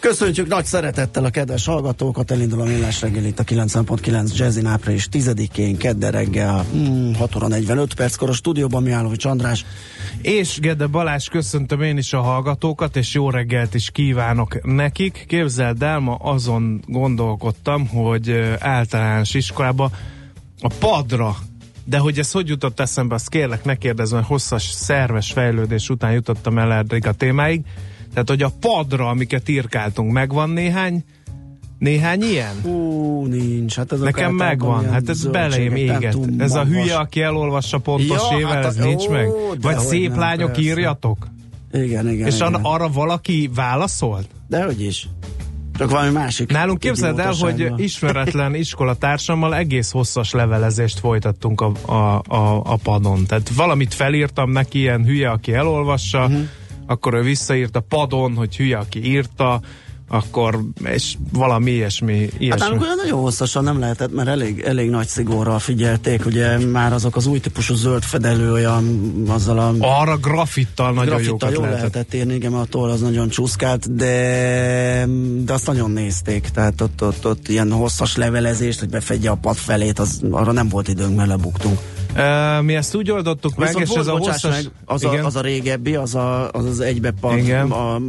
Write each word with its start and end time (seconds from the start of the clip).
Köszöntjük 0.00 0.46
nagy 0.46 0.64
szeretettel 0.64 1.24
a 1.24 1.30
kedves 1.30 1.66
hallgatókat, 1.66 2.30
elindul 2.30 2.60
a 2.60 2.64
millás 2.64 3.00
reggel 3.00 3.24
itt 3.24 3.38
a 3.38 3.44
90.9 3.44 4.36
Jazzin 4.36 4.66
április 4.66 5.08
10-én, 5.12 5.76
kedde 5.76 6.10
reggel, 6.10 6.64
hmm, 6.70 7.14
6 7.14 7.36
óra 7.36 7.48
45 7.48 7.94
perckor 7.94 8.28
a 8.28 8.32
stúdióban 8.32 8.82
Mihálovics 8.82 9.24
András. 9.24 9.64
És 10.22 10.58
Gede 10.58 10.86
Balázs, 10.86 11.28
köszöntöm 11.28 11.82
én 11.82 11.96
is 11.96 12.12
a 12.12 12.20
hallgatókat, 12.20 12.96
és 12.96 13.14
jó 13.14 13.30
reggelt 13.30 13.74
is 13.74 13.90
kívánok 13.90 14.62
nekik. 14.62 15.24
Képzeld 15.28 15.82
el, 15.82 15.98
ma 15.98 16.14
azon 16.14 16.82
gondolkodtam, 16.86 17.86
hogy 17.86 18.56
általános 18.58 19.34
iskolába 19.34 19.90
a 20.60 20.74
padra, 20.78 21.36
de 21.84 21.98
hogy 21.98 22.18
ez 22.18 22.32
hogy 22.32 22.48
jutott 22.48 22.80
eszembe, 22.80 23.14
azt 23.14 23.28
kérlek 23.28 23.64
ne 23.64 23.74
kérdezz, 23.74 24.12
mert 24.12 24.26
hosszas 24.26 24.62
szerves 24.62 25.32
fejlődés 25.32 25.88
után 25.88 26.12
jutottam 26.12 26.58
el 26.58 26.72
eddig 26.72 27.06
a 27.06 27.12
témáig. 27.12 27.60
Tehát, 28.24 28.42
hogy 28.42 28.52
a 28.52 28.68
padra, 28.68 29.08
amiket 29.08 29.48
írkáltunk, 29.48 30.12
megvan 30.12 30.50
néhány, 30.50 31.04
néhány 31.78 32.22
ilyen? 32.22 32.54
Hú, 32.62 33.24
nincs. 33.26 33.76
Hát 33.76 33.92
ez 33.92 34.00
Nekem 34.00 34.34
megvan, 34.34 34.90
hát 34.90 35.08
ez 35.08 35.26
belém 35.26 35.74
éget. 35.76 36.18
Ez 36.38 36.54
a 36.54 36.64
hülye, 36.64 36.96
aki 36.96 37.22
elolvassa 37.22 37.78
pontos 37.78 38.22
Ja, 38.30 38.38
ével, 38.38 38.52
hát 38.54 38.64
ez 38.64 38.78
a- 38.78 38.84
nincs 38.84 39.06
ó, 39.06 39.10
meg? 39.10 39.28
Vagy 39.60 39.78
szép 39.78 40.10
nem, 40.10 40.18
lányok 40.18 40.46
persze. 40.52 40.62
írjatok? 40.62 41.26
Igen, 41.72 42.08
igen. 42.08 42.26
És 42.26 42.34
igen. 42.36 42.54
ar- 42.54 42.60
arra 42.62 42.88
valaki 42.88 43.50
válaszolt? 43.54 44.26
De 44.48 44.64
hogy 44.64 44.82
is. 44.82 45.08
Csak 45.78 45.90
valami 45.90 46.12
másik. 46.12 46.50
Nálunk 46.52 46.78
képzeld 46.78 47.18
el, 47.18 47.32
hogy 47.32 47.72
ismeretlen 47.76 48.54
iskolatársammal 48.64 49.54
egész 49.54 49.90
hosszas 49.90 50.30
levelezést 50.32 50.98
folytattunk 50.98 51.60
a, 51.60 51.72
a, 51.86 52.22
a, 52.34 52.62
a 52.64 52.76
padon. 52.82 53.24
Tehát 53.26 53.48
valamit 53.54 53.94
felírtam 53.94 54.50
neki, 54.50 54.78
ilyen 54.78 55.04
hülye, 55.04 55.30
aki 55.30 55.52
elolvassa, 55.52 56.24
uh-huh. 56.24 56.40
Akkor 56.88 57.14
ő 57.14 57.22
visszaírt 57.22 57.76
a 57.76 57.80
padon, 57.80 58.34
hogy 58.34 58.56
hülye, 58.56 58.78
aki 58.78 59.04
írta, 59.04 59.60
akkor, 60.10 60.60
és 60.84 61.14
valami 61.32 61.70
ilyesmi. 61.70 62.20
Hát 62.20 62.40
ilyesmi. 62.40 62.60
nálunk 62.60 62.82
olyan 62.82 62.96
nagyon 62.96 63.20
hosszasan 63.20 63.64
nem 63.64 63.78
lehetett, 63.78 64.14
mert 64.14 64.28
elég, 64.28 64.60
elég 64.60 64.90
nagy 64.90 65.06
szigorral 65.06 65.58
figyelték, 65.58 66.26
ugye 66.26 66.58
már 66.58 66.92
azok 66.92 67.16
az 67.16 67.26
új 67.26 67.40
típusú 67.40 67.74
zöld 67.74 68.02
fedelő 68.02 68.52
olyan 68.52 69.12
azzal 69.28 69.58
a 69.58 69.74
Arra 69.78 70.16
grafittal 70.16 70.92
nagyon 70.92 71.06
grafittal 71.06 71.50
jókat 71.50 71.52
jól 71.52 71.62
lehetett. 71.62 71.92
lehetett 71.92 72.14
írni, 72.14 72.34
igen, 72.34 72.52
mert 72.52 72.64
a 72.64 72.66
toll 72.66 72.90
az 72.90 73.00
nagyon 73.00 73.28
csúszkált, 73.28 73.94
de, 73.94 75.06
de 75.44 75.52
azt 75.52 75.66
nagyon 75.66 75.90
nézték, 75.90 76.48
tehát 76.48 76.80
ott, 76.80 77.02
ott, 77.02 77.26
ott 77.26 77.48
ilyen 77.48 77.72
hosszas 77.72 78.16
levelezést, 78.16 78.78
hogy 78.78 78.88
befedje 78.88 79.30
a 79.30 79.34
pad 79.34 79.56
felét, 79.56 79.98
az, 79.98 80.20
arra 80.30 80.52
nem 80.52 80.68
volt 80.68 80.88
időnk, 80.88 81.16
mert 81.16 81.28
lebuktunk. 81.28 81.78
Uh, 82.16 82.62
mi 82.64 82.74
ezt 82.74 82.94
úgy 82.94 83.10
oldottuk 83.10 83.56
meg, 83.56 83.66
Viszont 83.66 83.84
és 83.84 83.90
volt, 83.90 84.00
ez 84.00 84.06
a 84.06 84.16
hosszas... 84.16 84.50
meg, 84.50 84.70
az, 84.84 85.02
igen? 85.02 85.22
a, 85.24 85.26
az 85.26 85.36
a 85.36 85.40
régebbi, 85.40 85.94
az 85.94 86.14
a, 86.14 86.50
az, 86.50 86.64
az 86.64 86.80
egybepad, 86.80 87.36
Igen. 87.38 87.70
a, 87.70 88.00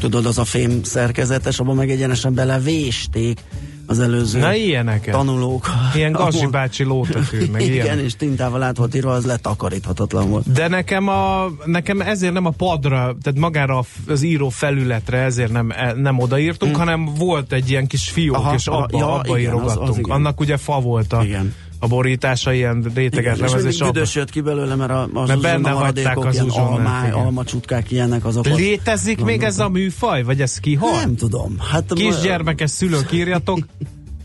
tudod, 0.00 0.26
az 0.26 0.38
a 0.38 0.44
fém 0.44 0.82
szerkezetes, 0.82 1.58
abban 1.58 1.76
meg 1.76 1.90
egyenesen 1.90 2.34
belevésték 2.34 3.40
az 3.86 4.00
előző 4.00 4.38
Na 4.38 4.54
ilyeneket. 4.54 5.14
tanulók. 5.14 5.66
Ilyen 5.94 6.14
Ahol- 6.22 6.50
bácsi 6.50 6.84
lótetű, 6.84 7.44
meg 7.52 7.60
Igen, 7.62 7.72
ilyen. 7.84 7.98
és 7.98 8.16
tintával 8.16 8.62
át 8.62 8.76
volt 8.76 8.94
írva, 8.94 9.12
az 9.12 9.24
letakaríthatatlan 9.24 10.30
volt. 10.30 10.52
De 10.52 10.68
nekem, 10.68 11.08
a, 11.08 11.46
nekem 11.64 12.00
ezért 12.00 12.32
nem 12.32 12.46
a 12.46 12.50
padra, 12.50 13.16
tehát 13.22 13.38
magára 13.38 13.78
a 13.78 13.84
az 14.08 14.22
író 14.22 14.48
felületre 14.48 15.18
ezért 15.18 15.52
nem, 15.52 15.70
e- 15.70 15.92
nem 15.92 16.18
odaírtunk, 16.18 16.76
hanem 16.76 17.04
volt 17.18 17.52
egy 17.52 17.70
ilyen 17.70 17.86
kis 17.86 18.08
fiók, 18.08 18.36
Aha, 18.36 18.54
és 18.54 18.66
abba, 18.66 18.98
ja, 18.98 19.14
abba 19.14 19.38
igen, 19.38 19.52
az- 19.52 19.60
az 19.60 19.70
írogattunk. 19.72 19.98
igen. 20.06 20.16
Annak 20.16 20.40
ugye 20.40 20.56
fa 20.56 20.80
volt 20.80 21.12
a, 21.12 21.22
Igen. 21.24 21.54
A 21.82 21.86
borítása, 21.86 22.52
ilyen 22.52 22.90
réteget 22.94 23.38
lemez, 23.38 23.64
és 23.64 23.78
büdös 23.78 24.14
jött 24.14 24.30
ki 24.30 24.40
belőle, 24.40 24.74
mert 24.74 24.90
a, 24.90 25.08
a 25.12 25.26
Mert 25.26 25.40
benne 25.40 25.70
hagyták 25.70 26.18
az 26.18 26.34
ilyen 26.34 26.44
zsuzsonát, 26.44 26.70
almá, 26.70 27.06
igen. 27.06 27.18
almacsutkák 27.18 27.90
ilyenek 27.90 28.24
azok. 28.24 28.46
Létezik 28.46 29.24
még 29.24 29.42
ez 29.42 29.58
a 29.58 29.68
műfaj, 29.68 30.22
vagy 30.22 30.40
ez 30.40 30.58
kihal? 30.58 31.00
Nem 31.00 31.16
tudom. 31.16 31.56
Hát 31.70 31.92
Kisgyermekes 31.94 32.70
szülők 32.70 33.12
írjatok 33.12 33.58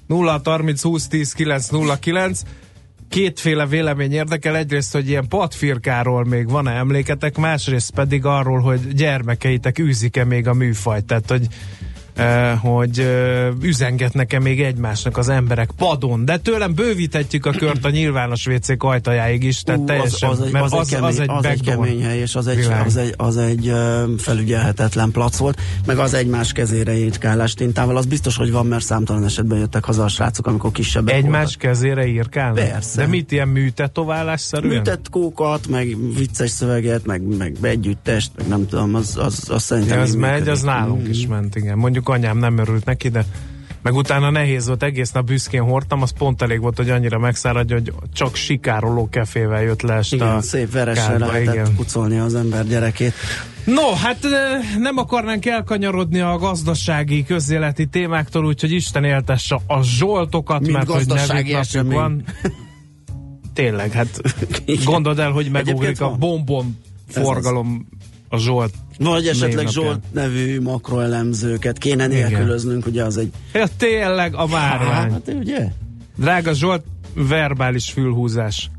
0 0.07 0.41
30 0.43 0.81
20 0.81 1.07
10 1.07 1.33
9 1.33 1.69
09 1.99 2.41
kétféle 3.09 3.65
vélemény 3.65 4.11
érdekel. 4.11 4.55
Egyrészt, 4.55 4.93
hogy 4.93 5.09
ilyen 5.09 5.27
patfirkáról 5.27 6.25
még 6.25 6.49
van-e 6.49 6.71
emléketek, 6.71 7.37
másrészt 7.37 7.91
pedig 7.91 8.25
arról, 8.25 8.59
hogy 8.59 8.93
gyermekeitek 8.93 9.79
űzik-e 9.79 10.23
még 10.23 10.47
a 10.47 10.53
műfajt. 10.53 11.05
Tehát, 11.05 11.29
hogy 11.29 11.47
hogy 12.61 12.99
eh, 12.99 13.47
üzengetnek-e 13.61 14.39
még 14.39 14.61
egymásnak 14.61 15.17
az 15.17 15.29
emberek 15.29 15.69
padon, 15.77 16.25
de 16.25 16.37
tőlem 16.37 16.73
bővíthetjük 16.73 17.45
a 17.45 17.51
kört 17.51 17.85
a 17.85 17.89
nyilvános 17.89 18.45
WC 18.47 18.83
ajtajáig 18.83 19.43
is, 19.43 19.61
tehát 19.61 19.81
Ú, 19.81 19.85
teljesen, 19.85 20.29
az, 20.29 20.39
az, 20.39 20.45
egy, 20.45 20.51
mert 20.51 20.65
az, 20.65 20.73
egy 20.73 20.89
kemény, 20.89 21.09
az, 21.09 21.19
egy, 21.19 21.27
backdoor 21.27 21.85
kemény 21.85 22.03
hely, 22.03 22.19
és 22.19 22.35
az 22.35 22.47
egy, 22.47 22.67
az 22.85 22.97
egy, 22.97 23.13
az 23.17 23.37
egy 23.37 23.71
felügyelhetetlen 24.17 25.11
plac 25.11 25.37
volt, 25.37 25.61
meg 25.85 25.97
az 25.97 26.13
egymás 26.13 26.51
kezére 26.51 26.97
írkálás 26.97 27.53
tintával, 27.53 27.97
az 27.97 28.05
biztos, 28.05 28.37
hogy 28.37 28.51
van, 28.51 28.65
mert 28.65 28.83
számtalan 28.83 29.23
esetben 29.23 29.57
jöttek 29.57 29.85
haza 29.85 30.03
a 30.03 30.07
srácok, 30.07 30.47
amikor 30.47 30.71
kisebbek 30.71 31.15
Egymás 31.15 31.43
voltak. 31.43 31.59
kezére 31.59 32.05
írkálnak? 32.07 32.55
Persze. 32.55 33.01
De 33.01 33.07
mit 33.07 33.31
ilyen 33.31 33.47
műtetoválás-szerűen? 33.47 34.75
Műtett 34.75 35.09
kókat, 35.09 35.67
meg 35.67 35.95
vicces 36.17 36.49
szöveget, 36.49 37.05
meg, 37.05 37.21
meg 37.37 37.57
együttest, 37.61 38.31
meg 38.37 38.47
nem 38.47 38.67
tudom, 38.67 38.95
az, 38.95 39.17
az, 39.17 39.49
az 39.49 39.63
szerintem 39.63 39.99
Ez 39.99 40.13
így 40.13 40.19
megy, 40.19 40.31
működik. 40.31 40.51
az 40.51 40.61
nálunk 40.61 41.07
is 41.07 41.27
ment, 41.27 41.55
igen. 41.55 41.77
Mondjuk 41.77 42.06
anyám 42.09 42.37
nem 42.37 42.57
örült 42.57 42.85
neki, 42.85 43.09
de 43.09 43.25
meg 43.81 43.95
utána 43.95 44.29
nehéz 44.29 44.67
volt, 44.67 44.83
egész 44.83 45.11
nap 45.11 45.25
büszkén 45.25 45.61
hordtam, 45.61 46.01
az 46.01 46.11
pont 46.17 46.41
elég 46.41 46.59
volt, 46.61 46.77
hogy 46.77 46.89
annyira 46.89 47.19
megszáradja, 47.19 47.75
hogy 47.75 47.93
csak 48.13 48.35
sikároló 48.35 49.09
kefével 49.09 49.61
jött 49.61 49.81
le 49.81 49.93
este 49.93 50.15
Igen, 50.15 50.27
a 50.27 50.41
szép 50.41 50.71
veresre 50.71 51.17
lehetett 51.17 51.53
igen. 51.53 51.75
pucolni 51.75 52.17
az 52.17 52.35
ember 52.35 52.65
gyerekét. 52.67 53.13
No, 53.65 53.93
hát 53.93 54.17
nem 54.77 54.97
akarnánk 54.97 55.45
elkanyarodni 55.45 56.19
a 56.19 56.37
gazdasági 56.37 57.23
közéleti 57.23 57.85
témáktól, 57.85 58.45
úgyhogy 58.45 58.71
Isten 58.71 59.03
éltesse 59.03 59.59
a 59.67 59.83
zsoltokat, 59.83 60.59
Mint 60.59 60.73
mert 60.73 60.89
hogy 60.89 61.07
nevük 61.07 61.51
napjuk 61.51 61.93
van. 61.93 62.23
Tényleg, 63.53 63.91
hát 63.91 64.21
gondold 64.85 65.19
el, 65.19 65.31
hogy 65.31 65.51
megugrik 65.51 66.01
a 66.01 66.15
bombon 66.15 66.77
forgalom 67.07 67.87
a 68.29 68.37
Zsolt. 68.37 68.73
Vagy 68.99 69.27
esetleg 69.27 69.65
Névnapján. 69.65 69.83
Zsolt 69.83 69.99
nevű 70.11 70.61
makroelemzőket 70.61 71.77
kéne 71.77 72.07
nélkülöznünk, 72.07 72.85
ugye 72.85 73.03
az 73.03 73.17
egy... 73.17 73.31
Ja, 73.53 73.65
tényleg 73.77 74.35
a 74.35 74.47
márvány. 74.47 75.11
Hát 75.11 75.33
ugye? 75.39 75.67
Drága 76.17 76.53
Zsolt, 76.53 76.83
verbális 77.15 77.89
fülhúzás. 77.89 78.69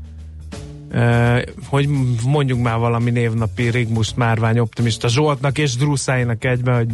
Uh, 0.93 1.41
hogy 1.65 1.87
mondjuk 2.25 2.61
már 2.61 2.77
valami 2.77 3.09
névnapi 3.09 3.69
Rigmus 3.69 4.13
Márvány 4.15 4.59
optimista 4.59 5.07
Zsoltnak 5.07 5.57
és 5.57 5.75
Druszáinak 5.75 6.45
egyben, 6.45 6.75
hogy 6.75 6.87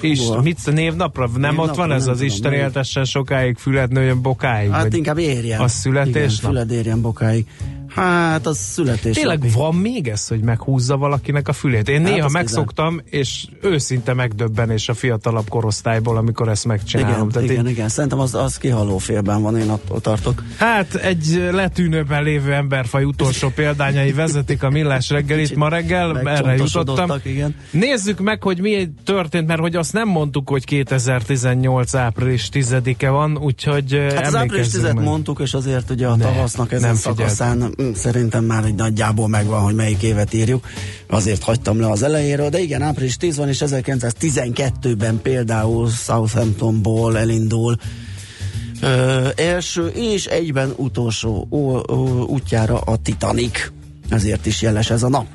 is, 0.00 0.20
Húha. 0.20 0.42
mit 0.42 0.58
a 0.66 0.70
névnapra? 0.70 1.26
Nem 1.26 1.40
Névnapra, 1.40 1.62
ott 1.70 1.76
van 1.76 1.92
ez 1.92 2.06
az 2.06 2.16
tudom, 2.16 2.26
Isten 2.26 2.52
éltessen 2.52 3.04
sokáig, 3.04 3.56
füled 3.56 3.92
nőjön 3.92 4.22
bokáig? 4.22 4.70
Hát 4.70 4.94
inkább 4.94 5.18
érjen. 5.18 5.60
A 5.60 5.68
születésnap? 5.68 6.52
Igen, 6.52 6.64
füled 6.64 6.70
érjen 6.70 7.00
bokáig. 7.00 7.46
Hát 7.94 8.46
az 8.46 8.58
születés. 8.58 9.16
Tényleg 9.16 9.52
van 9.52 9.74
még 9.74 10.08
ez, 10.08 10.28
hogy 10.28 10.40
meghúzza 10.40 10.96
valakinek 10.96 11.48
a 11.48 11.52
fülét? 11.52 11.88
Én 11.88 12.04
Hát 12.04 12.12
néha 12.12 12.28
megszoktam, 12.28 13.00
és 13.10 13.44
őszinte 13.60 14.14
megdöbbenés 14.14 14.88
a 14.88 14.94
fiatalabb 14.94 15.48
korosztályból, 15.48 16.16
amikor 16.16 16.48
ezt 16.48 16.64
megcsinálom. 16.64 17.14
Igen, 17.14 17.28
Tehát 17.28 17.50
igen, 17.50 17.66
én, 17.66 17.72
igen. 17.72 17.88
Szerintem 17.88 18.18
az, 18.18 18.34
az 18.34 18.58
kihaló 18.58 18.98
félben 18.98 19.42
van, 19.42 19.58
én 19.58 19.68
attól 19.68 20.00
tartok. 20.00 20.42
Hát 20.56 20.94
egy 20.94 21.48
letűnőben 21.52 22.22
lévő 22.22 22.52
emberfaj 22.52 23.04
utolsó 23.04 23.48
példányai 23.48 24.12
vezetik 24.12 24.62
a 24.62 24.70
millás 24.70 25.10
reggelit 25.10 25.54
ma 25.54 25.68
reggel, 25.68 26.28
erre 26.28 26.54
jutottam. 26.54 27.10
Igen. 27.22 27.54
Nézzük 27.70 28.20
meg, 28.20 28.42
hogy 28.42 28.60
mi 28.60 28.88
történt, 29.04 29.46
mert 29.46 29.60
hogy 29.60 29.76
azt 29.76 29.92
nem 29.92 30.08
mondtuk, 30.08 30.48
hogy 30.48 30.64
2018 30.64 31.94
április 31.94 32.48
10-e 32.52 33.08
van, 33.08 33.38
úgyhogy 33.38 34.06
Hát 34.14 34.26
az 34.26 34.34
április 34.34 34.68
10 34.68 34.82
meg. 34.82 35.00
mondtuk, 35.00 35.40
és 35.40 35.54
azért 35.54 35.90
ugye 35.90 36.06
a 36.06 36.16
Ne, 36.16 36.24
tavasznak 36.24 36.72
ezen 36.72 36.88
nem 36.88 36.96
szakaszán 36.96 37.74
szerintem 37.94 38.44
már 38.44 38.64
egy 38.64 38.74
nagyjából 38.74 39.28
megvan, 39.28 39.60
hogy 39.60 39.74
melyik 39.74 40.02
évet 40.02 40.34
írjuk. 40.34 40.66
Azért 41.06 41.42
hagytam 41.42 41.80
le 41.80 41.90
az 41.90 42.02
elejéről, 42.02 42.48
de 42.48 42.60
igen, 42.60 42.82
április 42.82 43.16
10 43.16 43.36
van, 43.36 43.48
és 43.48 43.62
1912-ben 43.66 45.20
például 45.22 45.88
Southamptonból 45.88 47.18
elindul 47.18 47.76
ö, 48.80 49.28
első 49.36 49.86
és 49.86 50.26
egyben 50.26 50.72
utolsó 50.76 51.46
ó, 51.50 51.76
ó, 51.76 52.24
útjára 52.26 52.78
a 52.78 52.96
Titanic. 52.96 53.72
Ezért 54.08 54.46
is 54.46 54.62
jeles 54.62 54.90
ez 54.90 55.02
a 55.02 55.08
nap. 55.08 55.26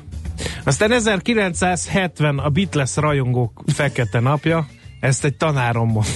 Aztán 0.64 0.92
1970 0.92 2.38
a 2.38 2.48
Beatles 2.48 2.96
rajongók 2.96 3.62
fekete 3.66 4.20
napja, 4.20 4.66
ezt 5.00 5.24
egy 5.24 5.36
tanárom 5.36 5.90
mond, 5.90 6.06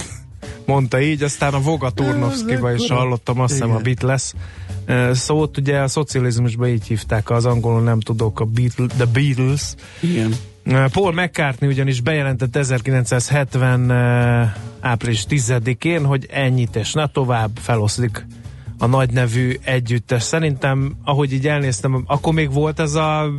mondta 0.65 1.01
így, 1.01 1.23
aztán 1.23 1.53
a 1.53 1.59
Voga 1.59 1.89
Turnovszkiba 1.89 2.73
is 2.73 2.89
hallottam, 2.89 3.39
azt 3.39 3.53
hiszem 3.53 3.71
a. 3.71 3.77
Beatles 3.77 4.33
szót, 5.11 5.57
ugye 5.57 5.79
a 5.79 5.87
szocializmusban 5.87 6.67
így 6.67 6.87
hívták, 6.87 7.29
az 7.29 7.45
angolul 7.45 7.81
nem 7.81 7.99
tudok, 7.99 8.39
a 8.39 8.45
Beatles, 8.45 8.91
The 8.95 9.05
Beatles. 9.05 9.75
Igen. 9.99 10.33
Paul 10.91 11.13
McCartney 11.13 11.69
ugyanis 11.69 12.01
bejelentett 12.01 12.55
1970 12.55 13.89
ö, 13.89 14.43
április 14.79 15.25
10-én, 15.29 16.05
hogy 16.05 16.27
ennyit 16.31 16.75
és 16.75 16.93
ne 16.93 17.07
tovább 17.07 17.51
feloszlik 17.61 18.25
a 18.77 18.85
nagy 18.85 19.11
nevű 19.11 19.55
együttes. 19.63 20.23
Szerintem, 20.23 20.95
ahogy 21.03 21.33
így 21.33 21.47
elnéztem, 21.47 22.03
akkor 22.07 22.33
még 22.33 22.51
volt 22.51 22.79
ez 22.79 22.93
a 22.93 23.31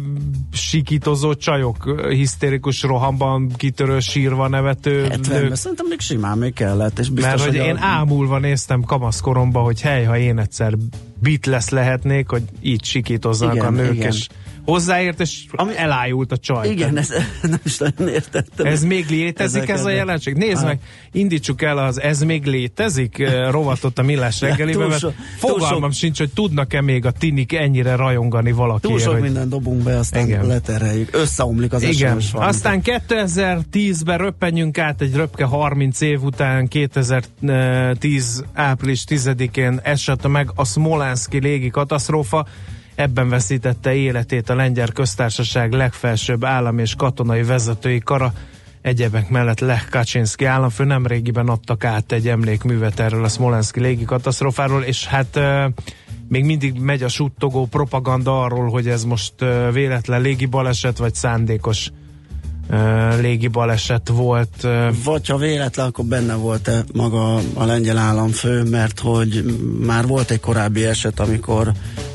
sikítozó 0.52 1.34
csajok, 1.34 2.06
hisztérikus 2.08 2.82
rohamban 2.82 3.48
kitörő 3.56 4.00
sírva 4.00 4.48
nevető 4.48 5.06
70-ben 5.10 5.42
nők. 5.42 5.54
szerintem 5.54 5.86
még 5.88 6.00
simán 6.00 6.38
még 6.38 6.52
kellett, 6.52 6.98
és 6.98 7.08
biztos, 7.10 7.30
Mert 7.32 7.44
hogy 7.44 7.58
a- 7.58 7.64
én 7.64 7.76
ámulva 7.76 8.38
néztem 8.38 8.82
kamaszkoromban, 8.82 9.64
hogy 9.64 9.80
hely, 9.80 10.04
ha 10.04 10.18
én 10.18 10.38
egyszer 10.38 10.74
Beatles 11.22 11.68
lehetnék, 11.68 12.28
hogy 12.28 12.42
így 12.60 12.84
sikítozzanak 12.84 13.54
Igen, 13.54 13.66
a 13.66 13.70
nők, 13.70 13.94
igen. 13.94 14.06
és 14.12 14.28
hozzáért, 14.66 15.20
és 15.20 15.44
Ami- 15.50 15.76
elájult 15.76 16.32
a 16.32 16.36
csaj. 16.36 16.68
Igen, 16.68 16.96
ez, 16.98 17.08
nem 17.42 17.60
is 17.64 17.78
nagyon 17.78 18.08
értettem. 18.08 18.66
Ez 18.66 18.84
még 18.84 19.06
létezik 19.08 19.56
Ezeket, 19.56 19.76
ez 19.78 19.84
a 19.84 19.90
jelenség? 19.90 20.34
Nézd 20.34 20.56
Hát. 20.56 20.64
meg, 20.66 20.78
indítsuk 21.12 21.62
el 21.62 21.78
az 21.78 22.00
Ez 22.00 22.22
még 22.22 22.44
létezik 22.44 23.18
eh, 23.18 23.50
rovatot 23.50 23.98
a 23.98 24.02
Millás 24.02 24.40
reggelibe, 24.40 24.78
túl 24.78 24.86
mert 24.88 25.00
so- 25.00 25.14
túl 25.40 25.50
fogalmam 25.50 25.90
sok- 25.90 25.98
sincs, 26.00 26.18
hogy 26.18 26.32
tudnak-e 26.32 26.80
még 26.80 27.06
a 27.06 27.10
tinik 27.10 27.52
ennyire 27.52 27.94
rajongani 27.96 28.48
Túl 28.50 28.58
valakiért. 28.58 29.00
sok 29.02 29.12
hogy... 29.12 29.22
mindent 29.22 29.48
dobunk 29.48 29.82
be, 29.82 29.98
aztán 29.98 30.26
Igen. 30.26 30.46
letereljük. 30.46 31.08
Összeomlik 31.12 31.72
az 31.72 31.82
Igen, 31.82 32.20
aztán 32.32 32.80
2010-ben 32.84 34.19
röppenjünk 34.19 34.78
át 34.78 35.00
egy 35.00 35.14
röpke 35.14 35.44
30 35.44 36.00
év 36.00 36.22
után, 36.22 36.69
2010 36.69 38.44
április 38.52 39.04
10-én 39.08 39.80
esett 39.82 40.28
meg 40.28 40.50
a 40.54 40.64
Smolenski 40.64 41.38
légi 41.38 41.70
katasztrófa. 41.70 42.46
Ebben 42.96 43.28
veszítette 43.28 43.94
életét 43.94 44.50
a 44.50 44.54
lengyel 44.54 44.93
köztársaság 44.93 45.72
legfelsőbb 45.72 46.44
állam 46.44 46.78
és 46.78 46.94
katonai 46.94 47.43
vezetői 47.43 47.98
kara. 47.98 48.32
Egyebek 48.82 49.28
mellett 49.28 49.60
Lech 49.60 49.88
Kaczynski 49.90 50.44
államfő 50.44 50.84
nemrégiben 50.84 51.48
adtak 51.48 51.84
át 51.84 52.12
egy 52.12 52.28
emlékművet 52.28 53.00
erről 53.00 53.25
a 53.25 53.28
Smolenski 53.28 53.81
légi 53.81 54.04
katasztrófáról, 54.04 54.82
és 54.82 55.06
hát 55.06 55.37
uh, 55.37 55.72
még 56.28 56.44
mindig 56.44 56.78
megy 56.78 57.02
a 57.02 57.08
suttogó 57.08 57.66
propaganda 57.66 58.43
arról, 58.43 58.69
hogy 58.69 58.88
ez 58.88 59.04
most 59.04 59.32
uh, 59.40 59.72
véletlen 59.72 60.20
légi 60.20 60.46
baleset, 60.46 60.98
vagy 60.98 61.14
szándékos 61.14 61.90
uh, 62.70 63.20
légi 63.20 63.50
volt. 64.06 64.66
Vagy 65.04 65.26
ha 65.26 65.37
véletlen, 65.37 65.87
akkor 65.87 66.04
benne 66.04 66.34
volt-e 66.34 66.84
maga 66.94 67.34
a 67.54 67.64
lengyel 67.64 67.98
államfő, 67.98 68.62
mert 68.62 69.00
hogy 69.00 69.44
már 69.87 70.06
volt 70.06 70.31
egy 70.31 70.40
korábbi 70.40 70.84
eset, 70.84 71.20
amikor 71.20 71.72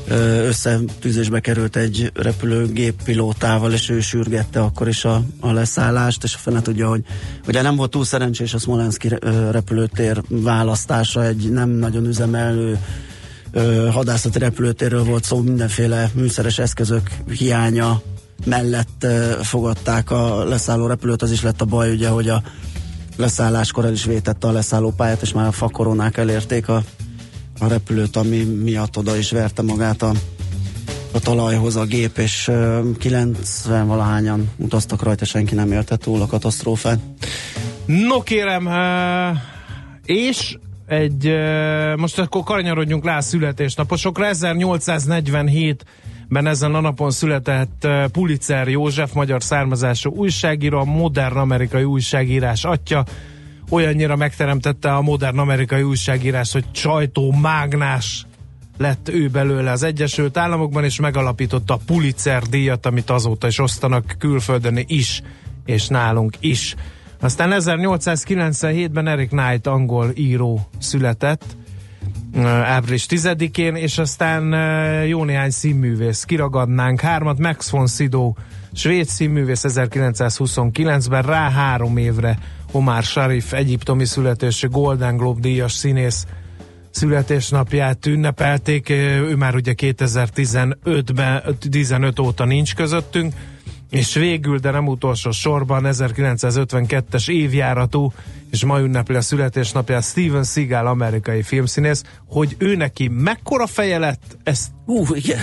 összetűzésbe 0.08 1.40
került 1.40 1.76
egy 1.76 2.10
repülőgép 2.14 3.02
pilótával, 3.04 3.72
és 3.72 3.88
ő 3.88 4.00
sürgette 4.00 4.60
akkor 4.60 4.88
is 4.88 5.04
a, 5.04 5.22
a 5.40 5.52
leszállást, 5.52 6.24
és 6.24 6.34
a 6.34 6.38
fene 6.38 6.62
tudja, 6.62 6.88
hogy 6.88 7.02
ugye 7.46 7.62
nem 7.62 7.76
volt 7.76 7.90
túl 7.90 8.04
szerencsés 8.04 8.54
a 8.54 8.58
Smolenski 8.58 9.08
repülőtér 9.50 10.22
választása, 10.28 11.24
egy 11.24 11.50
nem 11.50 11.68
nagyon 11.68 12.06
üzemelő 12.06 12.78
ö, 13.52 13.88
hadászati 13.92 14.38
repülőtérről 14.38 15.04
volt 15.04 15.24
szó, 15.24 15.40
mindenféle 15.40 16.10
műszeres 16.14 16.58
eszközök 16.58 17.10
hiánya 17.38 18.00
mellett 18.44 19.04
ö, 19.04 19.32
fogadták 19.42 20.10
a 20.10 20.44
leszálló 20.44 20.86
repülőt, 20.86 21.22
az 21.22 21.30
is 21.30 21.42
lett 21.42 21.60
a 21.60 21.64
baj, 21.64 21.92
ugye, 21.92 22.08
hogy 22.08 22.28
a 22.28 22.42
leszálláskor 23.16 23.84
el 23.84 23.92
is 23.92 24.04
vétette 24.04 24.46
a 24.46 24.52
leszállópályát, 24.52 25.22
és 25.22 25.32
már 25.32 25.46
a 25.46 25.52
fakoronák 25.52 26.16
elérték 26.16 26.68
a, 26.68 26.82
a 27.62 27.68
repülőt, 27.68 28.16
ami 28.16 28.42
miatt 28.42 28.96
oda 28.96 29.16
is 29.16 29.30
verte 29.30 29.62
magát 29.62 30.02
a, 30.02 30.12
a 31.12 31.20
talajhoz 31.20 31.76
a 31.76 31.84
gép, 31.84 32.18
és 32.18 32.48
ö, 32.48 32.90
90 32.98 33.86
valahányan 33.86 34.50
utaztak 34.56 35.02
rajta, 35.02 35.24
senki 35.24 35.54
nem 35.54 35.72
élte 35.72 35.96
túl 35.96 36.22
a 36.22 36.26
katasztrófát. 36.26 36.98
no 37.86 38.22
kérem, 38.22 38.68
és 40.04 40.56
egy, 40.86 41.32
most 41.96 42.18
akkor 42.18 42.42
kanyarodjunk 42.42 43.04
rá 43.04 43.16
a 43.16 43.20
születésnaposokra. 43.20 44.28
1847-ben 44.32 46.46
ezen 46.46 46.74
a 46.74 46.80
napon 46.80 47.10
született 47.10 47.88
Pulitzer 48.12 48.68
József, 48.68 49.12
magyar 49.12 49.42
származású 49.42 50.10
újságíró, 50.10 50.78
a 50.78 50.84
modern 50.84 51.36
amerikai 51.36 51.84
újságírás 51.84 52.64
atya, 52.64 53.04
olyannyira 53.72 54.16
megteremtette 54.16 54.94
a 54.94 55.02
modern 55.02 55.38
amerikai 55.38 55.82
újságírás, 55.82 56.52
hogy 56.52 56.64
sajtó 56.72 57.32
mágnás 57.32 58.26
lett 58.78 59.08
ő 59.08 59.28
belőle 59.28 59.70
az 59.70 59.82
Egyesült 59.82 60.36
Államokban, 60.36 60.84
és 60.84 61.00
megalapította 61.00 61.74
a 61.74 61.80
Pulitzer 61.86 62.42
díjat, 62.42 62.86
amit 62.86 63.10
azóta 63.10 63.46
is 63.46 63.58
osztanak 63.58 64.14
külföldön 64.18 64.84
is, 64.86 65.22
és 65.64 65.86
nálunk 65.86 66.36
is. 66.40 66.74
Aztán 67.20 67.50
1897-ben 67.52 69.06
Eric 69.06 69.28
Knight 69.28 69.66
angol 69.66 70.10
író 70.14 70.68
született, 70.78 71.56
április 72.62 73.06
10-én, 73.08 73.74
és 73.74 73.98
aztán 73.98 74.44
jó 75.06 75.24
néhány 75.24 75.50
színművész 75.50 76.24
kiragadnánk. 76.24 77.00
Hármat 77.00 77.38
Max 77.38 77.70
von 77.70 77.86
Sydow, 77.86 78.32
svéd 78.72 79.06
színművész 79.06 79.64
1929-ben, 79.68 81.22
rá 81.22 81.50
három 81.50 81.96
évre 81.96 82.38
Omar 82.72 83.02
Sharif, 83.02 83.52
egyiptomi 83.52 84.04
születésű 84.04 84.68
Golden 84.68 85.16
Globe 85.16 85.40
díjas 85.40 85.72
színész 85.72 86.26
születésnapját 86.90 88.06
ünnepelték, 88.06 88.88
ő 88.90 89.36
már 89.36 89.54
ugye 89.54 89.74
2015-ben, 89.76 91.42
15 91.70 92.18
óta 92.18 92.44
nincs 92.44 92.74
közöttünk, 92.74 93.34
és 93.92 94.14
végül, 94.14 94.58
de 94.58 94.70
nem 94.70 94.86
utolsó 94.86 95.30
sorban 95.30 95.82
1952-es 95.86 97.30
évjáratú, 97.30 98.12
és 98.50 98.64
ma 98.64 98.80
ünnepli 98.80 99.14
a 99.16 99.20
születésnapját 99.20 100.04
Steven 100.04 100.44
Seagal, 100.44 100.86
amerikai 100.86 101.42
filmszínész, 101.42 102.02
hogy 102.26 102.54
ő 102.58 102.76
neki 102.76 103.08
mekkora 103.08 103.66
feje 103.66 103.98
lett, 103.98 104.36
ezt 104.42 104.70
Ú, 104.86 105.04
igen. 105.14 105.40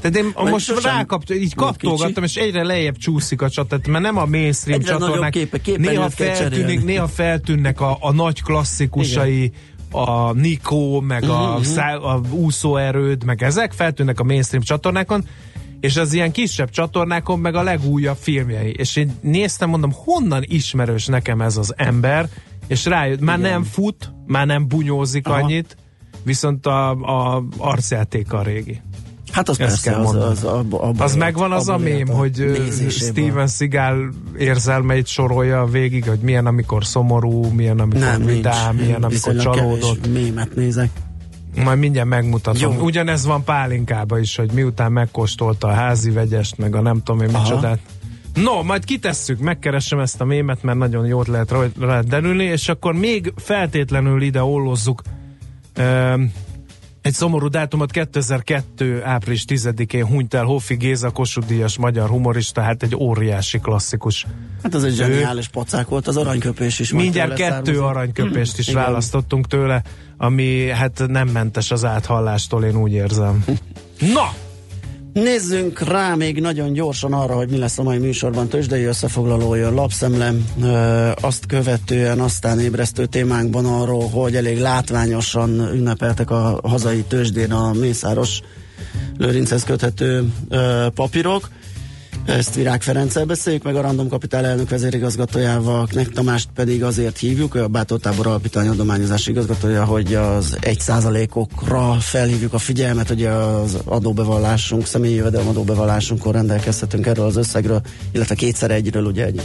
tehát 0.00 0.16
én 0.16 0.24
Mert 0.36 0.50
most 0.50 0.82
rákaptam, 0.82 1.36
így 1.36 1.52
volt 1.56 1.76
kattolgattam, 1.76 2.24
és 2.24 2.34
egyre 2.36 2.62
lejjebb 2.62 2.96
csúszik 2.96 3.42
a 3.42 3.48
csatát, 3.50 3.86
mert 3.86 4.04
nem 4.04 4.16
a 4.16 4.24
mainstream 4.24 4.80
Egyre 4.80 4.92
csatornák. 4.92 5.32
képe- 5.32 5.76
néha, 5.78 6.10
feltűnik, 6.10 6.84
néha 6.84 7.08
feltűnnek 7.08 7.80
a, 7.80 7.96
a 8.00 8.12
nagy 8.12 8.42
klasszikusai, 8.42 9.52
a 9.90 10.32
Nikó, 10.32 11.00
meg 11.00 11.22
Mhm, 11.22 11.30
a, 11.30 11.62
szá, 11.62 11.94
a 11.94 12.20
úszóerőd, 12.30 13.24
meg 13.24 13.42
ezek 13.42 13.72
feltűnnek 13.72 14.20
a 14.20 14.24
mainstream 14.24 14.62
csatornákon, 14.62 15.24
és 15.84 15.96
az 15.96 16.12
ilyen 16.12 16.32
kisebb 16.32 16.70
csatornákon 16.70 17.38
meg 17.38 17.54
a 17.54 17.62
legújabb 17.62 18.16
filmjei. 18.20 18.74
És 18.76 18.96
én 18.96 19.18
néztem, 19.20 19.68
mondom, 19.68 19.92
honnan 19.94 20.42
ismerős 20.46 21.06
nekem 21.06 21.40
ez 21.40 21.56
az 21.56 21.72
ember, 21.76 22.28
és 22.66 22.84
rájött, 22.84 23.20
már 23.20 23.38
Igen. 23.38 23.50
nem 23.50 23.62
fut, 23.62 24.12
már 24.26 24.46
nem 24.46 24.68
bunyózik 24.68 25.26
Aha. 25.26 25.36
annyit, 25.42 25.76
viszont 26.22 26.66
a, 26.66 26.90
a 26.90 27.44
arcjátéka 27.58 28.38
a 28.38 28.42
régi. 28.42 28.80
Hát 29.32 29.48
az 29.48 29.60
Ezt 29.60 29.68
persze, 29.68 29.90
kell 29.90 30.00
az, 30.00 30.14
az, 30.14 30.44
abba, 30.44 30.80
abba 30.80 31.04
Az 31.04 31.14
megvan 31.14 31.52
az 31.52 31.68
a 31.68 31.76
mém, 31.76 32.06
hogy. 32.06 32.66
Steven 32.88 33.46
Seagal 33.46 34.08
érzelmeit 34.38 35.06
sorolja 35.06 35.64
végig, 35.64 36.08
hogy 36.08 36.18
milyen 36.18 36.46
amikor 36.46 36.84
szomorú, 36.84 37.42
milyen 37.42 37.78
amikor 37.78 38.00
nem, 38.00 38.20
nincs. 38.22 38.34
vidám, 38.34 38.76
milyen 38.76 39.02
amikor 39.02 39.36
csalódott. 39.36 40.12
mémet 40.12 40.54
nézek. 40.54 40.90
Majd 41.62 41.78
mindjárt 41.78 42.08
megmutatom. 42.08 42.72
Jó. 42.72 42.84
Ugyanez 42.84 43.24
van 43.24 43.44
pálinkába 43.44 44.18
is, 44.18 44.36
hogy 44.36 44.50
miután 44.52 44.92
megkóstolta 44.92 45.66
a 45.68 45.72
házi 45.72 46.10
vegyest, 46.10 46.58
meg 46.58 46.74
a 46.74 46.80
nem 46.80 47.02
tudom 47.02 47.20
én 47.20 47.38
micsodát. 47.38 47.78
No, 48.34 48.62
majd 48.62 48.84
kitesszük, 48.84 49.38
megkeresem 49.38 49.98
ezt 49.98 50.20
a 50.20 50.24
mémet, 50.24 50.62
mert 50.62 50.78
nagyon 50.78 51.06
jót 51.06 51.26
lehet 51.26 51.50
rá 51.50 51.58
lehet 51.80 52.06
derülni, 52.06 52.44
és 52.44 52.68
akkor 52.68 52.94
még 52.94 53.32
feltétlenül 53.36 54.22
ide 54.22 54.42
ollozzuk 54.42 55.02
um, 55.78 56.32
egy 57.04 57.12
szomorú 57.12 57.48
dátumot 57.48 57.90
2002. 57.90 59.02
április 59.02 59.44
10-én 59.48 60.06
hunyt 60.06 60.34
el 60.34 60.44
Hoffi 60.44 60.74
Géza 60.74 61.10
Kossuth 61.10 61.46
Díjas 61.46 61.78
magyar 61.78 62.08
humorista, 62.08 62.60
hát 62.60 62.82
egy 62.82 62.96
óriási 62.96 63.58
klasszikus. 63.58 64.26
Hát 64.62 64.74
az 64.74 64.84
egy 64.84 64.94
zseniális 64.94 65.48
pacák 65.48 65.88
volt, 65.88 66.06
az 66.06 66.16
aranyköpés 66.16 66.78
is. 66.78 66.92
Mindjárt 66.92 67.34
kettő 67.34 67.48
származik. 67.48 67.80
aranyköpést 67.80 68.58
is 68.58 68.72
választottunk 68.72 69.46
tőle, 69.46 69.82
ami 70.16 70.68
hát 70.68 71.02
nem 71.06 71.28
mentes 71.28 71.70
az 71.70 71.84
áthallástól, 71.84 72.64
én 72.64 72.76
úgy 72.76 72.92
érzem. 72.92 73.44
Na! 74.14 74.32
Nézzünk 75.12 75.80
rá 75.80 76.14
még 76.14 76.40
nagyon 76.40 76.72
gyorsan 76.72 77.12
arra, 77.12 77.34
hogy 77.34 77.50
mi 77.50 77.56
lesz 77.56 77.78
a 77.78 77.82
mai 77.82 77.98
műsorban. 77.98 78.48
Tőzsdei 78.48 78.84
összefoglalója, 78.84 79.70
lapszemlem, 79.70 80.44
ö, 80.62 81.10
azt 81.20 81.46
követően 81.46 82.20
aztán 82.20 82.60
ébresztő 82.60 83.06
témánkban 83.06 83.64
arról, 83.66 84.08
hogy 84.08 84.36
elég 84.36 84.60
látványosan 84.60 85.50
ünnepeltek 85.74 86.30
a 86.30 86.60
hazai 86.62 87.02
tőzsdén 87.02 87.52
a 87.52 87.72
Mészáros 87.72 88.40
Lőrinchez 89.16 89.64
köthető 89.64 90.32
ö, 90.48 90.86
papírok. 90.94 91.48
Ezt 92.26 92.54
Virág 92.54 92.82
Ferenccel 92.82 93.24
beszéljük, 93.24 93.62
meg 93.62 93.76
a 93.76 93.80
Random 93.80 94.08
Capital 94.08 94.44
elnök 94.46 94.68
vezérigazgatójával, 94.68 95.86
Knek 95.86 96.08
Tamást 96.08 96.48
pedig 96.54 96.82
azért 96.82 97.18
hívjuk, 97.18 97.54
ő 97.54 97.62
a 97.62 97.68
Bátor 97.68 98.00
Tábor 98.00 98.26
Alapítvány 98.26 98.68
adományozási 98.68 99.30
igazgatója, 99.30 99.84
hogy 99.84 100.14
az 100.14 100.56
egy 100.60 100.80
százalékokra 100.80 101.94
felhívjuk 102.00 102.52
a 102.52 102.58
figyelmet, 102.58 103.08
hogy 103.08 103.24
az 103.24 103.78
adóbevallásunk, 103.84 104.86
személyi 104.86 105.14
jövedelem 105.14 105.48
adóbevallásunkon 105.48 106.32
rendelkezhetünk 106.32 107.06
erről 107.06 107.26
az 107.26 107.36
összegről, 107.36 107.80
illetve 108.12 108.34
kétszer 108.34 108.70
egyről 108.70 109.04
ugye 109.04 109.24
egy 109.24 109.42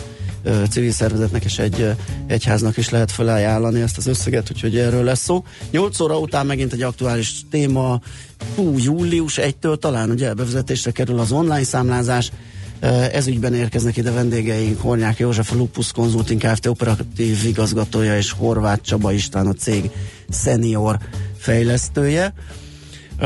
civil 0.70 0.92
szervezetnek 0.92 1.44
és 1.44 1.60
egy 1.60 1.96
egyháznak 2.28 2.78
is 2.78 2.90
lehet 2.90 3.12
felajánlani 3.12 3.82
ezt 3.82 3.98
az 3.98 4.08
összeget, 4.08 4.52
úgyhogy 4.52 4.78
erről 4.78 5.04
lesz 5.04 5.24
szó. 5.24 5.44
8 5.72 6.00
óra 6.00 6.18
után 6.18 6.46
megint 6.46 6.74
egy 6.74 6.82
aktuális 6.82 7.34
téma, 7.50 8.00
hú, 8.56 8.78
július 8.78 9.40
1-től 9.42 9.78
talán 9.80 10.10
ugye 10.10 10.34
bevezetésre 10.34 10.92
kerül 10.92 11.20
az 11.20 11.32
online 11.32 11.64
számlázás, 11.64 12.32
ez 13.14 13.28
ügyben 13.28 13.54
érkeznek 13.54 13.98
ide 13.98 14.12
vendégeink, 14.12 14.82
Hornyák 14.82 15.20
József, 15.20 15.52
a 15.52 15.56
Lupus 15.56 15.92
Consulting 15.92 16.42
Kft. 16.42 16.66
operatív 16.66 17.46
igazgatója 17.46 18.18
és 18.18 18.32
Horváth 18.32 18.82
Csaba 18.82 19.12
István, 19.12 19.48
a 19.48 19.54
cég 19.54 19.90
senior 20.30 20.98
fejlesztője. 21.38 22.34
Ö, 23.22 23.26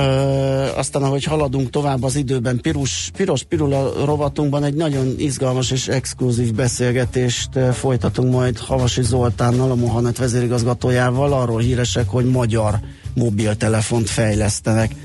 aztán, 0.76 1.04
ahogy 1.04 1.24
haladunk 1.24 1.70
tovább 1.70 2.04
az 2.04 2.16
időben, 2.16 2.62
Pirus, 2.62 3.10
Piros 3.18 3.44
Pirula 3.44 4.06
rovatunkban 4.06 4.64
egy 4.64 4.74
nagyon 4.74 5.14
izgalmas 5.18 5.72
és 5.72 5.88
exkluzív 5.88 6.54
beszélgetést 6.54 7.56
ö, 7.56 7.72
folytatunk 7.72 8.32
majd 8.32 8.58
Havasi 8.58 9.04
Zoltánnal, 9.04 9.72
a 9.72 9.76
Mohanet 9.76 10.18
vezérigazgatójával. 10.18 11.34
Arról 11.34 11.60
híresek, 11.60 12.10
hogy 12.10 12.26
magyar 12.26 12.80
mobiltelefont 13.14 14.10
fejlesztenek. 14.10 14.96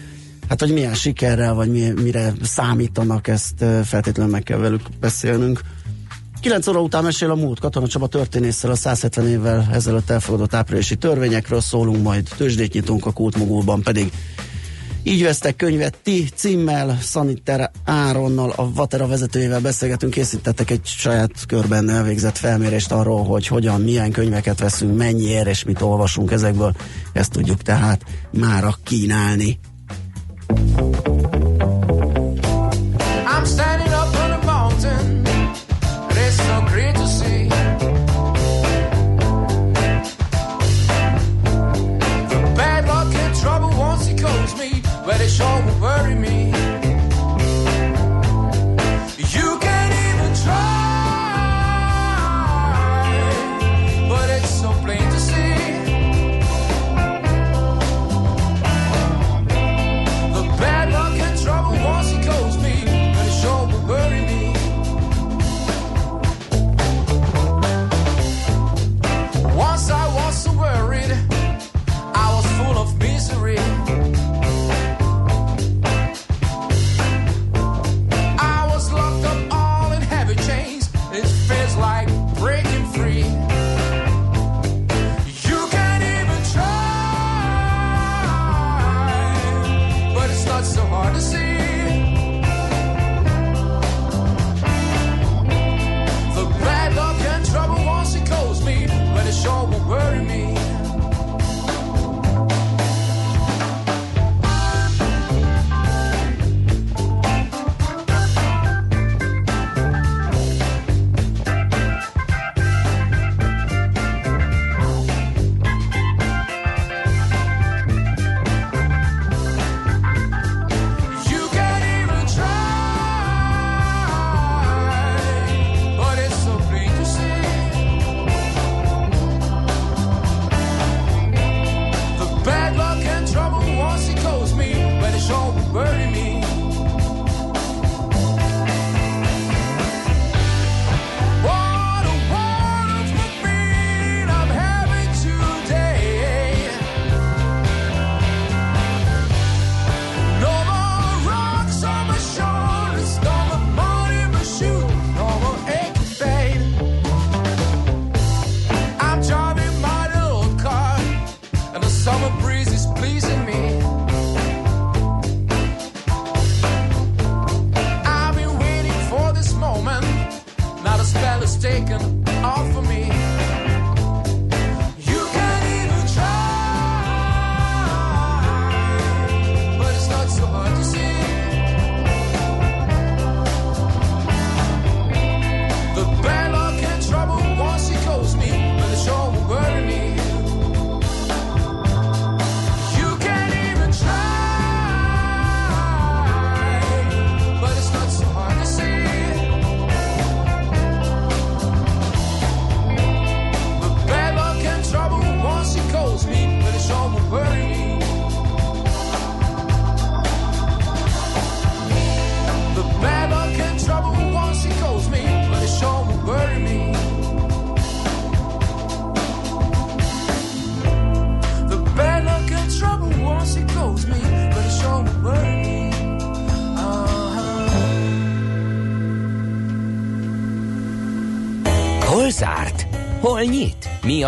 Hát, 0.48 0.60
hogy 0.60 0.72
milyen 0.72 0.94
sikerrel, 0.94 1.54
vagy 1.54 1.70
mi, 1.70 1.92
mire 2.02 2.32
számítanak, 2.42 3.28
ezt 3.28 3.64
feltétlenül 3.84 4.32
meg 4.32 4.42
kell 4.42 4.58
velük 4.58 4.82
beszélnünk. 5.00 5.60
9 6.40 6.66
óra 6.66 6.80
után 6.80 7.04
mesél 7.04 7.30
a 7.30 7.34
múlt 7.34 7.60
Katona 7.60 7.86
Csaba 7.86 8.06
történésszel 8.06 8.70
a 8.70 8.74
170 8.74 9.28
évvel 9.28 9.68
ezelőtt 9.72 10.10
elfogadott 10.10 10.54
áprilisi 10.54 10.96
törvényekről 10.96 11.60
szólunk, 11.60 12.02
majd 12.02 12.28
tőzsdét 12.36 12.72
nyitunk 12.72 13.06
a 13.06 13.12
kultmogulban 13.12 13.82
pedig 13.82 14.12
így 15.02 15.22
vesztek 15.22 15.56
könyvet 15.56 15.98
ti 16.02 16.28
címmel, 16.34 16.98
Szaniter 17.00 17.70
Áronnal, 17.84 18.52
a 18.56 18.72
Vatera 18.72 19.06
vezetőjével 19.06 19.60
beszélgetünk, 19.60 20.12
készítettek 20.12 20.70
egy 20.70 20.80
saját 20.84 21.46
körben 21.46 21.88
elvégzett 21.88 22.36
felmérést 22.36 22.92
arról, 22.92 23.24
hogy 23.24 23.46
hogyan, 23.46 23.80
milyen 23.80 24.10
könyveket 24.10 24.58
veszünk, 24.58 24.96
mennyiért 24.96 25.46
és 25.46 25.64
mit 25.64 25.80
olvasunk 25.80 26.30
ezekből. 26.30 26.74
Ezt 27.12 27.32
tudjuk 27.32 27.62
tehát 27.62 28.04
mára 28.30 28.74
kínálni. 28.84 29.58
you 30.56 31.07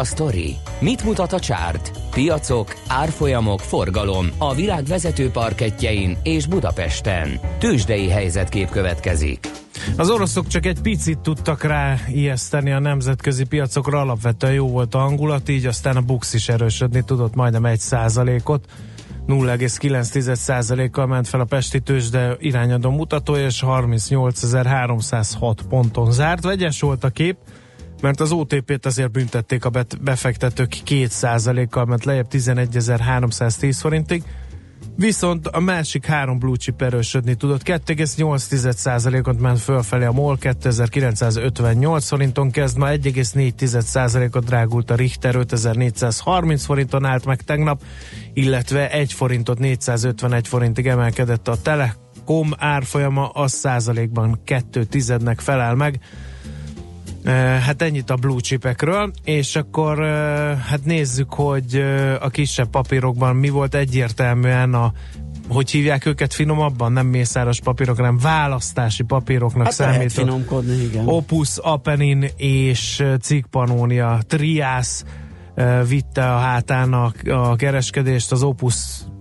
a 0.00 0.04
sztori? 0.04 0.56
Mit 0.78 1.04
mutat 1.04 1.32
a 1.32 1.40
csárt? 1.40 1.90
Piacok, 2.10 2.76
árfolyamok, 2.88 3.60
forgalom 3.60 4.26
a 4.38 4.54
világ 4.54 4.84
vezető 4.84 5.30
parketjein 5.30 6.16
és 6.22 6.46
Budapesten. 6.46 7.40
Tősdei 7.58 8.08
helyzetkép 8.08 8.70
következik. 8.70 9.50
Az 9.96 10.10
oroszok 10.10 10.46
csak 10.46 10.66
egy 10.66 10.80
picit 10.80 11.18
tudtak 11.18 11.62
rá 11.62 11.96
ijeszteni 12.08 12.72
a 12.72 12.78
nemzetközi 12.78 13.44
piacokra, 13.44 14.00
alapvetően 14.00 14.52
jó 14.52 14.68
volt 14.68 14.94
a 14.94 14.98
hangulat, 14.98 15.48
így 15.48 15.66
aztán 15.66 15.96
a 15.96 16.00
Bux 16.00 16.34
is 16.34 16.48
erősödni 16.48 17.02
tudott 17.02 17.34
majdnem 17.34 17.64
egy 17.64 17.80
százalékot. 17.80 18.64
0,9%-kal 19.26 21.06
ment 21.06 21.28
fel 21.28 21.40
a 21.40 21.44
Pesti 21.44 21.80
tőzsde 21.80 22.36
irányadó 22.38 22.90
mutatója, 22.90 23.44
és 23.44 23.62
38.306 23.66 25.56
ponton 25.68 26.12
zárt. 26.12 26.44
Vegyes 26.44 26.80
volt 26.80 27.04
a 27.04 27.08
kép, 27.08 27.36
mert 28.00 28.20
az 28.20 28.32
OTP-t 28.32 28.86
azért 28.86 29.10
büntették 29.10 29.64
a 29.64 29.70
befektetők 30.00 30.72
2%-kal, 30.86 31.84
mert 31.84 32.04
lejjebb 32.04 32.28
11.310 32.30 33.76
forintig, 33.80 34.22
Viszont 34.96 35.46
a 35.46 35.60
másik 35.60 36.06
három 36.06 36.38
blue 36.38 36.56
chip 36.56 36.82
erősödni 36.82 37.34
tudott. 37.34 37.62
2,8%-ot 37.64 39.40
ment 39.40 39.60
fölfelé 39.60 40.04
a 40.04 40.12
MOL, 40.12 40.38
2958 40.38 42.08
forinton 42.08 42.50
kezd, 42.50 42.78
ma 42.78 42.88
1,4%-ot 42.88 44.44
drágult 44.44 44.90
a 44.90 44.94
Richter, 44.94 45.34
5430 45.34 46.64
forinton 46.64 47.04
állt 47.04 47.24
meg 47.24 47.42
tegnap, 47.42 47.82
illetve 48.32 48.90
1 48.90 49.12
forintot 49.12 49.58
451 49.58 50.48
forintig 50.48 50.86
emelkedett 50.86 51.48
a 51.48 51.60
Telekom 51.62 52.50
árfolyama, 52.56 53.28
az 53.28 53.52
százalékban 53.52 54.40
2 54.44 54.84
tizednek 54.84 55.40
felel 55.40 55.74
meg. 55.74 56.00
Hát 57.24 57.82
ennyit 57.82 58.10
a 58.10 58.14
blue 58.14 58.40
chipekről, 58.40 59.12
és 59.24 59.56
akkor 59.56 60.04
hát 60.68 60.84
nézzük, 60.84 61.34
hogy 61.34 61.84
a 62.20 62.28
kisebb 62.28 62.70
papírokban 62.70 63.36
mi 63.36 63.48
volt 63.48 63.74
egyértelműen 63.74 64.74
a 64.74 64.92
hogy 65.48 65.70
hívják 65.70 66.06
őket 66.06 66.34
finomabban, 66.34 66.92
nem 66.92 67.06
mészáros 67.06 67.60
papírok, 67.60 67.96
hanem 67.96 68.18
választási 68.18 69.02
papíroknak 69.02 69.64
hát 69.64 69.72
számít. 69.72 70.10
igen. 70.80 71.08
Opus, 71.08 71.58
Apenin 71.58 72.26
és 72.36 73.04
Cikpanónia, 73.20 74.18
Triász 74.26 75.04
vitte 75.88 76.34
a 76.34 76.38
hátán 76.38 76.92
a, 76.92 77.12
a 77.30 77.56
kereskedést, 77.56 78.32
az 78.32 78.42
Opus 78.42 78.76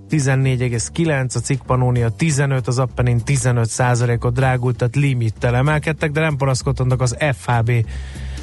14,9, 0.10 1.36
a 1.36 1.40
cikk 1.40 1.62
Pannonia 1.62 2.10
15, 2.10 2.68
az 2.68 2.80
Appenin 2.80 3.24
15 3.24 3.70
százalékot 3.70 4.34
drágult, 4.34 4.78
tehát 4.78 4.96
limittel 4.96 5.56
emelkedtek, 5.56 6.12
de 6.12 6.20
nem 6.20 6.36
paraszkodtak 6.36 7.02
az 7.02 7.18
FHB 7.34 7.72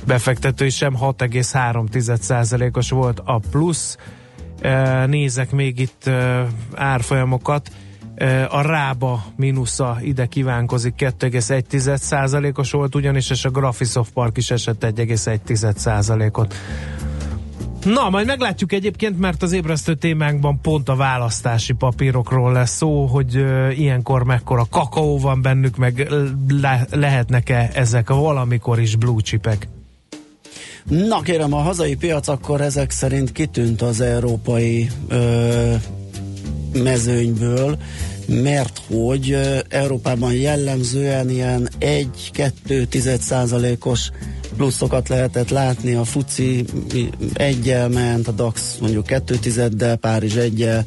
befektetői 0.07 0.71
sem 0.71 0.97
6,3 1.01 2.19
százalékos 2.21 2.91
volt 2.91 3.21
a 3.25 3.41
plusz. 3.51 3.97
Nézek 5.07 5.51
még 5.51 5.79
itt 5.79 6.11
árfolyamokat. 6.75 7.71
A 8.49 8.61
rába 8.61 9.25
mínusza 9.37 9.99
ide 10.01 10.27
kívánkozik 10.27 10.95
2,1 10.99 11.97
százalékos 11.97 12.71
volt 12.71 12.95
ugyanis, 12.95 13.31
és 13.31 13.45
a 13.45 13.51
Graphisoft 13.51 14.13
Park 14.13 14.37
is 14.37 14.51
esett 14.51 14.85
1,1 14.85 15.77
százalékot. 15.77 16.55
Na, 17.87 18.11
majd 18.11 18.27
meglátjuk 18.27 18.73
egyébként, 18.73 19.19
mert 19.19 19.43
az 19.43 19.53
ébresztő 19.53 19.95
témánkban 19.95 20.61
pont 20.61 20.89
a 20.89 20.97
választási 20.97 21.73
papírokról 21.73 22.53
lesz 22.53 22.77
szó, 22.77 23.07
hogy 23.07 23.37
uh, 23.37 23.79
ilyenkor 23.79 24.25
mekkora 24.25 24.67
kakaó 24.71 25.19
van 25.19 25.43
bennük, 25.43 25.77
meg 25.77 26.09
le- 26.49 26.87
lehetnek-e 26.91 27.71
ezek 27.75 28.09
valamikor 28.09 28.81
is 28.81 28.97
blue 28.97 29.21
chipek. 29.21 29.69
Na 30.85 31.21
kérem, 31.21 31.53
a 31.53 31.59
hazai 31.59 31.95
piac 31.95 32.29
akkor 32.29 32.61
ezek 32.61 32.91
szerint 32.91 33.33
kitűnt 33.33 33.83
az 33.83 34.01
európai 34.01 34.89
ö, 35.09 35.75
mezőnyből, 36.83 37.79
mert 38.27 38.81
hogy 38.89 39.39
Európában 39.69 40.33
jellemzően 40.33 41.31
ilyen 41.31 41.69
1-2 41.81 43.19
százalékos 43.19 44.11
pluszokat 44.57 45.09
lehetett 45.09 45.49
látni, 45.49 45.95
a 45.95 46.05
FUCI 46.05 46.65
egyel 47.35 47.89
ment, 47.89 48.29
a 48.29 48.33
DAX 48.33 48.77
mondjuk 48.81 49.07
2 49.07 49.37
tizeddel, 49.37 49.97
Párizs 49.97 50.35
egyel, 50.35 50.85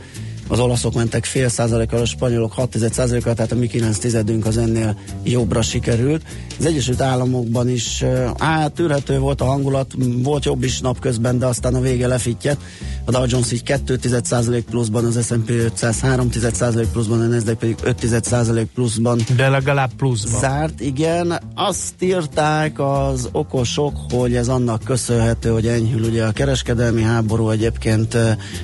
az 0.52 0.60
olaszok 0.60 0.94
mentek 0.94 1.26
fél 1.26 1.50
százalékkal, 1.50 2.02
a 2.02 2.06
spanyolok 2.06 2.54
6 2.54 2.78
százalékkal, 2.92 3.34
tehát 3.34 3.52
a 3.52 3.56
mi 3.56 3.68
9 3.68 3.98
tizedünk 3.98 4.46
az 4.46 4.58
ennél 4.58 4.98
jobbra 5.24 5.62
sikerült. 5.62 6.22
Az 6.60 6.66
Egyesült 6.66 7.02
Államokban 7.02 7.70
is 7.70 8.04
átűrhető 8.38 9.20
volt 9.20 9.42
a 9.42 9.46
hangulat, 9.46 9.94
volt 10.24 10.46
jobb 10.46 10.64
is 10.64 10.80
napközben, 10.80 11.40
de 11.40 11.46
aztán 11.46 11.76
a 11.76 11.80
vége 11.80 12.08
lefittyet. 12.08 12.58
A 13.06 13.12
Dow 13.12 13.26
Jones 13.28 13.52
így 13.52 13.64
2 13.64 14.00
százalék 14.24 14.64
pluszban, 14.64 15.06
az 15.06 15.26
S&P 15.26 15.50
500 15.50 16.00
3 16.00 16.30
százalék 16.54 16.88
pluszban, 16.88 17.22
a 17.22 17.26
Nasdaq 17.26 17.58
pedig 17.58 17.76
5 17.84 18.24
százalék 18.24 18.68
pluszban. 18.68 19.20
De 19.36 19.50
legalább 19.50 19.92
pluszban. 19.98 20.40
Zárt, 20.40 20.82
igen. 20.82 21.42
Azt 21.56 21.94
írták 22.00 22.80
az 22.80 23.30
okosok, 23.32 23.98
hogy 24.10 24.36
ez 24.36 24.48
annak 24.48 24.84
köszönhető, 24.84 25.50
hogy 25.50 25.68
enyhül 25.68 26.04
ugye 26.04 26.26
a 26.26 26.32
kereskedelmi 26.32 27.02
háború 27.02 27.50
egyébként 27.50 28.18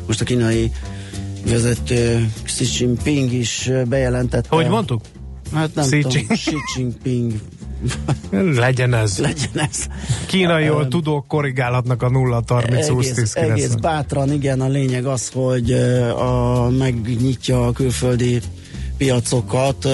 most 0.08 0.22
a 0.22 0.24
kínai 0.24 0.72
vezető 1.50 2.32
Xi 2.44 2.66
Jinping 2.78 3.32
is 3.34 3.72
bejelentette. 3.88 4.56
Hogy 4.56 4.68
mondtuk? 4.68 5.02
Hát 5.54 5.76
nem 5.76 5.86
Xi 5.86 6.00
tudom, 6.00 6.26
Xi 6.28 6.56
Jinping. 6.76 7.34
Legyen 8.66 8.94
ez. 8.94 9.18
Legyen 9.18 9.68
ez. 9.70 9.86
Kínaiul 10.26 10.82
um, 10.82 10.90
tudók 10.90 11.28
korrigálhatnak 11.28 12.04
a 12.04 12.10
0 12.10 12.44
30 12.48 12.88
20 12.88 13.12
10 13.12 13.36
Egész 13.36 13.74
bátran, 13.74 14.32
igen, 14.32 14.62
a 14.62 14.68
lényeg 14.68 15.06
az, 15.06 15.30
hogy 15.34 15.72
a, 16.12 16.70
megnyitja 16.70 17.68
a 17.68 17.72
külföldi 17.72 18.42
piacokat, 18.98 19.88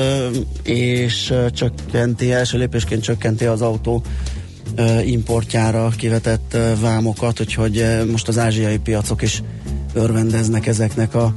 és 0.63 1.33
csökkenti, 1.53 2.31
első 2.31 2.57
lépésként 2.57 3.03
csökkenti 3.03 3.45
az 3.45 3.61
autó 3.61 4.03
importjára 5.05 5.89
kivetett 5.89 6.57
vámokat, 6.81 7.39
úgyhogy 7.39 7.85
most 8.11 8.27
az 8.27 8.37
ázsiai 8.37 8.77
piacok 8.77 9.21
is 9.21 9.43
örvendeznek 9.93 10.67
ezeknek 10.67 11.15
a 11.15 11.33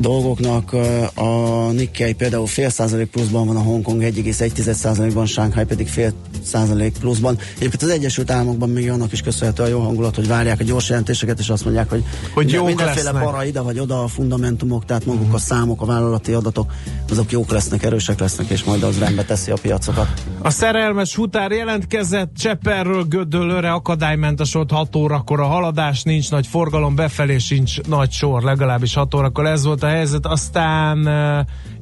dolgoknak. 0.00 0.72
A 1.14 1.70
Nikkei 1.70 2.12
például 2.12 2.46
fél 2.46 2.68
százalék 2.68 3.10
pluszban 3.10 3.46
van, 3.46 3.56
a 3.56 3.60
Hongkong 3.60 4.02
1,1 4.02 4.72
százalékban, 4.72 5.26
Shanghai 5.26 5.64
pedig 5.64 5.88
fél 5.88 6.12
százalék 6.42 6.98
pluszban. 6.98 7.38
Egyébként 7.56 7.82
az 7.82 7.88
Egyesült 7.88 8.30
Államokban 8.30 8.68
még 8.68 8.90
annak 8.90 9.12
is 9.12 9.20
köszönhető 9.20 9.62
a 9.62 9.66
jó 9.66 9.80
hangulat, 9.80 10.14
hogy 10.14 10.26
várják 10.26 10.60
a 10.60 10.64
gyors 10.64 10.88
jelentéseket, 10.88 11.38
és 11.38 11.48
azt 11.48 11.64
mondják, 11.64 11.90
hogy, 11.90 12.04
hogy 12.34 12.52
jók 12.52 12.66
mindenféle 12.66 13.10
lesznek. 13.10 13.22
para 13.22 13.44
ide 13.44 13.60
vagy 13.60 13.78
oda 13.78 14.02
a 14.02 14.08
fundamentumok, 14.08 14.84
tehát 14.84 15.06
maguk 15.06 15.20
uh-huh. 15.20 15.34
a 15.34 15.38
számok, 15.38 15.82
a 15.82 15.84
vállalati 15.84 16.32
adatok, 16.32 16.72
azok 17.10 17.30
jók 17.30 17.50
lesznek, 17.50 17.82
erősek 17.82 18.18
lesznek, 18.20 18.48
és 18.48 18.64
majd 18.64 18.82
az 18.82 18.98
rendbe 18.98 19.24
teszi 19.24 19.50
a 19.50 19.56
piacokat. 19.62 20.08
A 20.42 20.50
szerelmes 20.50 21.14
futár 21.14 21.50
jelentkezett, 21.50 22.30
Cseperről 22.36 23.04
Gödöllőre 23.04 23.72
akadálymentes 23.72 24.52
volt 24.52 24.70
6 24.70 24.96
órakor 24.96 25.40
a 25.40 25.46
haladás, 25.46 26.02
nincs 26.02 26.30
nagy 26.30 26.46
forgalom, 26.46 26.94
befelé 26.94 27.38
sincs 27.38 27.80
nagy 27.80 28.10
sor, 28.10 28.42
legalábbis 28.42 28.94
6 28.94 29.14
órakor 29.14 29.46
ez 29.46 29.64
volt 29.64 29.82
a 29.82 29.89
helyzet. 29.90 30.26
Aztán 30.26 31.08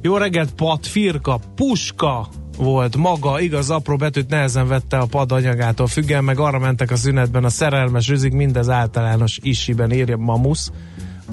jó 0.01 0.17
reggelt, 0.17 0.53
Pat, 0.53 0.87
Firka, 0.87 1.39
Puska, 1.55 2.27
volt 2.57 2.95
maga, 2.95 3.39
igaz, 3.39 3.69
apró 3.69 3.95
betűt 3.95 4.29
nehezen 4.29 4.67
vette 4.67 4.97
a 4.97 5.05
pad 5.05 5.31
anyagától 5.31 5.87
függen, 5.87 6.23
meg 6.23 6.39
arra 6.39 6.59
mentek 6.59 6.91
a 6.91 6.95
szünetben 6.95 7.43
a 7.43 7.49
szerelmes 7.49 8.09
üzik, 8.09 8.33
mindez 8.33 8.69
általános 8.69 9.39
isiben 9.41 9.91
írja 9.91 10.17
Mamusz, 10.17 10.71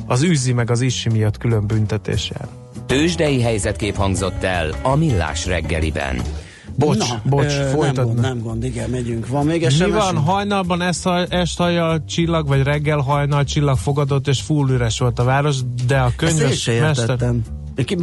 az 0.06 0.22
üzi 0.22 0.52
meg 0.52 0.70
az 0.70 0.80
isi 0.80 1.08
miatt 1.08 1.38
külön 1.38 1.66
büntetéssel. 1.66 2.48
Tőzsdei 2.86 3.42
helyzetkép 3.42 3.94
hangzott 3.94 4.42
el 4.42 4.74
a 4.82 4.96
Millás 4.96 5.46
reggeliben. 5.46 6.22
Bocs, 6.78 6.98
Na, 6.98 7.20
bocs, 7.24 7.52
ö, 7.58 7.68
folytatna. 7.68 8.02
Nem 8.02 8.04
gond, 8.04 8.20
nem 8.20 8.40
gond, 8.42 8.64
igen, 8.64 8.90
megyünk. 8.90 9.28
Van 9.28 9.46
még 9.46 9.68
SMS? 9.68 9.78
Mi 9.78 9.90
van, 9.90 10.16
hajnalban 10.16 10.82
esthajjal 11.28 12.04
csillag, 12.04 12.46
vagy 12.46 12.62
reggel 12.62 12.98
hajnal 12.98 13.44
csillag 13.44 13.78
fogadott, 13.78 14.28
és 14.28 14.40
full 14.40 14.70
üres 14.70 14.98
volt 14.98 15.18
a 15.18 15.24
város, 15.24 15.56
de 15.86 15.98
a 15.98 16.12
könyves 16.16 16.70
mester... 16.80 17.34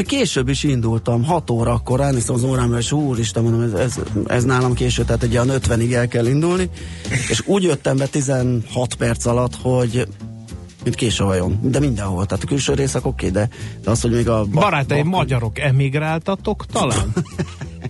Később 0.06 0.48
is 0.48 0.64
indultam, 0.64 1.24
6 1.24 1.50
órakor 1.50 2.02
elnéztem 2.02 2.36
az 2.36 2.44
órámra, 2.44 2.78
és 2.78 2.92
úristen, 2.92 3.44
mondom, 3.44 3.62
ez, 3.62 3.74
ez, 3.74 4.00
ez 4.28 4.44
nálam 4.44 4.74
késő, 4.74 5.04
tehát 5.04 5.24
egy 5.24 5.32
olyan 5.32 5.50
50-ig 5.50 5.94
el 5.94 6.08
kell 6.08 6.26
indulni, 6.26 6.70
és 7.30 7.44
úgy 7.46 7.64
jöttem 7.64 7.98
be 7.98 8.06
16 8.08 8.96
perc 8.98 9.26
alatt, 9.26 9.56
hogy 9.62 10.08
mint 10.84 10.96
késő 10.96 11.24
hajón, 11.24 11.60
de 11.62 11.80
mindenhol. 11.80 12.26
Tehát 12.26 12.44
a 12.44 12.48
külső 12.48 12.74
részek 12.74 13.06
oké, 13.06 13.28
okay, 13.28 13.42
de, 13.42 13.56
de 13.84 13.90
az, 13.90 14.02
hogy 14.02 14.12
még 14.12 14.30
a... 14.30 14.46
Barátaim, 14.46 15.10
bak... 15.10 15.20
magyarok, 15.20 15.60
emigráltatok 15.60 16.66
talán? 16.66 17.14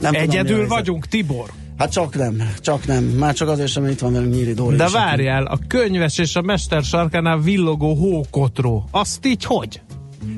nem 0.00 0.14
Egyedül 0.14 0.52
tudom, 0.52 0.68
vagyunk, 0.68 1.06
Tibor. 1.06 1.50
Hát 1.78 1.92
csak 1.92 2.14
nem, 2.14 2.52
csak 2.60 2.86
nem. 2.86 3.04
Már 3.04 3.34
csak 3.34 3.48
azért 3.48 3.68
sem, 3.68 3.86
itt 3.86 3.98
van 3.98 4.12
velünk 4.12 4.34
Nyíri 4.34 4.52
Dóri. 4.52 4.76
De 4.76 4.88
várjál, 4.88 5.44
a 5.44 5.58
könyves 5.66 6.18
és 6.18 6.36
a 6.36 6.42
mester 6.42 6.82
sarkánál 6.82 7.38
villogó 7.38 7.94
hókotró. 7.94 8.88
Azt 8.90 9.26
így 9.26 9.44
hogy? 9.44 9.80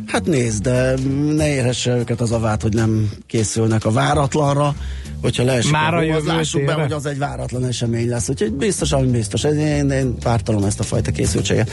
Hát 0.06 0.26
nézd, 0.26 0.62
de 0.62 0.94
ne 1.34 1.48
érhesse 1.48 1.96
őket 1.96 2.20
az 2.20 2.32
a 2.32 2.38
vád, 2.38 2.62
hogy 2.62 2.74
nem 2.74 3.10
készülnek 3.26 3.84
a 3.84 3.90
váratlanra, 3.90 4.74
hogyha 5.20 5.44
leesik 5.44 5.70
Már 5.70 5.94
a 5.94 5.98
az 5.98 6.24
lássuk 6.24 6.64
be, 6.64 6.72
hogy 6.72 6.92
az 6.92 7.06
egy 7.06 7.18
váratlan 7.18 7.64
esemény 7.64 8.08
lesz. 8.08 8.28
Úgyhogy 8.28 8.52
biztos, 8.52 8.92
ami 8.92 9.06
biztos. 9.06 9.44
Én, 9.44 9.90
én 9.90 10.14
pártalom 10.18 10.64
ezt 10.64 10.80
a 10.80 10.82
fajta 10.82 11.10
készültséget. 11.10 11.70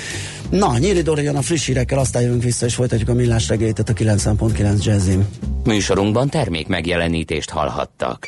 Na, 0.49 0.77
Nyíri 0.77 1.01
Dori 1.01 1.23
jön 1.23 1.35
a 1.35 1.41
friss 1.41 1.65
hírekkel, 1.65 1.99
aztán 1.99 2.21
jövünk 2.21 2.43
vissza, 2.43 2.65
és 2.65 2.75
folytatjuk 2.75 3.09
a 3.09 3.13
millás 3.13 3.47
reggelyt 3.47 3.79
a 3.79 3.83
90.9 3.93 4.83
Jazzim. 4.83 5.27
Műsorunkban 5.63 6.29
termék 6.29 6.67
megjelenítést 6.67 7.49
hallhattak. 7.49 8.27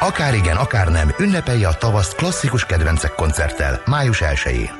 Akár 0.00 0.34
igen, 0.34 0.56
akár 0.56 0.88
nem, 0.88 1.14
ünnepelje 1.18 1.68
a 1.68 1.74
tavaszt 1.74 2.14
klasszikus 2.14 2.64
kedvencek 2.64 3.14
koncerttel, 3.14 3.80
május 3.86 4.20
1 4.20 4.70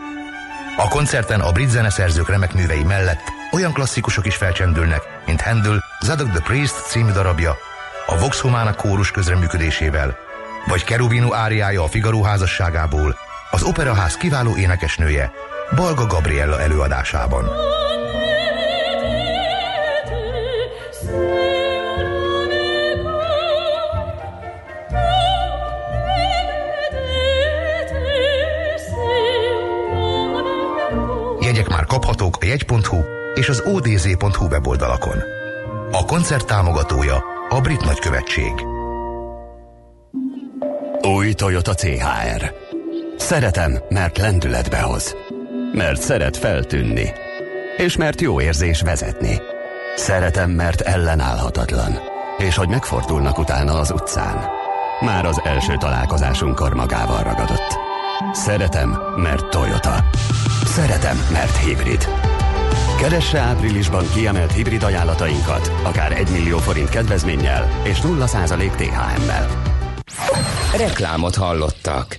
A 0.77 0.89
koncerten 0.89 1.41
a 1.41 1.53
brit 1.53 1.69
zeneszerzők 1.69 2.29
remek 2.29 2.53
művei 2.53 2.83
mellett 2.83 3.21
olyan 3.53 3.73
klasszikusok 3.73 4.27
is 4.27 4.37
felcsendülnek, 4.37 5.03
mint 5.27 5.41
Handel, 5.41 5.85
Zadok 6.01 6.31
the 6.31 6.41
Priest 6.41 6.87
című 6.89 7.13
darabja, 7.13 7.57
a 8.07 8.19
Vox 8.19 8.41
Humana 8.41 8.75
kórus 8.75 9.11
közreműködésével, 9.11 10.17
vagy 10.67 10.85
Kerubinu 10.85 11.35
áriája 11.35 11.83
a 11.83 11.89
Figaro 11.89 12.23
házasságából, 12.23 13.17
az 13.51 13.63
operaház 13.63 14.17
kiváló 14.17 14.57
énekesnője, 14.57 15.33
Balga 15.77 16.07
Gabriella 16.07 16.61
előadásában. 16.61 17.76
Kaphatók 32.31 32.43
a 32.43 32.47
jegy.hu 32.47 33.05
és 33.35 33.49
az 33.49 33.63
odz.hu 33.67 34.47
weboldalakon. 34.47 35.23
A 35.91 36.05
koncert 36.05 36.47
támogatója 36.47 37.25
a 37.49 37.61
Brit 37.61 37.85
Nagykövetség. 37.85 38.53
Új 41.03 41.33
Toyota 41.33 41.75
CHR. 41.75 42.53
Szeretem, 43.17 43.79
mert 43.89 44.19
lendületbe 44.19 44.81
hoz. 44.81 45.17
Mert 45.73 46.01
szeret 46.01 46.37
feltűnni. 46.37 47.13
És 47.77 47.97
mert 47.97 48.21
jó 48.21 48.41
érzés 48.41 48.81
vezetni. 48.81 49.41
Szeretem, 49.97 50.51
mert 50.51 50.81
ellenállhatatlan. 50.81 51.99
És 52.39 52.57
hogy 52.57 52.69
megfordulnak 52.69 53.39
utána 53.39 53.73
az 53.79 53.91
utcán. 53.91 54.45
Már 55.01 55.25
az 55.25 55.41
első 55.45 55.77
találkozásunkkor 55.77 56.75
magával 56.75 57.23
ragadott. 57.23 57.79
Szeretem, 58.33 58.99
mert 59.17 59.49
Toyota. 59.49 60.05
Szeretem, 60.77 61.17
mert 61.33 61.57
hibrid. 61.57 62.09
Keresse 62.99 63.39
áprilisban 63.39 64.05
kiemelt 64.15 64.53
hibrid 64.53 64.83
ajánlatainkat, 64.83 65.73
akár 65.83 66.13
1 66.13 66.31
millió 66.31 66.59
forint 66.59 66.89
kedvezménnyel 66.89 67.81
és 67.85 67.99
0% 68.01 68.77
THM-mel. 68.77 69.63
Reklámot 70.77 71.35
hallottak. 71.35 72.17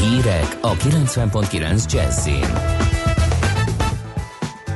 Hírek 0.00 0.58
a 0.60 0.74
90.9 0.74 1.92
Jazzin. 1.92 2.46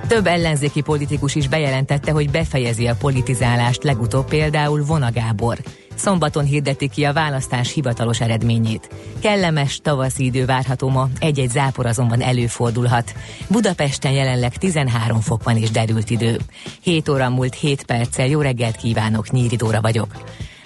Több 0.09 0.27
ellenzéki 0.27 0.81
politikus 0.81 1.35
is 1.35 1.49
bejelentette, 1.49 2.11
hogy 2.11 2.31
befejezi 2.31 2.87
a 2.87 2.97
politizálást, 2.99 3.83
legutóbb 3.83 4.29
például 4.29 4.85
Vona 4.85 5.13
Gábor. 5.13 5.59
Szombaton 5.95 6.45
hirdetik 6.45 6.91
ki 6.91 7.05
a 7.05 7.13
választás 7.13 7.73
hivatalos 7.73 8.21
eredményét. 8.21 8.89
Kellemes 9.21 9.81
tavaszi 9.83 10.25
idő 10.25 10.45
várható 10.45 10.89
ma, 10.89 11.09
egy-egy 11.19 11.51
zápor 11.51 11.87
azonban 11.87 12.21
előfordulhat. 12.21 13.15
Budapesten 13.49 14.13
jelenleg 14.13 14.57
13 14.57 15.21
fok 15.21 15.43
van 15.43 15.57
és 15.57 15.71
derült 15.71 16.11
idő. 16.11 16.41
7 16.81 17.09
óra 17.09 17.31
múlt 17.31 17.55
7 17.55 17.85
perccel, 17.85 18.27
jó 18.27 18.41
reggelt 18.41 18.77
kívánok, 18.77 19.31
Nyíri 19.31 19.57
Dóra 19.57 19.81
vagyok. 19.81 20.09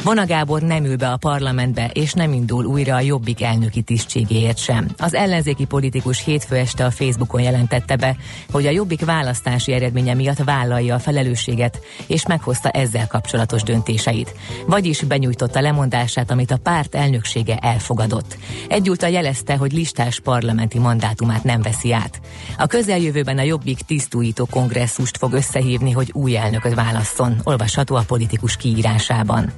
Vona 0.06 0.26
Gábor 0.26 0.62
nem 0.62 0.84
ül 0.84 0.96
be 0.96 1.08
a 1.08 1.16
parlamentbe, 1.16 1.90
és 1.92 2.12
nem 2.12 2.32
indul 2.32 2.64
újra 2.64 2.94
a 2.94 3.00
jobbik 3.00 3.42
elnöki 3.42 3.82
tisztségéért 3.82 4.58
sem. 4.58 4.88
Az 4.98 5.14
ellenzéki 5.14 5.64
politikus 5.64 6.24
hétfő 6.24 6.56
este 6.56 6.84
a 6.84 6.90
Facebookon 6.90 7.40
jelentette 7.40 7.96
be, 7.96 8.16
hogy 8.50 8.66
a 8.66 8.70
jobbik 8.70 9.04
választási 9.04 9.72
eredménye 9.72 10.14
miatt 10.14 10.44
vállalja 10.44 10.94
a 10.94 10.98
felelősséget, 10.98 11.80
és 12.06 12.26
meghozta 12.26 12.70
ezzel 12.70 13.06
kapcsolatos 13.06 13.62
döntéseit. 13.62 14.34
Vagyis 14.66 15.02
benyújtotta 15.02 15.60
lemondását, 15.60 16.30
amit 16.30 16.50
a 16.50 16.56
párt 16.62 16.94
elnöksége 16.94 17.56
elfogadott. 17.56 18.36
Egyúttal 18.68 19.10
jelezte, 19.10 19.56
hogy 19.56 19.72
listás 19.72 20.20
parlamenti 20.20 20.78
mandátumát 20.78 21.44
nem 21.44 21.62
veszi 21.62 21.92
át. 21.92 22.20
A 22.58 22.66
közeljövőben 22.66 23.38
a 23.38 23.42
jobbik 23.42 23.78
tisztújító 23.78 24.46
kongresszust 24.50 25.16
fog 25.16 25.32
összehívni, 25.32 25.90
hogy 25.90 26.10
új 26.12 26.36
elnököt 26.36 26.74
válasszon, 26.74 27.40
olvasható 27.44 27.94
a 27.94 28.04
politikus 28.06 28.56
kiírásában. 28.56 29.52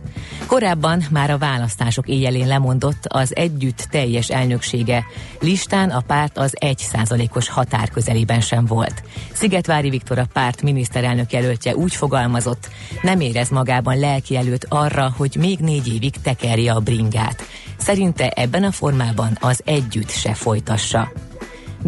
Korábban 0.46 1.04
már 1.10 1.30
a 1.30 1.38
választások 1.38 2.08
éjjelén 2.08 2.46
lemondott 2.46 3.04
az 3.06 3.36
együtt 3.36 3.86
teljes 3.90 4.28
elnöksége. 4.28 5.04
Listán 5.40 5.90
a 5.90 6.00
párt 6.00 6.38
az 6.38 6.52
1%-os 6.60 7.48
határ 7.48 7.90
közelében 7.90 8.40
sem 8.40 8.64
volt. 8.66 9.02
Szigetvári 9.32 9.90
Viktor 9.90 10.18
a 10.18 10.28
párt 10.32 10.62
miniszterelnök 10.62 11.32
jelöltje 11.32 11.76
úgy 11.76 11.94
fogalmazott, 11.94 12.68
nem 13.02 13.20
érez 13.20 13.48
magában 13.48 13.98
lelki 13.98 14.36
előtt 14.36 14.66
arra, 14.68 15.12
hogy 15.16 15.36
még 15.38 15.58
négy 15.58 15.94
évig 15.94 16.14
tekerje 16.22 16.72
a 16.72 16.80
bringát. 16.80 17.42
Szerinte 17.76 18.28
ebben 18.28 18.64
a 18.64 18.72
formában 18.72 19.36
az 19.40 19.62
együtt 19.64 20.10
se 20.10 20.34
folytassa. 20.34 21.12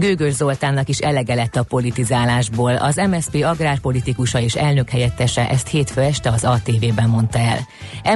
Gőgös 0.00 0.34
Zoltánnak 0.34 0.88
is 0.88 0.98
elege 0.98 1.34
lett 1.34 1.56
a 1.56 1.62
politizálásból. 1.62 2.76
Az 2.76 2.96
MSZP 2.96 3.44
agrárpolitikusa 3.44 4.40
és 4.40 4.54
elnök 4.54 4.90
helyettese 4.90 5.48
ezt 5.48 5.68
hétfő 5.68 6.00
este 6.00 6.30
az 6.30 6.44
ATV-ben 6.44 7.08
mondta 7.08 7.38
el. 7.38 7.58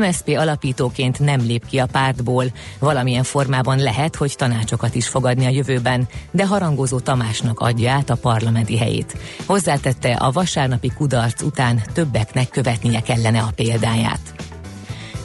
MSZP 0.01 0.29
alapítóként 0.29 1.19
nem 1.19 1.41
lép 1.41 1.67
ki 1.67 1.79
a 1.79 1.87
pártból, 1.87 2.45
valamilyen 2.79 3.23
formában 3.23 3.79
lehet, 3.79 4.17
hogy 4.17 4.35
tanácsokat 4.37 4.95
is 4.95 5.09
fogadni 5.09 5.47
a 5.47 5.49
jövőben, 5.49 6.09
de 6.31 6.47
harangozó 6.47 7.01
Tamásnak 7.01 7.61
adja 7.61 7.91
át 7.91 8.11
a 8.11 8.17
parlamenti 8.17 8.79
helyét. 8.79 9.17
Hozzátette, 9.47 10.13
a 10.13 10.31
vasárnapi 10.31 10.93
kudarc 10.97 11.43
után 11.43 11.83
többeknek 11.93 12.49
követnie 12.49 13.01
kellene 13.01 13.41
a 13.41 13.53
példáját. 13.55 14.54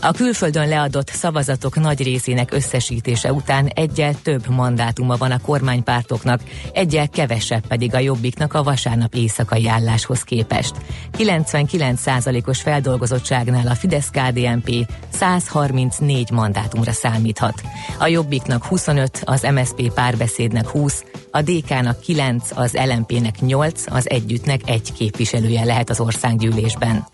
A 0.01 0.11
külföldön 0.11 0.67
leadott 0.67 1.09
szavazatok 1.09 1.79
nagy 1.79 2.03
részének 2.03 2.53
összesítése 2.53 3.33
után 3.33 3.67
egyel 3.67 4.13
több 4.21 4.47
mandátuma 4.47 5.15
van 5.15 5.31
a 5.31 5.39
kormánypártoknak, 5.39 6.41
egyel 6.73 7.09
kevesebb 7.09 7.67
pedig 7.67 7.95
a 7.95 7.99
jobbiknak 7.99 8.53
a 8.53 8.63
vasárnap 8.63 9.13
éjszakai 9.13 9.67
álláshoz 9.67 10.21
képest. 10.21 10.75
99%-os 11.17 12.61
feldolgozottságnál 12.61 13.67
a 13.67 13.75
Fidesz-KDNP 13.75 14.91
134 15.09 16.31
mandátumra 16.31 16.91
számíthat. 16.91 17.61
A 17.99 18.07
jobbiknak 18.07 18.65
25, 18.65 19.21
az 19.25 19.47
MSP 19.53 19.93
párbeszédnek 19.93 20.67
20, 20.67 21.03
a 21.31 21.41
DK-nak 21.41 21.99
9, 21.99 22.49
az 22.55 22.77
LMP-nek 22.85 23.39
8, 23.39 23.83
az 23.91 24.09
együttnek 24.09 24.61
egy 24.65 24.93
képviselője 24.93 25.63
lehet 25.63 25.89
az 25.89 25.99
országgyűlésben. 25.99 27.07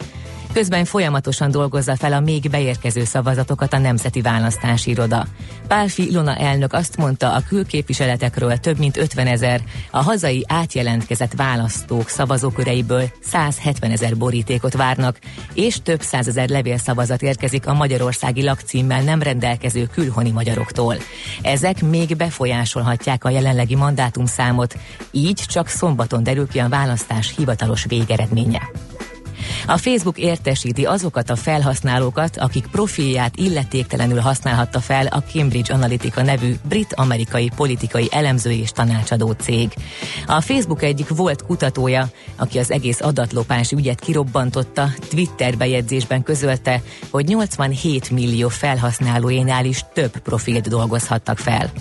Közben 0.55 0.85
folyamatosan 0.85 1.51
dolgozza 1.51 1.95
fel 1.95 2.13
a 2.13 2.19
még 2.19 2.49
beérkező 2.49 3.03
szavazatokat 3.03 3.73
a 3.73 3.77
Nemzeti 3.77 4.21
Választási 4.21 4.89
Iroda. 4.89 5.25
Pálfi 5.67 6.09
Ilona 6.09 6.35
elnök 6.35 6.73
azt 6.73 6.97
mondta, 6.97 7.33
a 7.33 7.43
külképviseletekről 7.47 8.57
több 8.57 8.77
mint 8.77 8.97
50 8.97 9.27
ezer, 9.27 9.61
a 9.91 10.03
hazai 10.03 10.45
átjelentkezett 10.47 11.33
választók 11.33 12.09
szavazóköreiből 12.09 13.09
170 13.21 13.91
ezer 13.91 14.17
borítékot 14.17 14.73
várnak, 14.73 15.19
és 15.53 15.81
több 15.83 16.01
százezer 16.01 16.49
levélszavazat 16.49 17.21
érkezik 17.21 17.67
a 17.67 17.73
magyarországi 17.73 18.43
lakcímmel 18.43 19.01
nem 19.01 19.21
rendelkező 19.21 19.85
külhoni 19.85 20.31
magyaroktól. 20.31 20.95
Ezek 21.41 21.81
még 21.81 22.15
befolyásolhatják 22.15 23.23
a 23.23 23.29
jelenlegi 23.29 23.75
mandátumszámot, 23.75 24.77
így 25.11 25.43
csak 25.47 25.67
szombaton 25.67 26.23
derül 26.23 26.47
ki 26.47 26.59
a 26.59 26.69
választás 26.69 27.33
hivatalos 27.35 27.85
végeredménye. 27.85 28.61
A 29.67 29.77
Facebook 29.77 30.17
értesíti 30.17 30.85
azokat 30.85 31.29
a 31.29 31.35
felhasználókat, 31.35 32.37
akik 32.37 32.67
profilját 32.67 33.37
illetéktelenül 33.37 34.19
használhatta 34.19 34.79
fel 34.79 35.05
a 35.05 35.23
Cambridge 35.31 35.73
Analytica 35.73 36.21
nevű 36.21 36.55
brit-amerikai 36.67 37.49
politikai 37.55 38.07
elemző 38.11 38.51
és 38.51 38.69
tanácsadó 38.69 39.31
cég. 39.31 39.73
A 40.25 40.41
Facebook 40.41 40.81
egyik 40.83 41.09
volt 41.09 41.41
kutatója, 41.41 42.09
aki 42.35 42.59
az 42.59 42.71
egész 42.71 43.01
adatlopás 43.01 43.71
ügyet 43.71 43.99
kirobbantotta, 43.99 44.89
Twitter 45.09 45.57
bejegyzésben 45.57 46.23
közölte, 46.23 46.81
hogy 47.09 47.25
87 47.25 48.09
millió 48.09 48.49
felhasználóénál 48.49 49.65
is 49.65 49.85
több 49.93 50.17
profilt 50.17 50.69
dolgozhattak 50.69 51.37
fel. 51.37 51.71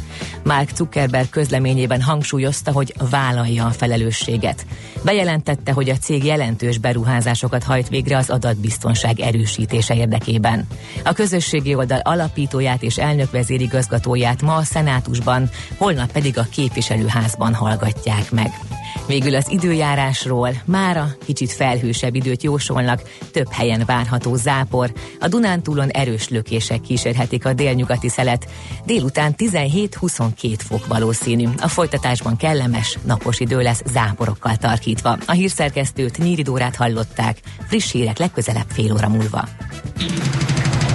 Mark 0.43 0.71
Zuckerberg 0.77 1.31
közleményében 1.31 2.03
hangsúlyozta, 2.03 2.73
hogy 2.73 2.95
vállalja 3.11 3.67
a 3.67 3.71
felelősséget. 3.71 4.67
Bejelentette, 5.03 5.73
hogy 5.73 5.91
a 5.91 5.97
cég 5.97 6.25
jelentős 6.25 6.79
beruházásokat 6.79 7.54
hajt 7.63 7.89
végre 7.89 8.17
az 8.17 8.31
adatbiztonság 8.31 9.21
erősítése 9.21 9.95
érdekében. 9.95 10.67
A 11.05 11.13
közösségi 11.13 11.75
oldal 11.75 12.01
alapítóját 12.03 12.83
és 12.83 12.97
elnök 12.97 13.31
vezérigazgatóját 13.31 14.43
ma 14.43 14.55
a 14.55 14.63
szenátusban, 14.63 15.51
holnap 15.77 16.13
pedig 16.13 16.39
a 16.39 16.47
képviselőházban 16.51 17.55
hallgatják 17.55 18.31
meg. 18.31 18.74
Végül 19.07 19.35
az 19.35 19.51
időjárásról 19.51 20.51
mára 20.65 21.09
kicsit 21.25 21.53
felhősebb 21.53 22.15
időt 22.15 22.43
jósolnak, 22.43 23.03
több 23.33 23.51
helyen 23.51 23.83
várható 23.87 24.35
zápor, 24.35 24.93
a 25.21 25.29
Dunántúlon 25.29 25.89
erős 25.89 26.29
lökések 26.29 26.81
kísérhetik 26.81 27.47
a 27.47 27.53
délnyugati 27.53 28.09
szelet, 28.09 28.51
délután 28.85 29.35
17-22 29.39 30.55
fok 30.59 30.87
valószínű. 30.87 31.49
A 31.61 31.69
folytatásban 31.69 32.37
kellemes, 32.37 32.99
napos 33.05 33.41
idő 33.41 33.63
lesz 33.63 33.83
záporokkal 33.87 34.57
tarkítva. 34.57 35.19
A 35.27 35.33
hírszerkesztőt 35.33 36.19
Nyíridórát 36.19 36.77
hallották, 36.77 37.39
friss 37.67 37.93
hírek 37.93 38.19
legközelebb 38.19 38.69
fél 38.69 38.93
óra 38.93 39.09
múlva. 39.09 39.49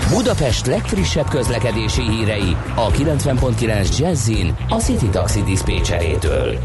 Budapest 0.09 0.65
legfrissebb 0.65 1.29
közlekedési 1.29 2.01
hírei 2.01 2.55
a 2.75 2.91
90.9 2.91 3.97
Jazzin 3.97 4.55
a 4.69 4.75
City 4.75 5.09
Taxi 5.09 5.43
Dispécsejétől. 5.43 6.59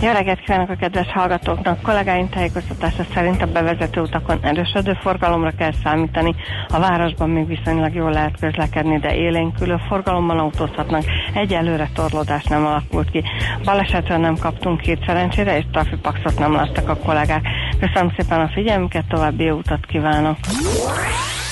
Jó 0.00 0.12
reggelt 0.12 0.40
kívánok 0.40 0.70
a 0.70 0.74
kedves 0.74 1.12
hallgatóknak! 1.12 1.82
Kollégáink 1.82 2.30
tájékoztatása 2.30 3.04
szerint 3.14 3.42
a 3.42 3.46
bevezető 3.46 4.00
utakon 4.00 4.38
erősödő 4.42 4.92
forgalomra 5.00 5.50
kell 5.58 5.72
számítani. 5.84 6.34
A 6.68 6.78
városban 6.78 7.30
még 7.30 7.46
viszonylag 7.46 7.94
jól 7.94 8.10
lehet 8.10 8.40
közlekedni, 8.40 8.98
de 8.98 9.14
élénkülő 9.14 9.76
forgalomban 9.88 10.38
autózhatnak. 10.38 11.04
Egyelőre 11.34 11.90
torlódás 11.94 12.44
nem 12.44 12.66
alakult 12.66 13.10
ki. 13.10 13.22
Balesetről 13.64 14.18
nem 14.18 14.36
kaptunk 14.36 14.80
két 14.80 15.04
szerencsére, 15.06 15.56
és 15.56 15.64
trafipaxot 15.72 16.38
nem 16.38 16.52
láttak 16.52 16.88
a 16.88 16.96
kollégák. 16.96 17.48
Köszönöm 17.80 18.12
szépen 18.16 18.40
a 18.40 18.48
figyelmüket, 18.48 19.04
további 19.08 19.44
jó 19.44 19.56
utat 19.56 19.86
kívánok! 19.86 20.36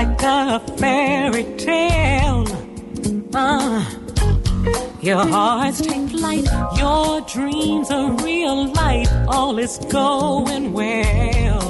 like 0.00 0.22
a 0.22 0.60
fairy 0.78 1.44
tale. 1.58 2.46
Uh, 3.34 3.84
your 5.02 5.24
hearts 5.26 5.82
take 5.82 6.08
flight, 6.08 6.46
your 6.78 7.20
dreams 7.34 7.90
are 7.90 8.10
real 8.24 8.72
life, 8.72 9.10
all 9.28 9.58
is 9.58 9.76
going 9.90 10.72
well. 10.72 11.68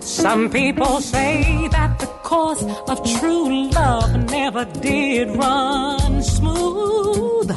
Some 0.00 0.50
people 0.50 1.00
say 1.00 1.66
that 1.76 1.98
the 1.98 2.10
course 2.30 2.62
of 2.86 2.96
true 3.18 3.68
love 3.70 4.30
never 4.30 4.64
did 4.88 5.36
run 5.36 6.22
smooth. 6.22 7.50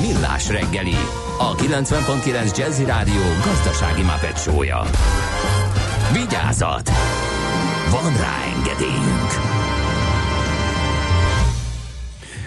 Millás 0.00 0.48
reggeli, 0.48 0.96
a 1.38 1.54
90.9 1.54 2.56
Jazzy 2.56 2.84
Rádió 2.84 3.22
gazdasági 3.44 4.02
mapetsója. 4.02 4.82
Vigyázat! 6.12 6.90
Van 7.90 8.16
rá 8.16 8.36
engedélyünk! 8.56 9.30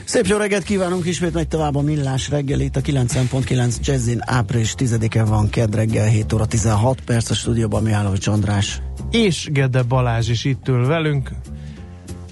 Szép 0.04 0.26
jó 0.26 0.38
reggelt 0.38 0.64
kívánunk, 0.64 1.06
ismét 1.06 1.34
megy 1.34 1.48
tovább 1.48 1.76
a 1.76 1.82
Millás 1.82 2.30
reggel 2.30 2.60
itt 2.60 2.76
a 2.76 2.82
90.9 2.82 3.76
Jazzin 3.82 4.22
április 4.26 4.74
10-e 4.78 5.24
van, 5.24 5.50
kedd 5.50 5.76
reggel 5.76 6.08
7 6.08 6.34
óra 6.34 6.46
16 6.46 7.02
perc 7.02 7.30
a 7.30 7.34
stúdióban 7.34 7.84
Mihálovics 7.84 8.28
András. 8.28 8.82
És 9.12 9.50
Gede 9.52 9.84
Balázs 9.84 10.30
is 10.30 10.46
itt 10.46 10.68
ül 10.68 10.86
velünk. 10.86 11.32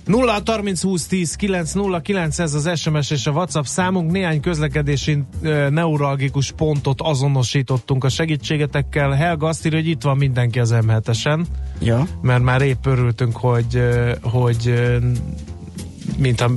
0 0.06 0.41
30 0.46 0.82
20 0.82 1.06
10 1.08 1.36
9 1.36 1.74
0 1.74 2.02
9 2.02 2.39
ez 2.39 2.54
az 2.54 2.80
SMS 2.80 3.12
és 3.12 3.28
a 3.28 3.32
WhatsApp 3.32 3.63
számunk. 3.63 4.12
Néhány 4.12 4.39
közlekedési 4.39 5.24
e, 5.44 5.70
neuralgikus 5.70 6.52
pontot 6.52 7.02
azonosítottunk 7.02 8.04
a 8.04 8.10
segítségetekkel. 8.10 9.12
Helga 9.12 9.48
azt 9.48 9.65
írja, 9.65 9.80
hogy 9.80 9.88
itt 9.88 10.02
van 10.02 10.18
mindenki 10.18 10.60
az 10.60 10.72
m 10.72 10.91
ja. 11.80 12.08
mert 12.22 12.44
már 12.44 12.62
épp 12.62 12.86
örültünk, 12.86 13.38
hogy, 13.38 13.82
hogy 14.22 14.74
mintha 16.18 16.52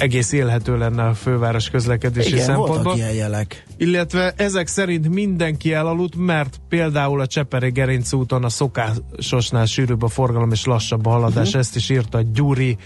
egész 0.00 0.32
élhető 0.32 0.78
lenne 0.78 1.06
a 1.06 1.14
főváros 1.14 1.70
közlekedési 1.70 2.32
Igen, 2.32 2.44
szempontból. 2.44 2.96
ilyen 2.96 3.12
jelek. 3.12 3.64
Illetve 3.76 4.32
ezek 4.36 4.66
szerint 4.66 5.08
mindenki 5.08 5.72
elaludt, 5.72 6.16
mert 6.16 6.60
például 6.68 7.20
a 7.20 7.26
Cseperi 7.26 7.70
Gerinc 7.70 8.12
úton 8.12 8.44
a 8.44 8.48
szokásosnál 8.48 9.66
sűrűbb 9.66 10.02
a 10.02 10.08
forgalom 10.08 10.50
és 10.52 10.64
lassabb 10.64 11.06
a 11.06 11.10
haladás, 11.10 11.46
uh-huh. 11.46 11.60
ezt 11.60 11.76
is 11.76 11.90
írta 11.90 12.22
Gyuri. 12.32 12.76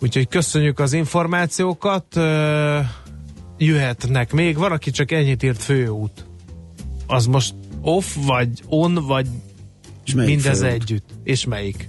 Úgyhogy 0.00 0.28
köszönjük 0.28 0.78
az 0.78 0.92
információkat. 0.92 2.06
Jöhetnek 3.58 4.32
még. 4.32 4.56
Van, 4.56 4.72
aki 4.72 4.90
csak 4.90 5.10
ennyit 5.10 5.42
írt 5.42 5.62
főút. 5.62 6.26
Az 7.06 7.26
most 7.26 7.54
off, 7.80 8.04
vagy 8.26 8.48
on, 8.66 8.94
vagy 8.94 9.26
mindez 10.14 10.60
főút? 10.60 10.72
együtt. 10.72 11.08
És 11.24 11.44
melyik? 11.44 11.88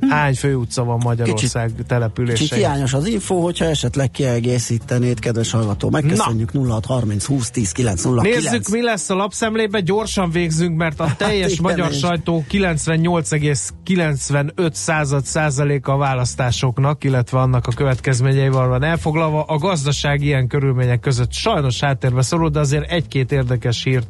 Hány 0.00 0.34
főutca 0.34 0.84
van 0.84 1.00
Magyarország 1.04 1.70
kicsit, 1.70 1.86
települései? 1.86 2.36
Kicsit 2.36 2.56
hiányos 2.56 2.92
az 2.92 3.06
info, 3.06 3.40
hogyha 3.40 3.64
esetleg 3.64 4.10
kiegészítenéd, 4.10 5.18
kedves 5.18 5.50
hallgató. 5.50 5.90
Megköszönjük 5.90 6.50
0630 6.52 7.24
20 7.24 7.50
10 7.50 7.72
9 7.72 8.04
0 8.04 8.22
Nézzük, 8.22 8.68
mi 8.68 8.82
lesz 8.82 9.10
a 9.10 9.14
lapszemlébe, 9.14 9.80
gyorsan 9.80 10.30
végzünk, 10.30 10.76
mert 10.76 11.00
a 11.00 11.06
hát 11.06 11.16
teljes 11.16 11.50
hát, 11.50 11.60
magyar 11.60 11.90
is. 11.90 11.98
sajtó 11.98 12.44
98,95 12.50 14.72
század 14.72 15.24
százaléka 15.24 15.92
a 15.92 15.96
választásoknak, 15.96 17.04
illetve 17.04 17.38
annak 17.38 17.66
a 17.66 17.72
következményeivel 17.72 18.66
van 18.66 18.82
elfoglalva. 18.82 19.42
A 19.42 19.58
gazdaság 19.58 20.22
ilyen 20.22 20.46
körülmények 20.46 21.00
között 21.00 21.32
sajnos 21.32 21.80
háttérbe 21.80 22.22
szorul, 22.22 22.48
de 22.48 22.60
azért 22.60 22.90
egy-két 22.90 23.32
érdekes 23.32 23.82
hírt 23.82 24.06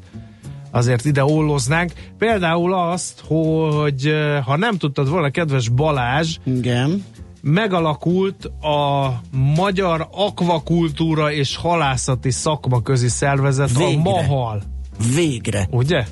azért 0.70 1.04
ide 1.04 1.24
olloznánk. 1.24 1.92
Például 2.18 2.74
azt, 2.74 3.22
hogy 3.26 4.12
ha 4.44 4.56
nem 4.56 4.76
tudtad 4.76 5.08
volna, 5.08 5.30
kedves 5.30 5.68
Balázs, 5.68 6.36
Igen. 6.44 7.04
megalakult 7.42 8.44
a 8.60 9.12
Magyar 9.56 10.08
Akvakultúra 10.12 11.32
és 11.32 11.56
Halászati 11.56 12.30
Szakmaközi 12.30 13.08
Szervezet, 13.08 13.76
Végre. 13.76 13.94
a 13.94 13.98
MAHAL. 14.02 14.62
Végre. 15.14 15.66
Ugye? 15.70 16.04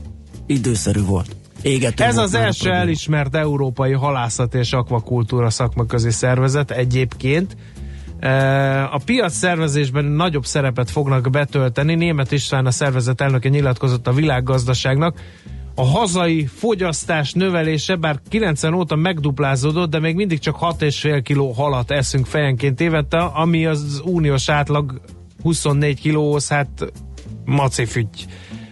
Időszerű 0.47 1.03
volt. 1.05 1.37
Égető 1.63 2.05
Ez 2.05 2.17
az 2.17 2.35
első 2.35 2.71
elismert 2.71 3.35
európai 3.35 3.93
halászat 3.93 4.55
és 4.55 4.73
akvakultúra 4.73 5.51
szakmaközi 5.51 6.11
szervezet 6.11 6.71
egyébként. 6.71 7.57
A 8.91 9.01
piac 9.05 9.33
szervezésben 9.33 10.05
nagyobb 10.05 10.45
szerepet 10.45 10.91
fognak 10.91 11.31
betölteni. 11.31 11.95
Német 11.95 12.33
István 12.33 12.67
a 12.67 12.71
szervezet 12.71 13.21
elnöke 13.21 13.49
nyilatkozott 13.49 14.07
a 14.07 14.13
világgazdaságnak. 14.13 15.21
A 15.75 15.85
hazai 15.85 16.47
fogyasztás 16.47 17.33
növelése, 17.33 17.97
bár 17.97 18.21
90 18.29 18.75
óta 18.75 18.97
megduplázódott, 18.97 19.91
de 19.91 19.99
még 19.99 20.15
mindig 20.15 20.39
csak 20.39 20.57
6,5 20.61 21.21
kiló 21.25 21.51
halat 21.51 21.91
eszünk 21.91 22.27
fejenként 22.27 22.81
évente, 22.81 23.19
ami 23.19 23.67
az 23.67 24.03
uniós 24.05 24.49
átlag 24.49 25.01
24 25.43 26.01
kilóhoz, 26.01 26.49
hát 26.49 26.93
macifügy. 27.45 28.27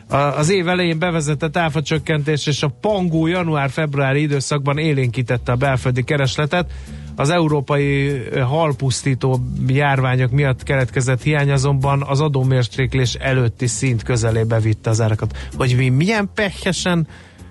Az 0.08 0.50
év 0.50 0.68
elején 0.68 0.98
bevezetett 0.98 1.56
áfacsökkentés 1.56 2.46
és 2.46 2.62
a 2.62 2.68
pangó 2.80 3.26
január-februári 3.26 4.20
időszakban 4.20 4.78
élénkítette 4.78 5.52
a 5.52 5.56
belföldi 5.56 6.04
keresletet 6.04 6.72
az 7.16 7.30
európai 7.30 8.22
halpusztító 8.46 9.40
járványok 9.66 10.30
miatt 10.30 10.62
keletkezett 10.62 11.22
hiány 11.22 11.50
azonban 11.50 12.02
az 12.02 12.20
adómérséklés 12.20 13.14
előtti 13.14 13.66
szint 13.66 14.02
közelébe 14.02 14.60
vitte 14.60 14.90
az 14.90 15.00
árakat. 15.00 15.36
Hogy 15.56 15.74
mi 15.76 15.88
milyen 15.88 16.30
pehesen 16.34 17.06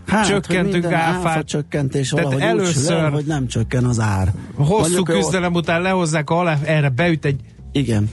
Hát, 0.08 0.28
csökkentünk 0.28 0.86
áfát. 0.86 1.46
csökkentés 1.46 2.12
valahogy 2.12 2.42
először, 2.42 3.02
le, 3.02 3.08
hogy 3.08 3.26
nem 3.26 3.48
csökken 3.48 3.86
az 3.86 4.00
ár. 4.00 4.34
Hosszú 4.56 4.80
Mondjuk 4.80 5.06
küzdelem 5.06 5.54
után 5.54 5.82
lehozzák 5.82 6.30
a 6.30 6.34
halál, 6.34 6.60
erre 6.66 6.90
beüt 6.90 7.26
egy 7.26 7.40
igen. 7.72 8.10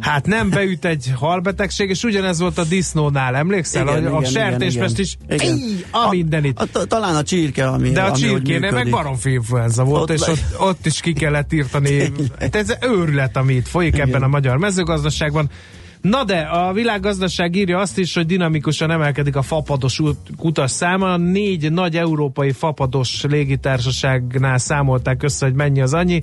Hát 0.00 0.26
nem 0.26 0.50
beüt 0.50 0.84
egy 0.84 1.12
halbetegség, 1.14 1.88
és 1.88 2.02
ugyanez 2.02 2.40
volt 2.40 2.58
a 2.58 2.64
disznónál, 2.64 3.36
emlékszel? 3.36 3.82
Igen, 3.82 3.94
a, 3.94 3.98
igen, 3.98 4.12
a 4.12 4.24
sertéspest 4.24 4.98
is, 4.98 5.16
igen. 5.28 5.60
A, 5.90 5.98
a 5.98 6.10
mindenit. 6.10 6.58
A, 6.58 6.78
a, 6.78 6.84
talán 6.84 7.16
a 7.16 7.22
csirke, 7.22 7.66
ami 7.66 7.90
De 7.90 8.00
a 8.00 8.08
ami 8.08 8.18
csirkénél 8.18 8.70
meg 8.70 8.90
baromfi 8.90 9.30
influenza 9.30 9.84
volt, 9.84 10.02
ott 10.02 10.16
és 10.16 10.26
ott, 10.26 10.44
ott 10.58 10.86
is 10.86 11.00
ki 11.00 11.12
kellett 11.12 11.52
írtani. 11.52 12.12
Hát 12.38 12.56
ez 12.56 12.76
őrület, 12.80 13.36
ami 13.36 13.54
itt 13.54 13.68
folyik 13.68 13.94
igen. 13.94 14.08
ebben 14.08 14.22
a 14.22 14.28
magyar 14.28 14.56
mezőgazdaságban. 14.56 15.50
Na 16.00 16.24
de, 16.24 16.38
a 16.38 16.72
világgazdaság 16.72 17.56
írja 17.56 17.78
azt 17.78 17.98
is, 17.98 18.14
hogy 18.14 18.26
dinamikusan 18.26 18.90
emelkedik 18.90 19.36
a 19.36 19.42
fapados 19.42 20.00
utas 20.36 20.70
száma. 20.70 21.16
Négy 21.16 21.72
nagy 21.72 21.96
európai 21.96 22.52
fapados 22.52 23.22
légitársaságnál 23.22 24.58
számolták 24.58 25.22
össze, 25.22 25.46
hogy 25.46 25.54
mennyi 25.54 25.80
az 25.80 25.94
annyi. 25.94 26.20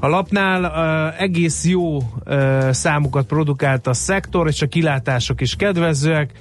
A 0.00 0.08
lapnál 0.08 0.64
uh, 0.64 1.22
egész 1.22 1.64
jó 1.64 1.96
uh, 1.96 2.70
számokat 2.70 3.26
produkált 3.26 3.86
a 3.86 3.92
szektor, 3.92 4.46
és 4.46 4.62
a 4.62 4.66
kilátások 4.66 5.40
is 5.40 5.56
kedvezőek. 5.56 6.32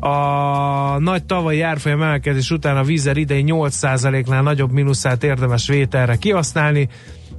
A 0.00 0.98
nagy 0.98 1.24
tavalyi 1.24 1.60
árfolyam 1.60 2.02
emelkedés 2.02 2.50
után 2.50 2.76
a 2.76 2.82
vízer 2.82 3.16
idei 3.16 3.44
8%-nál 3.46 4.42
nagyobb 4.42 4.72
mínuszát 4.72 5.24
érdemes 5.24 5.68
vételre 5.68 6.16
kihasználni. 6.16 6.88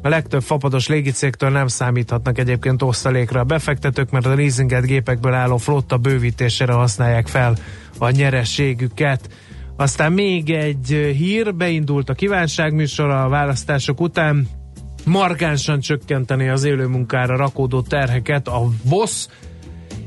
A 0.01 0.09
legtöbb 0.09 0.41
fapados 0.41 0.87
légicégtől 0.87 1.49
nem 1.49 1.67
számíthatnak 1.67 2.37
egyébként 2.37 2.81
osztalékra 2.81 3.39
a 3.39 3.43
befektetők, 3.43 4.11
mert 4.11 4.25
a 4.25 4.35
leasinget 4.35 4.85
gépekből 4.85 5.33
álló 5.33 5.57
flotta 5.57 5.97
bővítésére 5.97 6.73
használják 6.73 7.27
fel 7.27 7.55
a 7.97 8.09
nyerességüket. 8.09 9.29
Aztán 9.75 10.11
még 10.11 10.49
egy 10.49 11.13
hír, 11.17 11.55
beindult 11.55 12.09
a 12.09 12.13
kívánságműsor 12.13 13.09
a 13.09 13.29
választások 13.29 14.01
után, 14.01 14.47
markánsan 15.07 15.79
csökkenteni 15.79 16.49
az 16.49 16.63
élő 16.63 16.87
munkára 16.87 17.35
rakódó 17.35 17.81
terheket 17.81 18.47
a 18.47 18.69
VOSZ, 18.83 19.29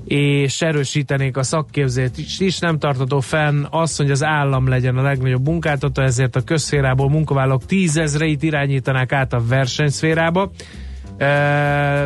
és 0.05 0.63
erősítenék 0.63 1.37
a 1.37 1.43
szakképzést 1.43 2.19
is, 2.19 2.41
is 2.41 2.59
nem 2.59 2.79
tartató 2.79 3.21
fenn 3.21 3.67
az, 3.71 3.97
hogy 3.97 4.11
az 4.11 4.25
állam 4.25 4.69
legyen 4.69 4.97
a 4.97 5.03
legnagyobb 5.03 5.47
munkáltató, 5.47 6.03
ezért 6.03 6.37
a 6.37 6.41
közszférából 6.41 7.09
munkavállalók 7.09 7.67
tízezreit 7.67 8.43
irányítanák 8.43 9.13
át 9.13 9.33
a 9.33 9.47
versenyszférába. 9.47 10.51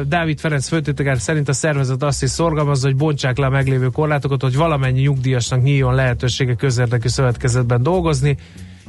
Dávid 0.06 0.40
Ferenc 0.40 0.68
főtétekár 0.68 1.18
szerint 1.18 1.48
a 1.48 1.52
szervezet 1.52 2.02
azt 2.02 2.22
is 2.22 2.30
szorgalmazza, 2.30 2.86
hogy 2.86 2.96
bontsák 2.96 3.36
le 3.36 3.46
a 3.46 3.50
meglévő 3.50 3.86
korlátokat, 3.86 4.42
hogy 4.42 4.56
valamennyi 4.56 5.00
nyugdíjasnak 5.00 5.62
nyíljon 5.62 5.94
lehetősége 5.94 6.54
közérdekű 6.54 7.08
szövetkezetben 7.08 7.82
dolgozni. 7.82 8.36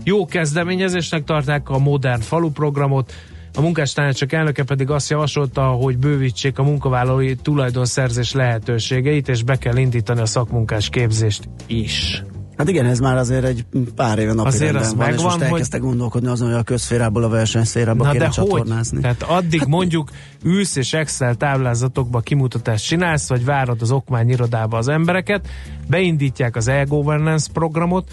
Jó 0.03 0.25
kezdeményezésnek 0.25 1.23
tarták 1.23 1.69
a 1.69 1.77
modern 1.77 2.21
falu 2.21 2.51
programot, 2.51 3.13
a 3.55 3.61
munkástanácsok 3.61 4.31
elnöke 4.31 4.63
pedig 4.63 4.89
azt 4.89 5.09
javasolta, 5.09 5.61
hogy 5.61 5.97
bővítsék 5.97 6.59
a 6.59 6.63
munkavállalói 6.63 7.35
tulajdonszerzés 7.35 8.33
lehetőségeit, 8.33 9.27
és 9.27 9.43
be 9.43 9.55
kell 9.55 9.77
indítani 9.77 10.21
a 10.21 10.25
szakmunkás 10.25 10.89
képzést 10.89 11.49
is. 11.67 12.23
Hát 12.57 12.69
igen, 12.69 12.85
ez 12.85 12.99
már 12.99 13.17
azért 13.17 13.43
egy 13.43 13.65
pár 13.95 14.19
éve 14.19 14.33
napi 14.33 14.47
Azért 14.47 14.75
az 14.75 14.87
van, 14.87 14.97
megvan, 14.97 15.15
és 15.17 15.23
most 15.23 15.41
elkezdtek 15.41 15.79
hogy... 15.79 15.89
gondolkodni 15.89 16.27
azon, 16.27 16.47
hogy 16.47 16.57
a 16.57 16.63
közférából 16.63 17.23
a 17.23 17.29
versenyszérába 17.29 18.03
Na 18.03 18.11
kéne 18.11 18.23
de 18.23 18.25
hogy? 18.25 18.35
csatornázni. 18.35 19.01
Tehát 19.01 19.23
addig 19.23 19.59
hát, 19.59 19.69
mondjuk 19.77 20.09
ülsz 20.43 20.75
és 20.75 20.93
Excel 20.93 21.35
táblázatokba 21.35 22.19
kimutatást 22.19 22.85
csinálsz, 22.85 23.29
vagy 23.29 23.45
várod 23.45 23.81
az 23.81 23.91
okmányirodába 23.91 24.77
az 24.77 24.87
embereket, 24.87 25.47
beindítják 25.87 26.55
az 26.55 26.67
e-governance 26.67 27.47
programot, 27.53 28.11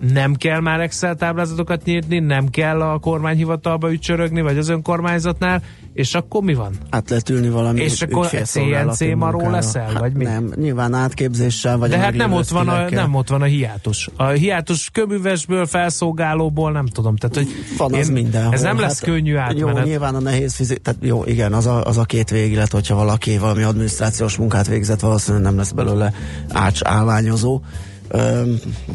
nem 0.00 0.34
kell 0.34 0.60
már 0.60 0.80
Excel 0.80 1.14
táblázatokat 1.14 1.84
nyírni, 1.84 2.18
nem 2.18 2.48
kell 2.48 2.80
a 2.82 2.98
kormányhivatalba 2.98 3.92
ücsörögni, 3.92 4.40
vagy 4.40 4.58
az 4.58 4.68
önkormányzatnál, 4.68 5.62
és 5.92 6.14
akkor 6.14 6.42
mi 6.42 6.54
van? 6.54 6.72
Át 6.90 7.10
lehet 7.10 7.28
ülni 7.28 7.48
valami 7.48 7.80
És 7.80 8.02
akkor 8.02 8.26
CNC 8.26 9.00
maró 9.14 9.50
leszel, 9.50 9.84
hát 9.86 9.98
vagy 9.98 10.12
mi? 10.12 10.24
Nem, 10.24 10.52
nyilván 10.56 10.94
átképzéssel, 10.94 11.78
vagy 11.78 11.90
De 11.90 11.98
hát 11.98 12.14
nem 12.14 12.32
ott, 12.32 12.48
van 12.48 12.68
a, 12.68 12.90
nem 12.90 13.14
ott 13.14 13.28
van 13.28 13.42
a 13.42 13.44
hiátus. 13.44 14.08
A 14.16 14.26
hiátus 14.26 14.90
köművesből, 14.92 15.66
felszolgálóból, 15.66 16.72
nem 16.72 16.86
tudom. 16.86 17.16
Tehát, 17.16 17.36
hogy 17.36 17.48
Van 17.76 17.94
az 17.94 18.06
én- 18.06 18.12
mindenhol. 18.12 18.54
Ez 18.54 18.62
nem 18.62 18.78
lesz 18.80 19.00
Hát, 19.00 19.08
könnyű 19.10 19.36
átmenet. 19.36 19.76
Jó, 19.76 19.84
nyilván 19.84 20.14
a 20.14 20.20
nehéz 20.20 20.54
fizik, 20.54 20.78
tehát 20.78 21.00
jó, 21.02 21.24
igen, 21.24 21.52
az 21.52 21.66
a, 21.66 21.84
az 21.84 21.98
a 21.98 22.04
két 22.04 22.30
véglet, 22.30 22.72
hogyha 22.72 22.94
valaki 22.94 23.38
valami 23.38 23.62
adminisztrációs 23.62 24.36
munkát 24.36 24.66
végzett, 24.66 25.00
valószínűleg 25.00 25.44
nem 25.46 25.56
lesz 25.56 25.70
belőle 25.72 26.12
ács 26.52 26.80
állványozó. 26.84 27.60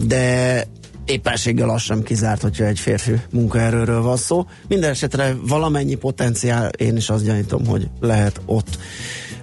De 0.07 0.63
éppenséggel 1.11 1.69
az 1.69 1.81
sem 1.81 2.03
kizárt, 2.03 2.41
hogyha 2.41 2.65
egy 2.65 2.79
férfi 2.79 3.11
munkaerőről 3.31 4.01
van 4.01 4.17
szó. 4.17 4.45
Minden 4.67 4.89
esetre 4.89 5.35
valamennyi 5.47 5.95
potenciál, 5.95 6.69
én 6.77 6.95
is 6.95 7.09
azt 7.09 7.23
gyanítom, 7.23 7.65
hogy 7.65 7.89
lehet 7.99 8.41
ott. 8.45 8.77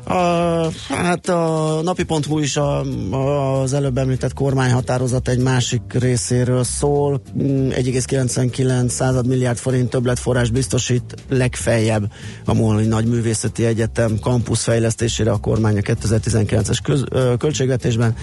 A, 0.08 0.70
hát 0.88 1.28
a 1.28 1.80
napi.hu 1.82 2.38
is 2.38 2.56
a, 2.56 2.80
a, 3.10 3.60
az 3.60 3.72
előbb 3.72 3.98
említett 3.98 4.32
kormányhatározat 4.32 5.28
egy 5.28 5.38
másik 5.38 5.82
részéről 5.92 6.64
szól. 6.64 7.20
Mm, 7.42 7.68
1,99 7.68 8.88
század 8.88 9.26
milliárd 9.26 9.58
forint 9.58 9.90
többletforrás 9.90 10.50
biztosít 10.50 11.14
legfeljebb 11.28 12.12
a 12.44 12.54
Molnai 12.54 12.86
Nagy 12.86 13.06
Művészeti 13.06 13.64
Egyetem 13.64 14.18
kampusz 14.20 14.62
fejlesztésére 14.62 15.30
a 15.30 15.36
kormány 15.36 15.78
a 15.78 15.80
2019-es 15.80 16.78
köz, 16.82 17.04
ö, 17.10 17.34
költségvetésben. 17.38 18.16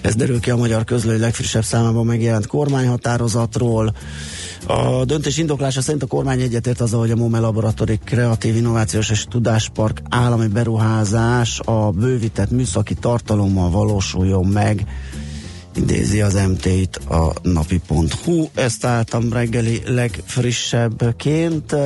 Ez 0.00 0.14
derül 0.14 0.40
ki 0.40 0.50
a 0.50 0.56
magyar 0.56 0.84
közlői 0.84 1.18
legfrissebb 1.18 1.64
számában 1.64 2.06
megjelent 2.06 2.46
kormányhatározatról. 2.46 3.94
A 4.66 5.04
döntés 5.04 5.36
indoklása 5.36 5.80
szerint 5.80 6.02
a 6.02 6.06
kormány 6.06 6.40
egyetért 6.40 6.80
azzal, 6.80 7.00
hogy 7.00 7.10
a 7.10 7.16
MOME 7.16 7.38
Laboratóri 7.38 7.98
Kreatív 8.04 8.56
Innovációs 8.56 9.10
és 9.10 9.24
Tudáspark 9.24 10.02
állami 10.08 10.46
beruházás 10.46 11.60
a 11.60 11.90
bővített 11.90 12.50
műszaki 12.50 12.94
tartalommal 12.94 13.70
valósuljon 13.70 14.46
meg 14.46 14.86
idézi 15.74 16.20
az 16.20 16.34
MT-t 16.34 16.96
a 16.96 17.32
napi.hu. 17.42 18.46
Ezt 18.54 18.84
álltam 18.84 19.32
reggeli 19.32 19.82
legfrissebbként. 19.86 21.76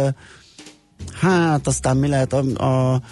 Hát 1.12 1.66
aztán 1.66 1.96
mi 1.96 2.08
lehet 2.08 2.32
a, 2.32 2.64
a 2.94 3.02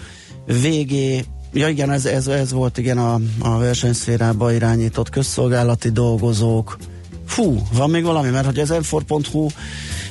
végé 0.61 1.24
Ja 1.52 1.68
igen, 1.68 1.90
ez, 1.90 2.06
ez, 2.06 2.26
ez 2.26 2.52
volt 2.52 2.78
igen 2.78 2.98
a, 2.98 3.20
a 3.38 3.58
versenyszférába 3.58 4.52
irányított 4.52 5.08
közszolgálati 5.08 5.90
dolgozók. 5.90 6.76
Fú, 7.30 7.62
van 7.72 7.90
még 7.90 8.04
valami, 8.04 8.28
mert 8.28 8.46
hogy 8.46 8.58
az 8.58 8.70
m 8.70 8.96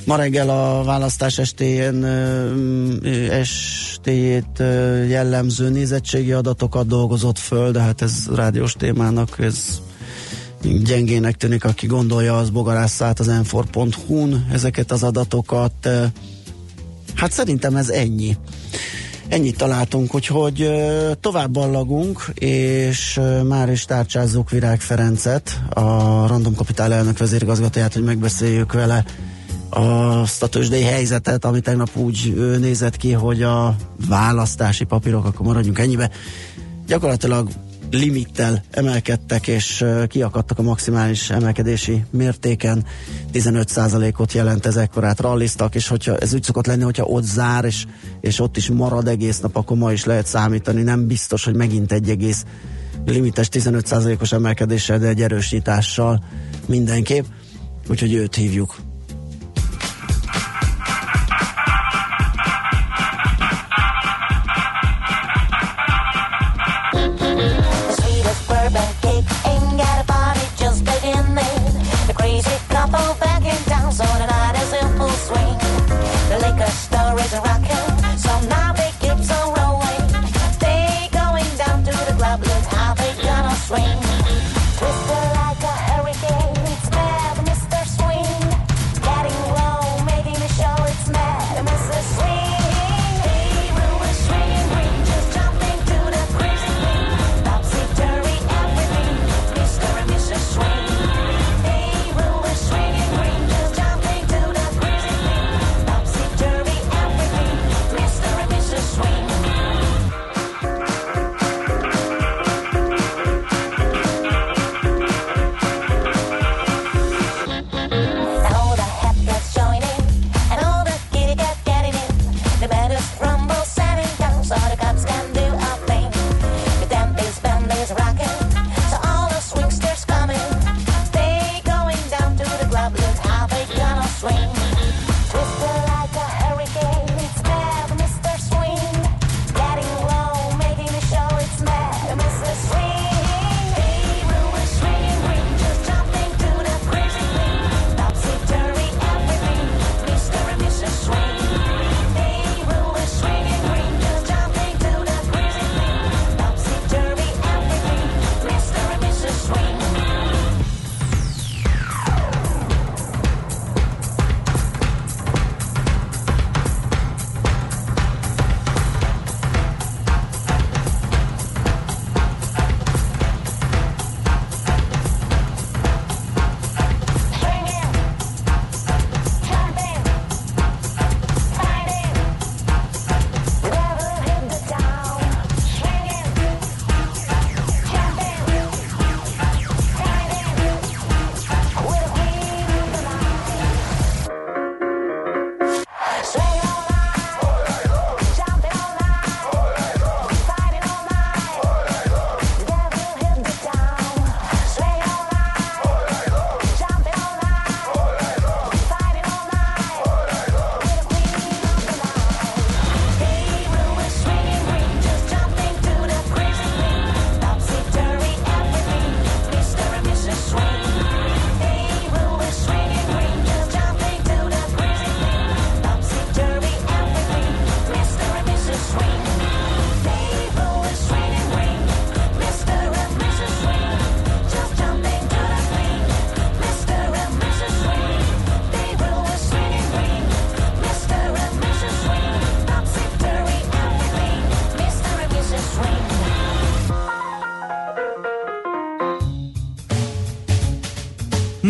ma 0.05 0.15
reggel 0.15 0.49
a 0.49 0.83
választás 0.83 1.37
estéjén 1.37 2.05
estéjét 3.31 4.63
jellemző 5.07 5.69
nézettségi 5.69 6.31
adatokat 6.31 6.87
dolgozott 6.87 7.37
föl, 7.37 7.71
de 7.71 7.79
hát 7.79 8.01
ez 8.01 8.27
rádiós 8.35 8.73
témának, 8.73 9.39
ez 9.39 9.81
gyengének 10.83 11.35
tűnik, 11.35 11.65
aki 11.65 11.87
gondolja, 11.87 12.37
az 12.37 12.49
bogarász 12.49 13.01
át 13.01 13.19
az 13.19 13.27
m 13.27 13.57
ezeket 14.51 14.91
az 14.91 15.03
adatokat. 15.03 15.89
Hát 17.15 17.31
szerintem 17.31 17.75
ez 17.75 17.89
ennyi. 17.89 18.37
Ennyit 19.29 19.57
találtunk, 19.57 20.15
úgyhogy 20.15 20.71
tovább 21.19 21.51
ballagunk, 21.51 22.31
és 22.33 23.19
már 23.47 23.69
is 23.69 23.85
tárcsázzuk 23.85 24.49
Virág 24.49 24.81
Ferencet, 24.81 25.61
a 25.69 25.81
Random 26.27 26.53
Capital 26.53 26.93
elnök 26.93 27.17
vezérigazgatóját, 27.17 27.93
hogy 27.93 28.03
megbeszéljük 28.03 28.73
vele 28.73 29.05
azt 29.69 30.43
a 30.43 30.47
tőzsdei 30.47 30.83
helyzetet, 30.83 31.45
ami 31.45 31.59
tegnap 31.59 31.89
úgy 31.95 32.33
nézett 32.59 32.97
ki, 32.97 33.11
hogy 33.11 33.41
a 33.41 33.75
választási 34.07 34.83
papírok, 34.83 35.25
akkor 35.25 35.45
maradjunk 35.45 35.79
ennyibe, 35.79 36.09
gyakorlatilag 36.87 37.49
limittel 37.91 38.63
emelkedtek, 38.71 39.47
és 39.47 39.85
kiakadtak 40.07 40.59
a 40.59 40.61
maximális 40.61 41.29
emelkedési 41.29 42.03
mértéken. 42.09 42.85
15%-ot 43.33 44.33
jelent 44.33 44.65
ez 44.65 44.75
ekkorát 44.75 45.19
ralliztak, 45.19 45.75
és 45.75 45.87
hogyha 45.87 46.17
ez 46.17 46.33
úgy 46.33 46.43
szokott 46.43 46.65
lenni, 46.65 46.83
hogyha 46.83 47.03
ott 47.03 47.23
zár, 47.23 47.65
és, 47.65 47.85
és 48.21 48.39
ott 48.39 48.57
is 48.57 48.69
marad 48.69 49.07
egész 49.07 49.39
nap, 49.39 49.55
akkor 49.55 49.77
ma 49.77 49.91
is 49.91 50.05
lehet 50.05 50.25
számítani. 50.25 50.81
Nem 50.81 51.07
biztos, 51.07 51.43
hogy 51.43 51.55
megint 51.55 51.91
egy 51.91 52.09
egész 52.09 52.45
limites 53.05 53.47
15%-os 53.51 54.31
emelkedéssel, 54.31 54.99
de 54.99 55.07
egy 55.07 55.21
erős 55.21 55.51
nyitással 55.51 56.23
mindenképp. 56.67 57.25
Úgyhogy 57.89 58.13
őt 58.13 58.35
hívjuk. 58.35 58.88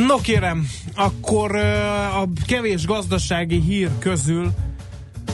No 0.10 0.18
kérem, 0.22 0.68
akkor 0.96 1.56
a 2.16 2.24
kevés 2.46 2.86
gazdasági 2.86 3.60
hír 3.62 3.90
közül 4.00 4.52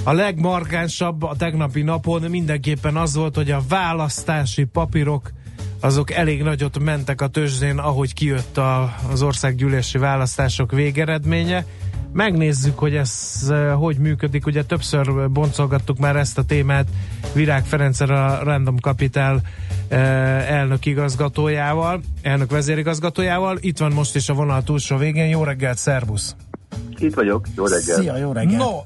a 0.04 0.14
legmarkánsabb 0.14 1.24
a 1.24 1.36
tegnapi 1.38 1.82
napon 1.82 2.22
mindenképpen 2.22 2.96
az 2.96 3.16
volt, 3.16 3.36
hogy 3.36 3.52
a 3.52 3.62
választási 3.70 4.64
papírok 4.64 5.32
azok 5.80 6.12
elég 6.12 6.44
nagyot 6.44 6.80
mentek 6.80 7.22
a 7.22 7.28
tőzsdén, 7.28 7.78
ahogy 7.78 8.14
kijött 8.14 8.58
a, 8.58 8.96
az 9.12 9.22
országgyűlési 9.22 9.98
választások 9.98 10.72
végeredménye. 10.72 11.66
Megnézzük, 12.14 12.80
hogy 12.80 12.96
ez 12.96 13.44
hogy 13.78 13.98
működik. 13.98 14.46
Ugye 14.46 14.64
többször 14.64 15.32
boncolgattuk 15.32 15.98
már 15.98 16.16
ezt 16.16 16.38
a 16.38 16.44
témát 16.44 16.88
Virág 17.34 17.66
Ferencer 17.66 18.12
a 18.12 18.44
Random 18.44 18.78
Capital 18.78 19.42
elnök 19.90 20.86
igazgatójával, 20.86 22.02
elnök 22.22 22.52
vezérigazgatójával. 22.52 23.58
Itt 23.60 23.78
van 23.78 23.92
most 23.92 24.16
is 24.16 24.30
a 24.30 24.34
vonal 24.34 24.64
túlsó 24.64 24.98
végén. 24.98 25.28
Jó 25.28 25.44
reggelt, 25.44 25.78
szervusz! 25.78 26.36
Itt 26.98 27.14
vagyok, 27.14 27.48
jó 27.56 27.66
reggelt. 27.66 28.02
Szia, 28.02 28.18
jó 28.18 28.32
reggelt. 28.32 28.58
No, 28.58 28.78
uh, 28.78 28.84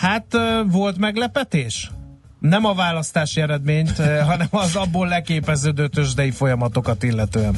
hát 0.00 0.26
uh, 0.32 0.72
volt 0.72 0.98
meglepetés? 0.98 1.90
Nem 2.38 2.64
a 2.64 2.74
választási 2.74 3.40
eredményt, 3.40 3.98
uh, 3.98 4.18
hanem 4.30 4.46
az 4.50 4.76
abból 4.76 5.08
leképeződő 5.08 5.88
tőzsdei 5.88 6.30
folyamatokat 6.30 7.02
illetően. 7.02 7.54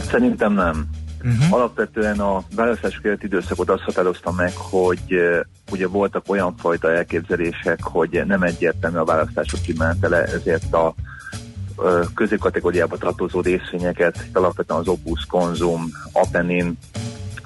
Szerintem 0.00 0.52
nem. 0.52 0.88
Uh-huh. 1.24 1.52
Alapvetően 1.52 2.20
a 2.20 2.42
választás 2.54 2.98
közötti 3.02 3.26
időszakot 3.26 3.70
azt 3.70 3.82
határozta 3.82 4.32
meg, 4.32 4.52
hogy 4.56 5.02
uh, 5.08 5.40
ugye 5.70 5.88
voltak 5.88 6.24
olyan 6.28 6.56
fajta 6.56 6.92
elképzelések, 6.92 7.82
hogy 7.82 8.22
nem 8.26 8.42
egyértelmű 8.42 8.96
a 8.96 9.04
választások 9.04 9.60
kimenetele, 9.60 10.22
ezért 10.22 10.74
a 10.74 10.94
középkategóriába 12.14 12.96
tartozó 12.96 13.40
részvényeket, 13.40 14.26
alapvetően 14.32 14.80
az 14.80 14.88
Opus, 14.88 15.26
Konzum, 15.26 15.90
Apenin 16.12 16.78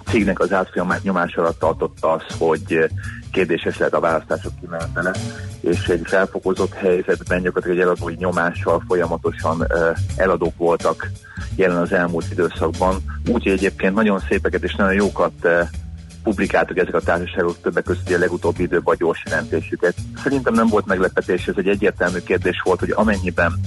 cégnek 0.07 0.41
az 0.41 0.53
átfolyamát 0.53 1.03
nyomás 1.03 1.35
alatt 1.35 1.59
tartotta 1.59 2.13
az, 2.13 2.23
hogy 2.39 2.91
kérdéses 3.33 3.79
lehet 3.79 3.95
a 3.95 4.01
választások 4.01 4.53
kimenetele, 4.61 5.13
és 5.61 5.89
egy 5.89 6.03
felfokozott 6.05 6.73
helyzetben 6.75 7.43
gyakorlatilag 7.43 7.77
egy 7.79 7.83
eladói 7.83 8.15
nyomással 8.15 8.83
folyamatosan 8.87 9.67
eladók 10.17 10.57
voltak 10.57 11.11
jelen 11.57 11.77
az 11.77 11.93
elmúlt 11.93 12.31
időszakban. 12.31 12.97
Úgyhogy 13.27 13.53
egyébként 13.53 13.95
nagyon 13.95 14.21
szépeket 14.29 14.63
és 14.63 14.75
nagyon 14.75 14.95
jókat 14.95 15.49
publikáltak 16.23 16.79
ezek 16.79 16.95
a 16.95 17.01
társaságok 17.01 17.61
többek 17.61 17.85
között 17.85 18.11
a 18.11 18.19
legutóbbi 18.19 18.63
időben 18.63 18.95
a 18.95 18.97
gyors 18.99 19.23
jelentésüket. 19.27 19.95
Szerintem 20.23 20.55
nem 20.55 20.69
volt 20.69 20.87
meglepetés, 20.87 21.47
ez 21.47 21.55
egy 21.57 21.69
egyértelmű 21.69 22.19
kérdés 22.19 22.61
volt, 22.65 22.81
hogy 22.81 22.93
amennyiben 22.95 23.61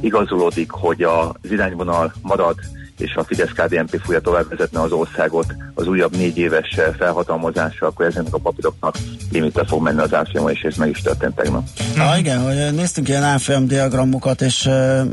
igazolódik, 0.00 0.70
hogy 0.70 1.02
az 1.02 1.50
irányvonal 1.50 2.12
marad 2.22 2.56
és 2.98 3.14
a 3.14 3.24
fidesz 3.24 3.48
KDNP 3.48 4.00
fogja 4.02 4.20
tovább 4.20 4.48
vezetni 4.48 4.78
az 4.78 4.92
országot 4.92 5.54
az 5.74 5.86
újabb 5.86 6.16
négy 6.16 6.38
éves 6.38 6.78
felhatalmazással, 6.98 7.88
akkor 7.88 8.06
ezeknek 8.06 8.34
a 8.34 8.38
papíroknak 8.38 8.96
limitre 9.32 9.64
fog 9.64 9.82
menni 9.82 10.00
az 10.00 10.14
árfolyama, 10.14 10.50
és 10.50 10.60
ez 10.60 10.76
meg 10.76 10.88
is 10.88 11.00
történt 11.00 11.34
tegnap. 11.34 11.62
Ah, 11.98 12.18
igen, 12.18 12.42
hogy 12.42 12.74
néztünk 12.74 13.08
ilyen 13.08 13.22
árfolyam 13.22 13.66
diagramokat, 13.66 14.40
és 14.40 14.68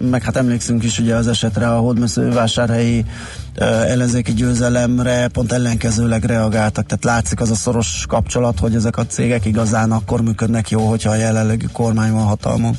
meg 0.10 0.24
hát 0.24 0.36
emlékszünk 0.36 0.84
is 0.84 1.00
ugye 1.00 1.16
az 1.16 1.28
esetre 1.28 1.68
a 1.68 1.78
hódmező 1.80 2.32
vásárhelyi 2.32 3.06
ellenzéki 3.60 4.34
győzelemre 4.34 5.28
pont 5.28 5.52
ellenkezőleg 5.52 6.24
reagáltak, 6.24 6.86
tehát 6.86 7.04
látszik 7.04 7.42
az 7.42 7.50
a 7.50 7.56
szoros 7.56 8.06
kapcsolat, 8.08 8.60
hogy 8.60 8.76
ezek 8.76 8.98
a 8.98 9.06
cégek 9.06 9.46
igazán 9.46 9.92
akkor 9.92 10.22
működnek 10.22 10.70
jó, 10.70 10.80
hogyha 10.80 11.10
a 11.10 11.16
jelenlegi 11.16 11.68
kormány 11.72 12.12
van 12.12 12.24
hatalmon. 12.24 12.78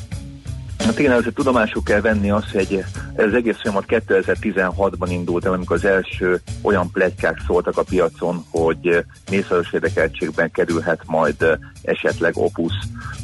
Hát 0.79 0.99
igen, 0.99 1.11
azért 1.11 1.35
tudomásuk 1.35 1.83
kell 1.83 2.01
venni 2.01 2.31
azt, 2.31 2.51
hogy 2.51 2.83
ez 3.15 3.25
az 3.25 3.33
egész 3.33 3.57
folyamat 3.61 3.85
2016-ban 3.87 5.07
indult 5.09 5.45
el, 5.45 5.53
amikor 5.53 5.75
az 5.75 5.85
első 5.85 6.41
olyan 6.61 6.91
plegykák 6.91 7.41
szóltak 7.47 7.77
a 7.77 7.83
piacon, 7.83 8.45
hogy 8.49 9.05
mészáros 9.31 9.73
érdekeltségben 9.73 10.51
kerülhet 10.51 11.01
majd 11.05 11.57
esetleg 11.81 12.37
Opus 12.37 12.73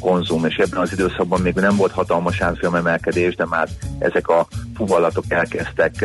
konzum, 0.00 0.44
és 0.44 0.56
ebben 0.56 0.80
az 0.80 0.92
időszakban 0.92 1.40
még 1.40 1.54
nem 1.54 1.76
volt 1.76 1.92
hatalmas 1.92 2.40
árfolyam 2.40 2.74
emelkedés, 2.74 3.34
de 3.34 3.46
már 3.46 3.68
ezek 3.98 4.28
a 4.28 4.46
fuvallatok 4.74 5.24
elkezdtek 5.28 6.04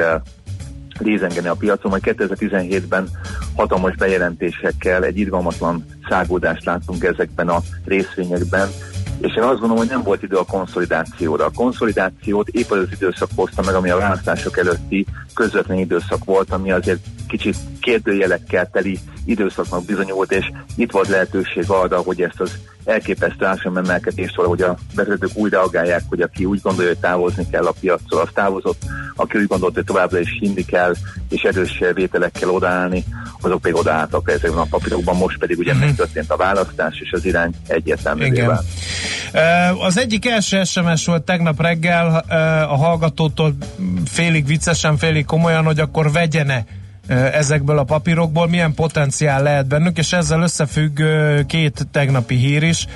lézengeni 1.00 1.48
a 1.48 1.56
piacon, 1.56 1.92
majd 1.92 2.04
2017-ben 2.06 3.10
hatalmas 3.56 3.96
bejelentésekkel 3.96 5.04
egy 5.04 5.18
irgalmatlan 5.18 5.86
szágódást 6.10 6.66
láttunk 6.66 7.04
ezekben 7.04 7.50
a 7.50 7.60
részvényekben, 7.86 8.70
és 9.22 9.36
én 9.36 9.44
azt 9.44 9.60
gondolom, 9.60 9.78
hogy 9.78 9.88
nem 9.88 10.04
volt 10.04 10.24
idő 10.24 10.36
a 10.36 10.46
konszolidációra. 10.46 11.46
A 11.46 11.52
konszolidációt 11.56 12.48
épp 12.48 12.72
az, 12.72 12.88
időszak 12.92 13.30
hozta 13.36 13.62
meg, 13.66 13.76
ami 13.76 13.90
a 13.90 13.98
választások 13.98 14.58
előtti 14.58 15.06
közvetlen 15.40 15.78
időszak 15.78 16.24
volt, 16.26 16.52
ami 16.52 16.72
azért 16.72 17.00
kicsit 17.28 17.56
kérdőjelekkel 17.82 18.70
teli 18.72 19.00
időszaknak 19.26 19.86
bizonyult, 19.86 20.32
és 20.32 20.52
itt 20.76 20.92
volt 20.92 21.08
lehetőség 21.08 21.64
arra, 21.68 21.98
hogy 21.98 22.22
ezt 22.22 22.40
az 22.40 22.52
elképesztő 22.86 23.46
árfolyam 23.46 23.78
emelkedést 23.78 24.36
valahogy 24.36 24.62
a 24.62 24.78
vezetők 24.96 25.30
úgy 25.34 25.52
reagálják, 25.52 26.02
hogy 26.10 26.22
aki 26.22 26.46
úgy 26.46 26.62
gondolja, 26.62 26.90
hogy 26.90 27.00
távozni 27.00 27.50
kell 27.52 27.66
a 27.66 27.74
piacról, 27.80 28.22
az 28.22 28.30
távozott, 28.34 28.82
aki 29.16 29.38
úgy 29.38 29.48
gondolta, 29.48 29.76
hogy 29.76 29.86
továbbra 29.86 30.20
is 30.20 30.38
hinni 30.40 30.66
kell, 30.66 30.94
és 31.30 31.42
erős 31.42 31.84
vételekkel 31.94 32.50
odaállni, 32.50 33.04
azok 33.42 33.62
pedig 33.62 33.78
odaálltak 33.78 34.32
ezekben 34.32 34.60
a 34.60 34.68
papírokban, 34.70 35.16
most 35.16 35.38
pedig 35.38 35.58
ugye 35.58 35.74
mm-hmm. 35.74 35.86
megtörtént 35.86 36.32
a 36.32 36.38
választás, 36.38 37.00
és 37.00 37.12
az 37.12 37.26
irány 37.26 37.52
egyértelmű 37.68 38.46
vált. 38.46 38.66
Az 39.80 39.98
egyik 39.98 40.26
első 40.26 40.64
SMS 40.64 41.06
volt 41.06 41.24
tegnap 41.24 41.62
reggel 41.62 42.26
a 42.70 42.76
hallgatótól 42.76 43.56
félig 44.06 44.46
viccesen, 44.46 44.98
félig 44.98 45.26
komolyan, 45.30 45.66
hogy 45.66 45.80
akkor 45.80 46.12
vegyene 46.12 46.66
ezekből 47.34 47.78
a 47.78 47.84
papírokból, 47.84 48.48
milyen 48.48 48.74
potenciál 48.74 49.44
lehet 49.44 49.68
bennük, 49.68 49.98
és 49.98 50.14
ezzel 50.14 50.42
összefügg 50.42 51.02
két 51.46 51.88
tegnapi 51.92 52.36
hír 52.36 52.64
is, 52.64 52.88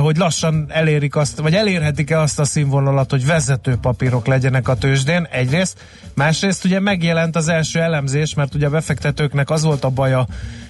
hogy 0.00 0.16
lassan 0.16 0.66
elérik 0.68 1.16
azt, 1.16 1.40
vagy 1.40 1.54
elérhetik-e 1.54 2.20
azt 2.20 2.38
a 2.38 2.44
színvonalat, 2.44 3.10
hogy 3.10 3.26
vezető 3.26 3.76
papírok 3.76 4.26
legyenek 4.26 4.68
a 4.68 4.74
tőzsdén, 4.74 5.28
egyrészt, 5.30 5.78
másrészt 6.14 6.64
ugye 6.64 6.80
megjelent 6.80 7.36
az 7.36 7.48
első 7.48 7.80
elemzés, 7.80 8.34
mert 8.34 8.54
ugye 8.54 8.66
a 8.66 8.70
befektetőknek 8.70 9.50
az 9.50 9.62
volt 9.62 9.84
a 9.84 9.88
baja 9.90 10.26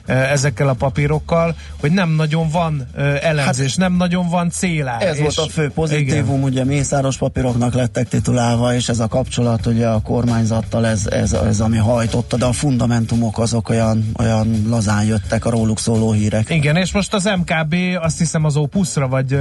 ezekkel 0.07 0.69
a 0.69 0.75
papírokkal, 0.75 1.55
hogy 1.81 1.93
nem 1.93 2.11
nagyon 2.11 2.49
van 2.49 2.87
elemzés, 3.23 3.69
hát, 3.69 3.79
nem 3.79 3.97
nagyon 3.97 4.29
van 4.29 4.51
célár. 4.51 5.03
Ez 5.03 5.17
és 5.17 5.21
volt 5.21 5.39
a 5.39 5.53
fő 5.53 5.71
pozitívum, 5.71 6.39
igen. 6.39 6.51
ugye 6.51 6.65
mészáros 6.65 7.17
papíroknak 7.17 7.75
lettek 7.75 8.09
titulálva, 8.09 8.75
és 8.75 8.89
ez 8.89 9.01
a 9.01 9.09
kapcsolat 9.09 9.67
ugye 9.67 9.89
a 9.89 10.01
kormányzattal, 10.01 10.87
ez, 10.87 11.07
ez, 11.07 11.33
ez 11.33 11.61
ami 11.61 11.77
hajtotta, 11.77 12.37
de 12.37 12.45
a 12.45 12.53
fundamentumok 12.53 13.39
azok 13.39 13.69
olyan, 13.69 14.11
olyan 14.19 14.65
lazán 14.69 15.05
jöttek 15.05 15.45
a 15.45 15.51
róluk 15.51 15.79
szóló 15.79 16.13
hírek. 16.13 16.51
Igen, 16.51 16.77
és 16.77 16.93
most 16.93 17.15
az 17.15 17.25
MKB 17.25 17.75
azt 18.01 18.19
hiszem 18.19 18.45
az 18.45 18.57
Opusra, 18.91 19.09
vagy 19.09 19.39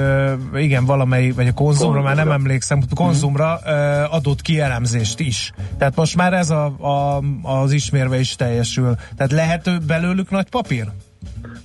igen, 0.64 0.86
valamely, 0.86 1.32
vagy 1.32 1.47
a 1.47 1.54
konzumra, 1.54 1.93
konzumra. 1.93 2.02
már 2.02 2.16
nem 2.16 2.32
emlékszem, 2.32 2.82
konzumra 2.95 3.60
mm. 3.70 3.74
adott 4.10 4.41
ki 4.41 4.60
elemzést 4.60 5.20
is. 5.20 5.52
Tehát 5.78 5.95
most 5.95 6.16
már 6.16 6.34
ez 6.34 6.50
a, 6.50 6.66
a, 6.66 7.22
az 7.41 7.72
ismérve 7.72 8.20
is 8.20 8.36
teljesül. 8.36 8.95
Tehát 9.16 9.32
lehet 9.32 9.86
belőlük 9.86 10.30
nagy 10.30 10.50
papír? 10.50 10.86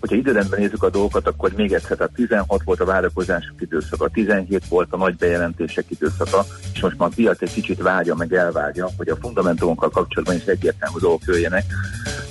Hogyha 0.01 0.17
időrendben 0.17 0.61
nézzük 0.61 0.83
a 0.83 0.91
dolgokat, 0.91 1.27
akkor 1.27 1.53
még 1.57 1.73
egyszer, 1.73 1.97
tehát 1.97 2.13
16 2.15 2.63
volt 2.65 2.81
a 2.81 2.85
várakozások 2.85 3.61
időszaka, 3.61 4.09
17 4.09 4.69
volt 4.69 4.89
a 4.91 4.97
nagy 4.97 5.17
bejelentések 5.17 5.85
időszaka, 5.89 6.45
és 6.75 6.81
most 6.81 6.99
már 6.99 7.09
a 7.09 7.13
piac 7.15 7.43
egy 7.43 7.53
kicsit 7.53 7.83
vágya, 7.83 8.15
meg 8.15 8.33
elvágja, 8.33 8.89
hogy 8.97 9.09
a 9.09 9.17
fundamentumokkal 9.17 9.91
kapcsolatban 9.91 10.37
is 10.37 10.45
egyértelmű 10.45 10.99
dolgok 10.99 11.23
jöjjenek, 11.27 11.65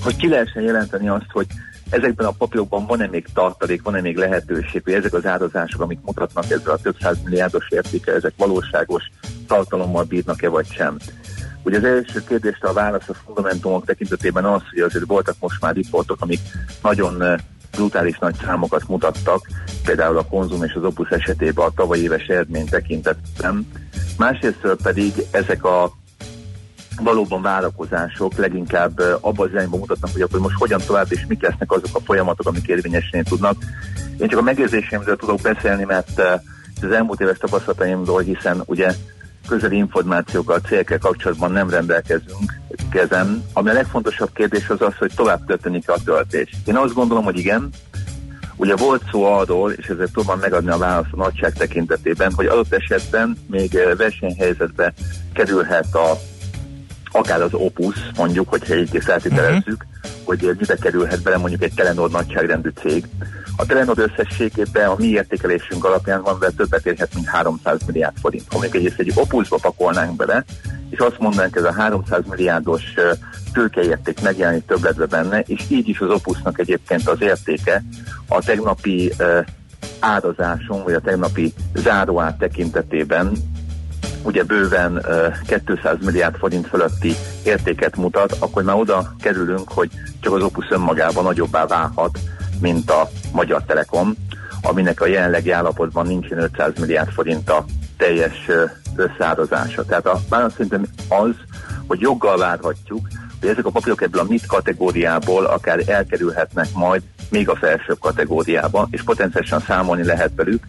hogy 0.04 0.16
ki 0.16 0.28
lehessen 0.28 0.64
jelenteni 0.64 1.08
azt, 1.08 1.32
hogy 1.32 1.48
ezekben 1.94 2.28
a 2.28 2.32
papírokban 2.32 2.86
van-e 2.86 3.08
még 3.08 3.28
tartalék, 3.34 3.82
van-e 3.82 4.02
még 4.02 4.18
lehetőség, 4.18 4.84
hogy 4.84 4.94
ezek 4.94 5.14
az 5.14 5.26
árazások, 5.26 5.82
amik 5.82 6.00
mutatnak 6.06 6.44
ezzel 6.44 6.74
a 6.74 6.78
több 6.78 6.96
száz 7.00 7.18
milliárdos 7.24 7.68
értéke, 7.70 8.14
ezek 8.14 8.34
valóságos 8.38 9.04
tartalommal 9.48 10.04
bírnak-e 10.04 10.50
vagy 10.50 10.68
sem. 10.72 10.98
Ugye 11.64 11.78
az 11.78 11.84
első 11.84 12.24
kérdésre 12.28 12.68
a 12.68 12.74
válasz 12.74 13.10
a 13.10 13.14
fundamentumok 13.14 13.86
tekintetében 13.86 14.46
az, 14.46 14.62
hogy 14.70 14.80
azért 14.80 15.06
voltak 15.06 15.36
most 15.40 15.62
már 15.62 15.74
riportok, 15.76 16.22
amik 16.22 16.40
nagyon 16.82 17.42
brutális 17.72 18.18
nagy 18.18 18.36
számokat 18.46 18.88
mutattak, 18.88 19.48
például 19.84 20.18
a 20.18 20.26
konzum 20.26 20.64
és 20.64 20.74
az 20.74 20.84
opus 20.84 21.10
esetében 21.10 21.66
a 21.66 21.74
tavaly 21.76 22.00
éves 22.00 22.26
eredmény 22.26 22.66
tekintetben. 22.66 23.68
Másrészt 24.18 24.76
pedig 24.84 25.14
ezek 25.32 25.64
a 25.64 25.92
valóban 27.02 27.42
várakozások 27.42 28.34
leginkább 28.36 29.00
abban 29.00 29.46
az 29.46 29.52
irányban 29.52 29.80
mutatnak, 29.80 30.12
hogy 30.12 30.22
akkor 30.22 30.40
most 30.40 30.58
hogyan 30.58 30.82
tovább 30.86 31.12
és 31.12 31.26
mik 31.28 31.42
lesznek 31.42 31.72
azok 31.72 31.96
a 31.96 32.00
folyamatok, 32.06 32.48
amik 32.48 32.68
érvényesülni 32.68 33.26
tudnak. 33.30 33.56
Én 34.18 34.28
csak 34.28 34.40
a 34.40 34.44
megjegyzéseimről 34.44 35.16
tudok 35.16 35.42
beszélni, 35.42 35.84
mert 35.84 36.20
az 36.82 36.92
elmúlt 36.92 37.22
éves 37.22 37.38
tapasztalataimról, 37.38 38.22
hiszen 38.22 38.62
ugye 38.66 38.94
közeli 39.48 39.78
információkkal, 39.78 40.60
célkel 40.60 40.98
kapcsolatban 40.98 41.52
nem 41.52 41.70
rendelkezünk 41.70 42.54
kezem. 42.92 43.44
Ami 43.54 43.70
a 43.70 43.74
legfontosabb 43.74 44.30
kérdés 44.34 44.70
az 44.70 44.82
az, 44.82 44.96
hogy 44.98 45.12
tovább 45.16 45.46
történik 45.46 45.90
a 45.90 45.96
töltés. 46.06 46.50
Én 46.66 46.76
azt 46.76 46.94
gondolom, 46.94 47.24
hogy 47.24 47.38
igen, 47.38 47.70
Ugye 48.56 48.76
volt 48.76 49.02
szó 49.12 49.24
arról, 49.24 49.72
és 49.72 49.86
ezért 49.86 50.12
tudom 50.12 50.40
megadni 50.40 50.70
a 50.70 50.78
választ 50.78 51.10
a 51.12 51.16
nagyság 51.16 51.54
tekintetében, 51.54 52.34
hogy 52.34 52.46
adott 52.46 52.74
esetben 52.74 53.38
még 53.48 53.80
versenyhelyzetbe 53.98 54.94
kerülhet 55.34 55.96
a 55.96 56.20
akár 57.14 57.42
az 57.42 57.54
Opus, 57.54 57.96
mondjuk, 58.16 58.50
hogyha 58.50 58.76
így 58.76 58.98
feltételezzük, 59.04 59.86
uh-huh. 59.86 60.24
hogy 60.24 60.56
mibe 60.60 60.76
kerülhet 60.76 61.22
bele 61.22 61.38
mondjuk 61.38 61.64
egy 61.64 61.74
Telenor 61.74 62.10
nagyságrendű 62.10 62.70
cég. 62.82 63.06
A 63.56 63.66
Telenor 63.66 63.98
összességében 63.98 64.90
a 64.90 64.96
mi 64.98 65.06
értékelésünk 65.06 65.86
alapján 65.86 66.22
van 66.22 66.40
vele 66.40 66.52
többet 66.58 66.86
érhet, 66.86 67.14
mint 67.14 67.28
300 67.28 67.80
milliárd 67.86 68.16
forint. 68.22 68.46
Ha 68.50 68.60
még 68.60 68.76
egész 68.76 68.98
egy 68.98 69.12
Opusba 69.16 69.58
pakolnánk 69.62 70.16
bele, 70.16 70.44
és 70.90 71.00
azt 71.00 71.20
mondanánk, 71.20 71.56
ez 71.56 71.64
a 71.64 71.74
300 71.74 72.24
milliárdos 72.30 72.84
tőkeérték 73.54 74.22
megjelenik 74.22 74.66
többletbe 74.66 75.06
benne, 75.06 75.40
és 75.40 75.62
így 75.68 75.90
is 75.90 76.00
az 76.00 76.10
Opusnak 76.10 76.60
egyébként 76.60 77.08
az 77.08 77.22
értéke 77.22 77.84
a 78.28 78.44
tegnapi 78.44 79.14
árazáson, 80.00 80.84
vagy 80.84 80.94
a 80.94 81.00
tegnapi 81.00 81.54
záróár 81.74 82.36
tekintetében 82.40 83.32
ugye 84.24 84.44
bőven 84.44 85.00
ö, 85.06 85.28
200 85.66 85.98
milliárd 86.02 86.36
forint 86.36 86.68
fölötti 86.68 87.16
értéket 87.44 87.96
mutat, 87.96 88.36
akkor 88.40 88.64
már 88.64 88.76
oda 88.76 89.16
kerülünk, 89.22 89.70
hogy 89.72 89.90
csak 90.20 90.34
az 90.34 90.42
Opus 90.42 90.66
önmagában 90.70 91.24
nagyobbá 91.24 91.66
válhat, 91.66 92.20
mint 92.60 92.92
a 92.92 93.10
Magyar 93.32 93.64
Telekom, 93.64 94.16
aminek 94.62 95.02
a 95.02 95.08
jelenlegi 95.08 95.52
állapotban 95.52 96.08
nincsen 96.08 96.38
500 96.38 96.72
milliárd 96.80 97.10
forint 97.10 97.50
a 97.50 97.66
teljes 97.98 98.50
összeárazása. 98.96 99.86
Tehát 99.86 100.06
a 100.06 100.20
válasz 100.30 100.52
szerintem 100.52 100.86
az, 101.08 101.32
hogy 101.88 102.00
joggal 102.00 102.38
várhatjuk, 102.38 103.08
hogy 103.40 103.50
ezek 103.50 103.66
a 103.66 103.70
papírok 103.70 104.02
ebből 104.02 104.22
a 104.22 104.26
MIT 104.30 104.46
kategóriából 104.46 105.46
akár 105.46 105.90
elkerülhetnek 105.90 106.68
majd 106.74 107.02
még 107.30 107.50
a 107.50 107.56
felsőbb 107.56 108.00
kategóriába, 108.00 108.88
és 108.92 109.04
potenciálisan 109.04 109.60
számolni 109.60 110.04
lehet 110.04 110.32
velük, 110.36 110.68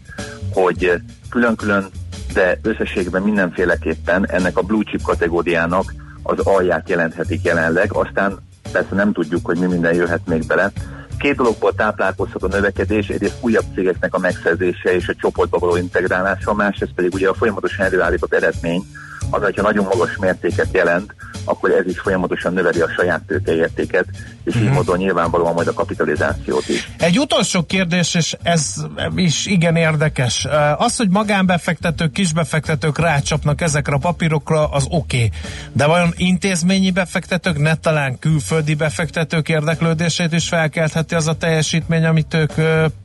hogy 0.52 0.92
külön-külön, 1.30 1.86
de 2.34 2.58
összességben 2.62 3.22
mindenféleképpen 3.22 4.28
ennek 4.28 4.58
a 4.58 4.62
blue 4.62 4.84
chip 4.84 5.02
kategóriának 5.02 5.94
az 6.22 6.38
alját 6.38 6.88
jelenthetik 6.88 7.42
jelenleg, 7.42 7.92
aztán 7.92 8.38
persze 8.72 8.94
nem 8.94 9.12
tudjuk, 9.12 9.46
hogy 9.46 9.58
mi 9.58 9.66
minden 9.66 9.94
jöhet 9.94 10.26
még 10.26 10.46
bele. 10.46 10.72
Két 11.18 11.36
dologból 11.36 11.74
táplálkozhat 11.74 12.42
a 12.42 12.46
növekedés, 12.46 13.08
egyrészt 13.08 13.38
újabb 13.40 13.64
cégeknek 13.74 14.14
a 14.14 14.18
megszerzése 14.18 14.94
és 14.94 15.08
a 15.08 15.14
csoportba 15.14 15.58
való 15.58 15.76
integrálása, 15.76 16.54
másrészt 16.54 16.92
pedig 16.94 17.14
ugye 17.14 17.28
a 17.28 17.34
folyamatosan 17.34 17.84
előállított 17.84 18.34
eredmény, 18.34 18.82
az, 19.30 19.42
hogyha 19.42 19.62
nagyon 19.62 19.84
magas 19.84 20.16
mértéket 20.16 20.68
jelent, 20.72 21.14
akkor 21.44 21.70
ez 21.70 21.86
is 21.86 21.98
folyamatosan 21.98 22.52
növeli 22.52 22.80
a 22.80 22.88
saját 22.96 23.22
tőkeértéket, 23.26 24.04
és 24.44 24.56
így 24.56 24.62
Mhm. 24.62 24.72
módon 24.72 24.96
nyilvánvalóan 24.96 25.54
majd 25.54 25.68
a 25.68 25.72
kapitalizációt 25.72 26.68
is. 26.68 26.90
Egy 26.98 27.18
utolsó 27.18 27.62
kérdés, 27.62 28.14
és 28.14 28.36
ez 28.42 28.74
is 29.16 29.46
igen 29.46 29.76
érdekes. 29.76 30.46
Az, 30.76 30.96
hogy 30.96 31.08
magánbefektetők, 31.08 32.12
kisbefektetők 32.12 32.98
rácsapnak 32.98 33.60
ezekre 33.60 33.94
a 33.94 33.98
papírokra, 33.98 34.68
az 34.68 34.84
oké. 34.88 35.16
Okay. 35.16 35.30
De 35.72 35.86
vajon 35.86 36.12
intézményi 36.16 36.90
befektetők, 36.90 37.58
ne 37.58 37.74
talán 37.74 38.18
külföldi 38.18 38.74
befektetők 38.74 39.48
érdeklődését 39.48 40.32
is 40.32 40.48
felkeltheti 40.48 41.14
az 41.14 41.26
a 41.28 41.34
teljesítmény, 41.34 42.04
amit 42.04 42.34
ők 42.34 42.52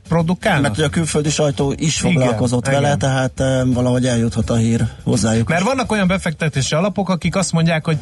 produkálnak? 0.08 0.62
Mert 0.62 0.74
ugye 0.76 0.86
a 0.86 0.88
külföldi 0.88 1.30
sajtó 1.30 1.74
is 1.76 2.00
Igen, 2.00 2.12
foglalkozott 2.12 2.66
igen. 2.66 2.82
vele, 2.82 2.96
tehát 2.96 3.40
e, 3.40 3.64
valahogy 3.64 4.06
eljuthat 4.06 4.50
a 4.50 4.54
hír 4.56 4.84
hozzájuk. 5.02 5.48
Mert 5.48 5.62
vannak 5.62 5.92
olyan 5.92 6.06
befektetési 6.10 6.74
alapok, 6.74 7.08
akik 7.08 7.36
azt 7.36 7.52
mondják, 7.52 7.84
hogy 7.84 7.98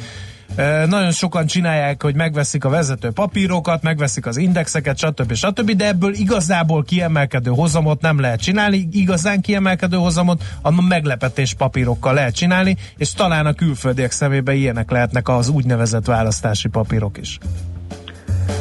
e, 0.57 0.87
nagyon 0.87 1.13
sokan 1.13 1.47
csinálják, 1.47 2.03
hogy 2.03 2.15
megveszik 2.15 2.65
a 2.65 2.69
vezető 2.69 3.11
papírokat, 3.11 3.83
megveszik 3.83 4.27
az 4.27 4.37
indexeket, 4.37 4.99
stb. 4.99 5.35
stb. 5.35 5.71
De 5.71 5.87
ebből 5.87 6.15
igazából 6.15 6.83
kiemelkedő 6.83 7.51
hozamot 7.51 8.01
nem 8.01 8.21
lehet 8.21 8.41
csinálni, 8.41 8.89
igazán 8.93 9.41
kiemelkedő 9.41 9.97
hozamot 9.97 10.43
a 10.63 10.83
meglepetés 10.83 11.55
papírokkal 11.55 12.15
lehet 12.15 12.35
csinálni, 12.35 12.77
és 12.97 13.13
talán 13.13 13.47
a 13.47 13.53
külföldiek 13.53 14.11
szemében 14.11 14.57
ilyenek 14.57 14.91
lehetnek 14.91 15.29
az 15.29 15.49
úgynevezett 15.49 16.07
választási 16.07 16.69
papírok 16.69 17.19
is. 17.19 17.39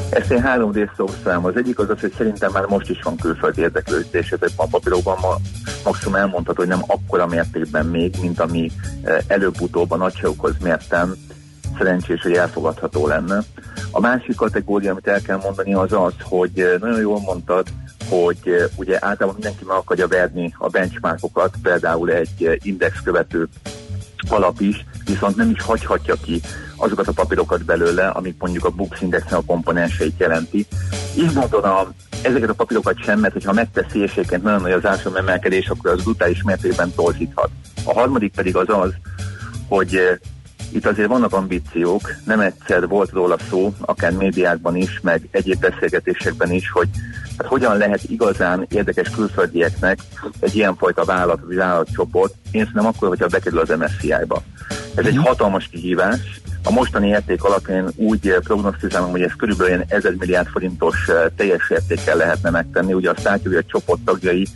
Ezt 0.09 0.31
én 0.31 0.41
három 0.41 0.71
részre 0.71 1.03
osztám. 1.03 1.45
Az 1.45 1.55
egyik 1.55 1.79
az 1.79 1.89
az, 1.89 1.99
hogy 1.99 2.13
szerintem 2.17 2.51
már 2.51 2.65
most 2.65 2.89
is 2.89 3.01
van 3.03 3.15
külföldi 3.15 3.61
érdeklődés, 3.61 4.31
ezek 4.31 4.49
a 4.55 4.67
papírokban 4.67 5.17
ma 5.21 5.35
maximum 5.83 6.15
elmondható, 6.15 6.59
hogy 6.59 6.67
nem 6.67 6.83
akkora 6.87 7.27
mértékben 7.27 7.85
még, 7.85 8.15
mint 8.21 8.39
ami 8.39 8.71
eh, 9.01 9.17
előbb-utóbb 9.27 9.91
a 9.91 9.95
nagyságokhoz 9.95 10.53
mértem 10.63 11.15
szerencsés, 11.77 12.21
hogy 12.21 12.33
elfogadható 12.33 13.07
lenne. 13.07 13.43
A 13.91 13.99
másik 13.99 14.35
kategória, 14.35 14.91
amit 14.91 15.07
el 15.07 15.21
kell 15.21 15.39
mondani, 15.43 15.73
az 15.73 15.93
az, 15.93 16.13
hogy 16.21 16.59
eh, 16.59 16.79
nagyon 16.79 16.99
jól 16.99 17.19
mondtad, 17.19 17.67
hogy 18.09 18.37
eh, 18.43 18.65
ugye 18.75 18.97
általában 19.01 19.33
mindenki 19.33 19.65
meg 19.65 19.77
akarja 19.77 20.07
verni 20.07 20.53
a 20.57 20.67
benchmarkokat, 20.67 21.53
például 21.61 22.11
egy 22.11 22.59
index 22.63 23.01
követő 23.03 23.47
alap 24.29 24.59
is, 24.59 24.85
viszont 25.05 25.35
nem 25.35 25.49
is 25.49 25.61
hagyhatja 25.61 26.15
ki 26.23 26.41
azokat 26.77 27.07
a 27.07 27.11
papírokat 27.11 27.65
belőle, 27.65 28.07
amik 28.07 28.35
mondjuk 28.39 28.65
a 28.65 28.69
Bux 28.69 29.01
Indexnek 29.01 29.39
a 29.39 29.43
komponenseit 29.45 30.19
jelenti. 30.19 30.65
Így 31.17 31.33
módon 31.33 31.63
a, 31.63 31.91
ezeket 32.21 32.49
a 32.49 32.53
papírokat 32.53 33.03
sem, 33.03 33.19
mert 33.19 33.33
hogyha 33.33 33.53
megteszi 33.53 33.99
és 33.99 34.11
egyébként 34.11 34.43
nagyon 34.43 34.61
nagy 34.61 34.71
az 34.71 34.85
árfolyam 34.85 35.17
emelkedés, 35.17 35.67
akkor 35.67 35.91
az 35.91 36.03
brutális 36.03 36.43
mértékben 36.43 36.91
torzíthat. 36.95 37.49
A 37.83 37.93
harmadik 37.93 38.31
pedig 38.31 38.55
az 38.55 38.69
az, 38.69 38.93
hogy 39.67 40.19
itt 40.71 40.85
azért 40.85 41.07
vannak 41.07 41.33
ambíciók, 41.33 42.15
nem 42.25 42.39
egyszer 42.39 42.87
volt 42.87 43.11
róla 43.11 43.37
szó, 43.49 43.73
akár 43.79 44.11
médiákban 44.11 44.75
is, 44.75 44.99
meg 45.01 45.27
egyéb 45.31 45.59
beszélgetésekben 45.59 46.51
is, 46.51 46.69
hogy 46.71 46.87
hát 47.37 47.47
hogyan 47.47 47.77
lehet 47.77 48.03
igazán 48.03 48.65
érdekes 48.69 49.09
külföldieknek 49.09 49.99
egy 50.39 50.55
ilyenfajta 50.55 51.05
vállalat, 51.05 51.39
vállalatcsoport, 51.47 52.33
én 52.51 52.61
szerintem 52.61 52.85
akkor, 52.85 53.07
hogyha 53.07 53.27
bekerül 53.27 53.59
az 53.59 53.73
MSCI-ba. 53.77 54.43
Ez 54.95 55.05
egy 55.05 55.17
hatalmas 55.17 55.67
kihívás. 55.71 56.41
A 56.63 56.71
mostani 56.71 57.07
érték 57.07 57.43
alapján 57.43 57.91
úgy 57.95 58.35
prognosztizálom, 58.43 59.11
hogy 59.11 59.21
ez 59.21 59.31
körülbelül 59.37 59.73
ilyen 59.73 59.85
1000 59.87 60.13
milliárd 60.17 60.47
forintos 60.47 61.07
eh, 61.07 61.23
teljes 61.35 61.69
értékkel 61.69 62.17
lehetne 62.17 62.49
megtenni. 62.49 62.93
Ugye 62.93 63.09
azt 63.09 63.23
látjuk, 63.23 63.53
hogy 63.53 63.63
a 63.67 63.71
csoport 63.71 63.99
tagjai 64.05 64.47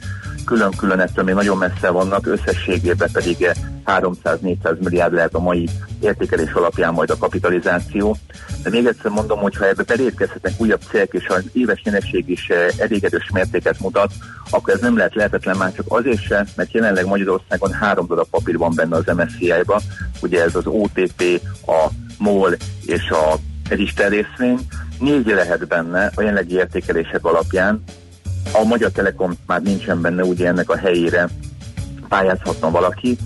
külön-külön 0.45 0.99
ettől 0.99 1.23
még 1.23 1.33
nagyon 1.33 1.57
messze 1.57 1.89
vannak, 1.89 2.27
összességében 2.27 3.09
pedig 3.11 3.41
eh, 3.41 3.53
300-400 3.85 4.77
milliárd 4.79 5.13
lehet 5.13 5.33
a 5.33 5.39
mai 5.39 5.69
értékelés 5.99 6.51
alapján 6.51 6.93
majd 6.93 7.09
a 7.09 7.17
kapitalizáció. 7.17 8.17
De 8.63 8.69
még 8.69 8.85
egyszer 8.85 9.11
mondom, 9.11 9.39
hogy 9.39 9.55
ha 9.55 9.67
ebbe 9.67 9.83
belépkezhetnek 9.83 10.53
újabb 10.57 10.81
célk, 10.89 11.13
és 11.13 11.27
az 11.27 11.43
éves 11.53 11.81
nyereség 11.83 12.29
is 12.29 12.49
eh, 12.49 12.67
elég 12.77 13.03
erős 13.03 13.29
mértéket 13.33 13.79
mutat, 13.79 14.11
akkor 14.49 14.73
ez 14.73 14.79
nem 14.79 14.97
lehet 14.97 15.15
lehetetlen 15.15 15.57
már 15.57 15.73
csak 15.73 15.85
azért 15.87 16.21
se, 16.21 16.45
mert 16.55 16.71
jelenleg 16.71 17.05
Magyarországon 17.05 17.71
három 17.71 18.07
darab 18.07 18.27
papír 18.29 18.57
van 18.57 18.71
benne 18.75 18.95
az 18.95 19.15
MSCI-ba, 19.15 19.81
ugye 20.21 20.43
ez 20.43 20.55
az 20.55 20.65
OTP, 20.65 21.41
a 21.65 21.87
MOL 22.17 22.55
és 22.85 23.09
a 23.09 23.35
Richter 23.69 24.11
részvény. 24.11 24.59
Négy 24.99 25.25
lehet 25.25 25.67
benne 25.67 26.11
a 26.15 26.21
jelenlegi 26.21 26.55
értékelések 26.55 27.25
alapján, 27.25 27.83
a 28.53 28.63
Magyar 28.63 28.91
Telekom 28.91 29.33
már 29.45 29.61
nincsen 29.61 30.01
benne, 30.01 30.23
ugye 30.23 30.47
ennek 30.47 30.69
a 30.69 30.77
helyére 30.77 31.29
pályázhatna 32.07 32.71
valaki. 32.71 33.17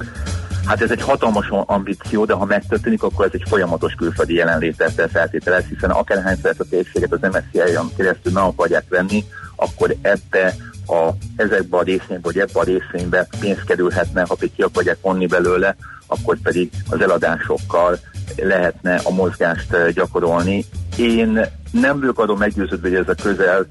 Hát 0.66 0.82
ez 0.82 0.92
egy 0.92 1.02
hatalmas 1.02 1.48
ambíció, 1.50 2.26
de 2.26 2.34
ha 2.34 2.46
megtörténik, 2.46 3.04
akkor 3.04 3.26
ez 3.26 3.32
egy 3.34 3.44
folyamatos 3.48 3.94
külföldi 3.94 4.34
jelenlétet 4.34 5.10
feltételez, 5.12 5.64
hiszen 5.66 5.90
akárhányszor 5.90 6.54
a 6.58 6.64
térséget 6.70 7.12
az 7.12 7.20
MSCI-on 7.22 7.92
keresztül 7.98 8.32
meg 8.32 8.44
akarják 8.44 8.86
venni, 8.90 9.24
akkor 9.56 9.96
ebbe 10.02 10.56
a, 10.88 11.10
ezekbe 11.36 11.78
a 11.78 11.82
részvénybe, 11.82 12.24
vagy 12.24 12.40
ebbe 12.40 12.60
a 12.60 12.64
részvénybe 12.64 13.28
pénz 13.40 13.58
kerülhetne, 13.66 14.26
ha 14.28 14.36
ki 14.36 14.62
akarják 14.62 14.98
vonni 15.02 15.26
belőle, 15.26 15.76
akkor 16.08 16.38
pedig 16.44 16.72
az 16.90 17.02
eladásokkal 17.02 18.00
lehetne 18.36 18.96
a 19.04 19.12
mozgást 19.12 19.92
gyakorolni. 19.94 20.66
Én 20.98 21.40
nem 21.72 22.00
vagyok 22.00 22.20
arról 22.20 22.38
meggyőződve, 22.38 22.90
hogy 22.90 22.98
ez 22.98 23.10
a 23.10 23.22
közel 23.22 23.66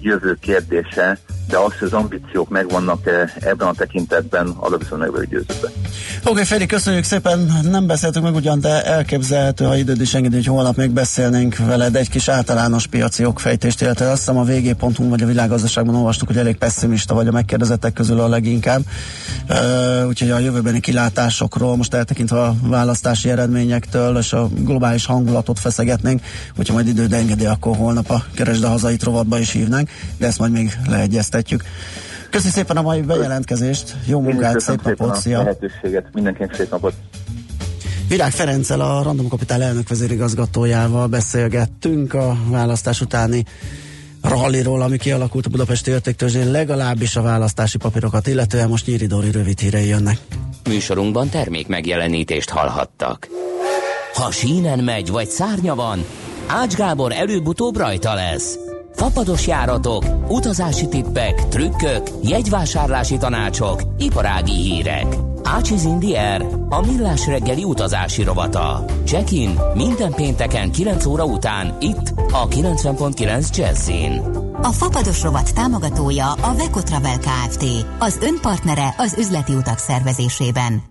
jövő 0.00 0.34
kérdése, 0.40 1.18
de 1.50 1.56
az, 1.56 1.72
hogy 1.78 1.88
az 1.88 1.92
ambíciók 1.92 2.48
megvannak 2.48 3.06
eh, 3.06 3.30
ebben 3.40 3.68
a 3.68 3.72
tekintetben, 3.72 4.54
arra 4.56 4.76
viszont 4.76 5.00
meg 5.00 5.10
vagyok 5.10 5.28
győződve. 5.30 5.68
Oké, 6.20 6.30
okay, 6.30 6.44
Feri, 6.44 6.66
köszönjük 6.66 7.04
szépen. 7.04 7.52
Nem 7.62 7.86
beszéltünk 7.86 8.24
meg 8.24 8.34
ugyan, 8.34 8.60
de 8.60 8.84
elképzelhető, 8.84 9.64
ha 9.64 9.76
időd 9.76 10.00
is 10.00 10.14
engedi, 10.14 10.34
hogy 10.34 10.46
holnap 10.46 10.76
még 10.76 10.90
beszélnénk 10.90 11.56
veled 11.56 11.96
egy 11.96 12.08
kis 12.08 12.28
általános 12.28 12.86
piaci 12.86 13.24
okfejtést, 13.24 13.80
illetve 13.80 14.10
azt 14.10 14.18
hiszem 14.18 14.36
a 14.36 14.44
vg.hu 14.44 15.08
vagy 15.08 15.22
a 15.22 15.26
világgazdaságban 15.26 15.94
olvastuk, 15.94 16.28
hogy 16.28 16.36
elég 16.36 16.56
pessimista 16.56 17.14
vagy 17.14 17.26
a 17.26 17.30
megkérdezettek 17.30 17.92
közül 17.92 18.20
a 18.20 18.28
leginkább. 18.28 18.80
Uh, 19.48 20.06
úgyhogy 20.06 20.30
a 20.30 20.38
jövőbeni 20.38 20.80
kilátásokról 20.80 21.76
most 21.76 21.94
eltekintve 21.94 22.40
a 22.40 22.54
választási 22.62 23.30
eredményektől 23.30 24.18
és 24.18 24.32
a 24.32 24.48
globális 24.58 25.06
hangulatot 25.06 25.58
feszegetnénk, 25.58 26.20
hogyha 26.56 26.74
majd 26.74 26.86
időd 26.86 27.12
engedi, 27.12 27.46
akkor 27.46 27.76
holnap 27.76 28.10
a 28.10 28.24
Keresd 28.34 28.64
a 28.64 28.68
hazait 28.68 29.02
rovatba 29.02 29.38
is 29.38 29.50
hívnánk, 29.50 29.90
de 30.18 30.26
ezt 30.26 30.38
majd 30.38 30.52
még 30.52 30.78
leegyeztetjük. 30.88 31.39
Köszi 32.30 32.48
szépen 32.48 32.76
a 32.76 32.82
mai 32.82 33.00
bejelentkezést, 33.00 33.96
jó 34.06 34.20
munkát, 34.20 34.60
szép 34.60 34.82
napot, 34.82 35.10
a 35.10 35.14
szia! 35.14 35.38
lehetőséget, 35.38 36.06
mindenkinek 36.12 36.54
szép 36.54 36.70
napot! 36.70 36.94
Virág 38.08 38.30
Ferenccel, 38.30 38.80
a 38.80 39.02
Random 39.02 39.28
Capital 39.28 39.62
elnök 39.62 39.88
vezérigazgatójával 39.88 41.06
beszélgettünk 41.06 42.14
a 42.14 42.36
választás 42.48 43.00
utáni 43.00 43.44
ralliról, 44.22 44.82
ami 44.82 44.96
kialakult 44.96 45.46
a 45.46 45.48
budapesti 45.48 45.90
értéktőzsén, 45.90 46.50
legalábbis 46.50 47.16
a 47.16 47.22
választási 47.22 47.78
papírokat, 47.78 48.26
illetően 48.26 48.68
most 48.68 48.86
Nyíri 48.86 49.06
Dóri 49.06 49.30
rövid 49.30 49.58
hírei 49.58 49.86
jönnek. 49.86 50.18
Műsorunkban 50.68 51.28
termék 51.28 51.66
megjelenítést 51.66 52.48
hallhattak. 52.48 53.28
Ha 54.14 54.30
sínen 54.30 54.78
megy, 54.78 55.10
vagy 55.10 55.28
szárnya 55.28 55.74
van, 55.74 56.04
Ács 56.46 56.74
Gábor 56.74 57.12
előbb-utóbb 57.12 57.76
rajta 57.76 58.14
lesz. 58.14 58.58
Fapados 59.00 59.46
járatok, 59.46 60.04
utazási 60.28 60.88
tippek, 60.88 61.48
trükkök, 61.48 62.08
jegyvásárlási 62.22 63.16
tanácsok, 63.16 63.82
iparági 63.98 64.52
hírek. 64.52 65.06
Ácsiz 65.42 65.84
Indier, 65.84 66.46
a 66.68 66.86
millás 66.86 67.26
reggeli 67.26 67.64
utazási 67.64 68.22
rovata. 68.22 68.84
Check-in 69.04 69.58
minden 69.74 70.12
pénteken 70.12 70.70
9 70.72 71.06
óra 71.06 71.24
után 71.24 71.76
itt 71.80 72.12
a 72.32 72.48
90.9 72.48 73.56
Jazzin. 73.56 74.20
A 74.62 74.72
Fapados 74.72 75.22
rovat 75.22 75.54
támogatója 75.54 76.32
a 76.32 76.54
Vekotravel 76.56 77.18
Kft. 77.18 77.64
Az 77.98 78.18
önpartnere 78.22 78.94
az 78.96 79.14
üzleti 79.18 79.54
utak 79.54 79.78
szervezésében. 79.78 80.82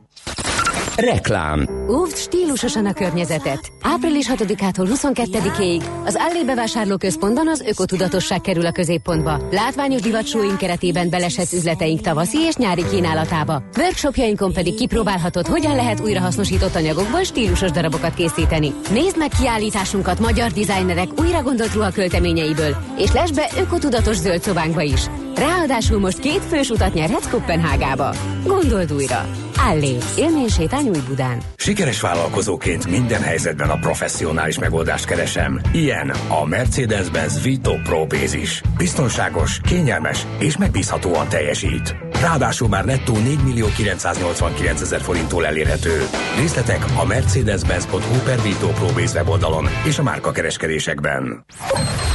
Reklám 0.99 1.67
Óvd 1.89 2.15
stílusosan 2.15 2.85
a 2.85 2.93
környezetet. 2.93 3.71
Április 3.81 4.27
6-ától 4.33 4.89
22-ig 4.93 5.83
az 6.05 6.17
Allé 6.19 6.43
bevásárlóközpontban 6.45 7.47
az 7.47 7.61
ökotudatosság 7.61 8.41
kerül 8.41 8.65
a 8.65 8.71
középpontba. 8.71 9.41
Látványos 9.51 10.01
divatsóink 10.01 10.57
keretében 10.57 11.09
belesett 11.09 11.53
üzleteink 11.53 12.01
tavaszi 12.01 12.37
és 12.37 12.55
nyári 12.55 12.83
kínálatába. 12.91 13.63
Workshopjainkon 13.77 14.53
pedig 14.53 14.75
kipróbálhatod, 14.75 15.47
hogyan 15.47 15.75
lehet 15.75 15.99
újrahasznosított 15.99 16.75
anyagokból 16.75 17.23
stílusos 17.23 17.71
darabokat 17.71 18.13
készíteni. 18.13 18.73
Nézd 18.91 19.17
meg 19.17 19.29
kiállításunkat 19.39 20.19
magyar 20.19 20.51
dizájnerek 20.51 21.07
újra 21.19 21.41
gondolt 21.41 21.73
ruhakölteményeiből, 21.73 22.75
és 22.97 23.11
lesz 23.11 23.31
be 23.31 23.49
ökotudatos 23.57 24.15
zöld 24.15 24.41
szobánkba 24.41 24.81
is. 24.81 25.05
Ráadásul 25.35 25.99
most 25.99 26.19
két 26.19 26.45
fős 26.49 26.69
utat 26.69 26.93
nyerhetsz 26.93 27.29
Kopenhágába. 27.29 28.15
Gondold 28.45 28.93
újra! 28.93 29.48
Allé, 29.67 29.97
élménysétány 30.17 30.87
új 30.87 30.99
Budán. 31.07 31.41
Sikeres 31.55 32.01
vállalkozóként 32.01 32.87
minden 32.87 33.21
helyzetben 33.21 33.69
a 33.69 33.75
professzionális 33.75 34.59
megoldást 34.59 35.05
keresem. 35.05 35.61
Ilyen 35.73 36.09
a 36.27 36.45
Mercedes-Benz 36.45 37.41
Vito 37.41 37.73
Pro 37.83 38.05
Bázis. 38.05 38.61
Biztonságos, 38.77 39.59
kényelmes 39.63 40.25
és 40.39 40.57
megbízhatóan 40.57 41.29
teljesít. 41.29 41.95
Ráadásul 42.21 42.67
már 42.67 42.85
nettó 42.85 43.17
4 43.17 43.43
millió 43.43 43.67
989 43.75 44.81
ezer 44.81 45.01
forinttól 45.01 45.45
elérhető. 45.45 46.07
Részletek 46.37 46.85
a 46.95 47.05
mercedes-benz.hu 47.05 48.19
per 48.23 48.41
Vito 48.41 48.67
Pro 48.67 48.87
Base 48.87 49.13
weboldalon 49.13 49.67
és 49.85 49.99
a 49.99 50.03
márka 50.03 50.31
kereskedésekben. 50.31 51.45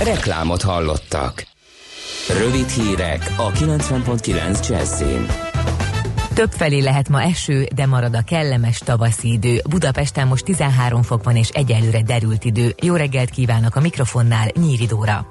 Reklámot 0.04 0.62
hallottak. 0.62 1.46
Rövid 2.38 2.68
hírek 2.68 3.32
a 3.36 3.50
90.9 3.50 4.68
Jazzin. 4.68 5.53
Többfelé 6.34 6.80
lehet 6.80 7.08
ma 7.08 7.22
eső, 7.22 7.68
de 7.74 7.86
marad 7.86 8.14
a 8.14 8.22
kellemes 8.22 8.78
tavaszi 8.78 9.32
idő. 9.32 9.62
Budapesten 9.68 10.26
most 10.26 10.44
13 10.44 11.02
fok 11.02 11.24
van 11.24 11.36
és 11.36 11.48
egyelőre 11.48 12.02
derült 12.02 12.44
idő. 12.44 12.74
Jó 12.82 12.94
reggelt 12.94 13.30
kívánok 13.30 13.76
a 13.76 13.80
mikrofonnál, 13.80 14.48
Nyíri 14.54 14.86
Dóra. 14.86 15.26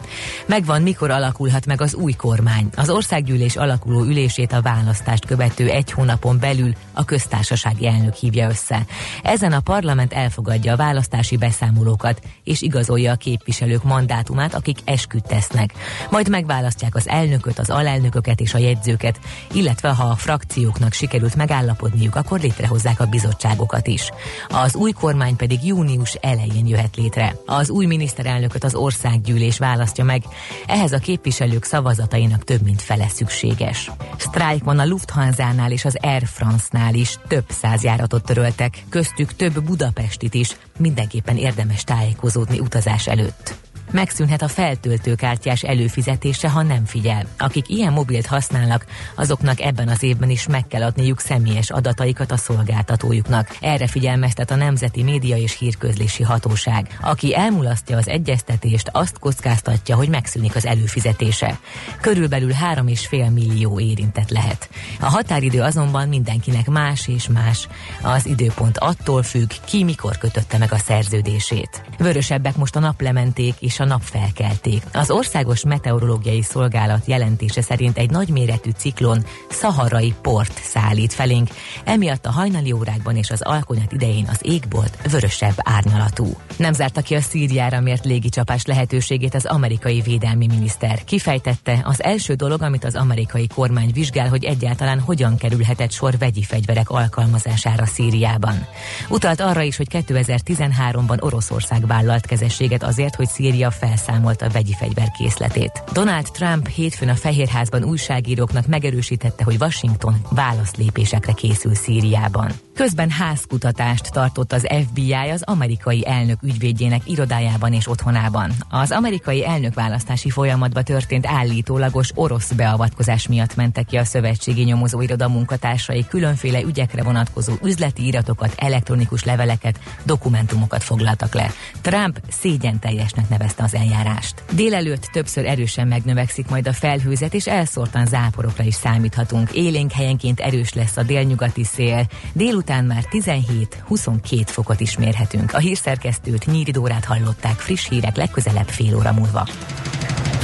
Megvan, 0.45 0.81
mikor 0.81 1.11
alakulhat 1.11 1.65
meg 1.65 1.81
az 1.81 1.95
új 1.95 2.11
kormány. 2.11 2.69
Az 2.75 2.89
országgyűlés 2.89 3.55
alakuló 3.55 4.03
ülését 4.03 4.51
a 4.51 4.61
választást 4.61 5.25
követő 5.25 5.69
egy 5.69 5.91
hónapon 5.91 6.39
belül 6.39 6.73
a 6.93 7.05
köztársasági 7.05 7.87
elnök 7.87 8.13
hívja 8.13 8.49
össze. 8.49 8.85
Ezen 9.23 9.51
a 9.51 9.59
parlament 9.59 10.13
elfogadja 10.13 10.73
a 10.73 10.77
választási 10.77 11.37
beszámolókat 11.37 12.21
és 12.43 12.61
igazolja 12.61 13.11
a 13.11 13.15
képviselők 13.15 13.83
mandátumát, 13.83 14.53
akik 14.53 14.77
esküdt 14.85 15.27
tesznek. 15.27 15.73
Majd 16.09 16.29
megválasztják 16.29 16.95
az 16.95 17.07
elnököt, 17.07 17.59
az 17.59 17.69
alelnököket 17.69 18.39
és 18.39 18.53
a 18.53 18.57
jegyzőket, 18.57 19.19
illetve 19.53 19.89
ha 19.89 20.03
a 20.03 20.15
frakcióknak 20.15 20.91
sikerült 20.93 21.35
megállapodniuk, 21.35 22.15
akkor 22.15 22.39
létrehozzák 22.39 22.99
a 22.99 23.05
bizottságokat 23.05 23.87
is. 23.87 24.11
Az 24.49 24.75
új 24.75 24.91
kormány 24.91 25.35
pedig 25.35 25.65
június 25.65 26.13
elején 26.13 26.67
jöhet 26.67 26.95
létre. 26.95 27.35
Az 27.45 27.69
új 27.69 27.85
miniszterelnököt 27.85 28.63
az 28.63 28.75
országgyűlés 28.75 29.57
választja 29.57 30.03
meg, 30.03 30.23
ehhez 30.67 30.91
a 30.91 30.97
képviselők 30.97 31.63
szavazatainak 31.63 32.43
több 32.43 32.61
mint 32.61 32.81
fele 32.81 33.07
szükséges. 33.07 33.91
Sztrájk 34.17 34.63
van 34.63 34.79
a 34.79 34.85
Lufthansa-nál 34.85 35.71
és 35.71 35.85
az 35.85 35.97
Air 36.01 36.25
France-nál 36.25 36.93
is, 36.93 37.17
több 37.27 37.45
száz 37.49 37.83
járatot 37.83 38.25
töröltek, 38.25 38.83
köztük 38.89 39.35
több 39.35 39.63
Budapestit 39.63 40.33
is, 40.33 40.57
mindenképpen 40.77 41.37
érdemes 41.37 41.83
tájékozódni 41.83 42.59
utazás 42.59 43.07
előtt. 43.07 43.62
Megszűnhet 43.91 44.41
a 44.41 44.47
feltöltőkártyás 44.47 45.63
előfizetése, 45.63 46.49
ha 46.49 46.61
nem 46.61 46.85
figyel. 46.85 47.25
Akik 47.37 47.69
ilyen 47.69 47.93
mobilt 47.93 48.25
használnak, 48.25 48.85
azoknak 49.15 49.61
ebben 49.61 49.87
az 49.87 50.03
évben 50.03 50.29
is 50.29 50.47
meg 50.47 50.67
kell 50.67 50.83
adniuk 50.83 51.19
személyes 51.19 51.69
adataikat 51.69 52.31
a 52.31 52.37
szolgáltatójuknak. 52.37 53.57
Erre 53.61 53.87
figyelmeztet 53.87 54.51
a 54.51 54.55
Nemzeti 54.55 55.03
Média 55.03 55.37
és 55.37 55.57
Hírközlési 55.57 56.23
Hatóság. 56.23 56.97
Aki 57.01 57.35
elmulasztja 57.35 57.97
az 57.97 58.07
egyeztetést, 58.07 58.89
azt 58.91 59.19
kockáztatja, 59.19 59.95
hogy 59.95 60.09
megszűnik 60.09 60.55
az 60.55 60.65
előfizetése. 60.65 61.59
Körülbelül 62.01 62.51
3,5 62.51 63.33
millió 63.33 63.79
érintett 63.79 64.29
lehet. 64.29 64.69
A 64.99 65.05
határidő 65.05 65.61
azonban 65.61 66.07
mindenkinek 66.07 66.69
más 66.69 67.07
és 67.07 67.27
más. 67.27 67.67
Az 68.01 68.25
időpont 68.25 68.77
attól 68.77 69.23
függ, 69.23 69.51
ki 69.65 69.83
mikor 69.83 70.17
kötötte 70.17 70.57
meg 70.57 70.71
a 70.73 70.77
szerződését. 70.77 71.83
Vörösebbek 71.97 72.55
most 72.55 72.75
a 72.75 72.79
naplementék 72.79 73.55
és 73.59 73.72
a 73.79 73.85
napfelkelték. 73.85 74.83
Az 74.93 75.11
Országos 75.11 75.63
Meteorológiai 75.65 76.41
Szolgálat 76.41 77.05
jelentése 77.05 77.61
szerint 77.61 77.97
egy 77.97 78.09
nagyméretű 78.09 78.69
ciklon 78.77 79.25
szaharai 79.49 80.13
port 80.21 80.59
szállít 80.63 81.13
felénk, 81.13 81.49
emiatt 81.83 82.25
a 82.25 82.31
hajnali 82.31 82.71
órákban 82.71 83.15
és 83.15 83.31
az 83.31 83.41
alkonyat 83.41 83.91
idején 83.91 84.27
az 84.29 84.39
égbolt 84.41 84.97
vörösebb 85.11 85.55
árnyalatú. 85.57 86.37
Nem 86.57 86.73
zárta 86.73 87.01
ki 87.01 87.15
a 87.15 87.21
Szíriára 87.21 87.79
mért 87.79 88.05
légicsapás 88.05 88.65
lehetőségét 88.65 89.35
az 89.35 89.45
amerikai 89.45 90.01
védelmi 90.01 90.47
miniszter. 90.47 91.03
Kifejtette, 91.03 91.81
az 91.83 92.03
első 92.03 92.33
dolog, 92.33 92.61
amit 92.61 92.83
az 92.83 92.95
amerikai 92.95 93.47
kormány 93.47 93.91
vizsgál, 93.93 94.29
hogy 94.29 94.43
egyáltalán 94.43 94.99
hogyan 94.99 95.37
kerülhetett 95.37 95.91
sor 95.91 96.17
vegyi 96.17 96.43
fegyverek 96.43 96.89
alkalmazására 96.89 97.85
Szíriában. 97.85 98.65
Utalt 99.09 99.41
arra 99.41 99.61
is, 99.61 99.77
hogy 99.77 99.87
2013-ban 99.91 101.21
Oroszország 101.23 101.87
vállalt 101.87 102.25
kezességet 102.25 102.83
azért, 102.83 103.15
hogy 103.15 103.27
Szíria 103.27 103.62
felszámolta 103.69 104.45
a 104.45 104.49
vegyi 104.49 104.73
fegyver 104.73 105.11
készletét. 105.17 105.83
Donald 105.91 106.31
Trump 106.31 106.67
hétfőn 106.67 107.09
a 107.09 107.15
Fehérházban 107.15 107.83
újságíróknak 107.83 108.67
megerősítette, 108.67 109.43
hogy 109.43 109.57
Washington 109.59 110.15
válaszlépésekre 110.29 111.31
készül 111.31 111.75
Szíriában. 111.75 112.51
Közben 112.73 113.09
házkutatást 113.09 114.11
tartott 114.11 114.53
az 114.53 114.67
FBI 114.89 115.13
az 115.13 115.41
amerikai 115.45 116.07
elnök 116.07 116.43
ügyvédjének 116.43 117.01
irodájában 117.05 117.73
és 117.73 117.87
otthonában. 117.87 118.51
Az 118.69 118.91
amerikai 118.91 119.45
elnökválasztási 119.45 120.29
folyamatba 120.29 120.81
történt 120.81 121.27
állítólagos 121.27 122.09
orosz 122.15 122.51
beavatkozás 122.51 123.27
miatt 123.27 123.55
mentek 123.55 123.85
ki 123.85 123.97
a 123.97 124.03
szövetségi 124.03 124.63
nyomozóiroda 124.63 125.29
munkatársai 125.29 126.05
különféle 126.07 126.61
ügyekre 126.61 127.03
vonatkozó 127.03 127.53
üzleti 127.63 128.05
iratokat, 128.05 128.53
elektronikus 128.57 129.23
leveleket, 129.23 129.79
dokumentumokat 130.03 130.83
foglaltak 130.83 131.33
le. 131.33 131.51
Trump 131.81 132.21
szégyen 132.29 132.79
teljesnek 132.79 133.29
nevezte 133.29 133.63
az 133.63 133.75
eljárást. 133.75 134.43
Délelőtt 134.51 135.03
többször 135.03 135.45
erősen 135.45 135.87
megnövekszik 135.87 136.49
majd 136.49 136.67
a 136.67 136.73
felhőzet, 136.73 137.33
és 137.33 137.47
elszórtan 137.47 138.05
záporokra 138.05 138.63
is 138.63 138.75
számíthatunk. 138.75 139.51
Élénk 139.51 139.91
helyenként 139.91 140.39
erős 140.39 140.73
lesz 140.73 140.97
a 140.97 141.03
délnyugati 141.03 141.63
szél. 141.63 142.05
Délután 142.33 142.61
már 142.69 143.03
17-22 143.11 144.43
fokot 144.45 144.79
is 144.79 144.97
mérhetünk. 144.97 145.53
A 145.53 145.57
hírszerkesztőt 145.57 146.45
Nyíri 146.45 146.71
Dórát 146.71 147.05
hallották 147.05 147.55
friss 147.59 147.89
hírek 147.89 148.15
legközelebb 148.15 148.67
fél 148.67 148.95
óra 148.95 149.11
múlva. 149.11 149.47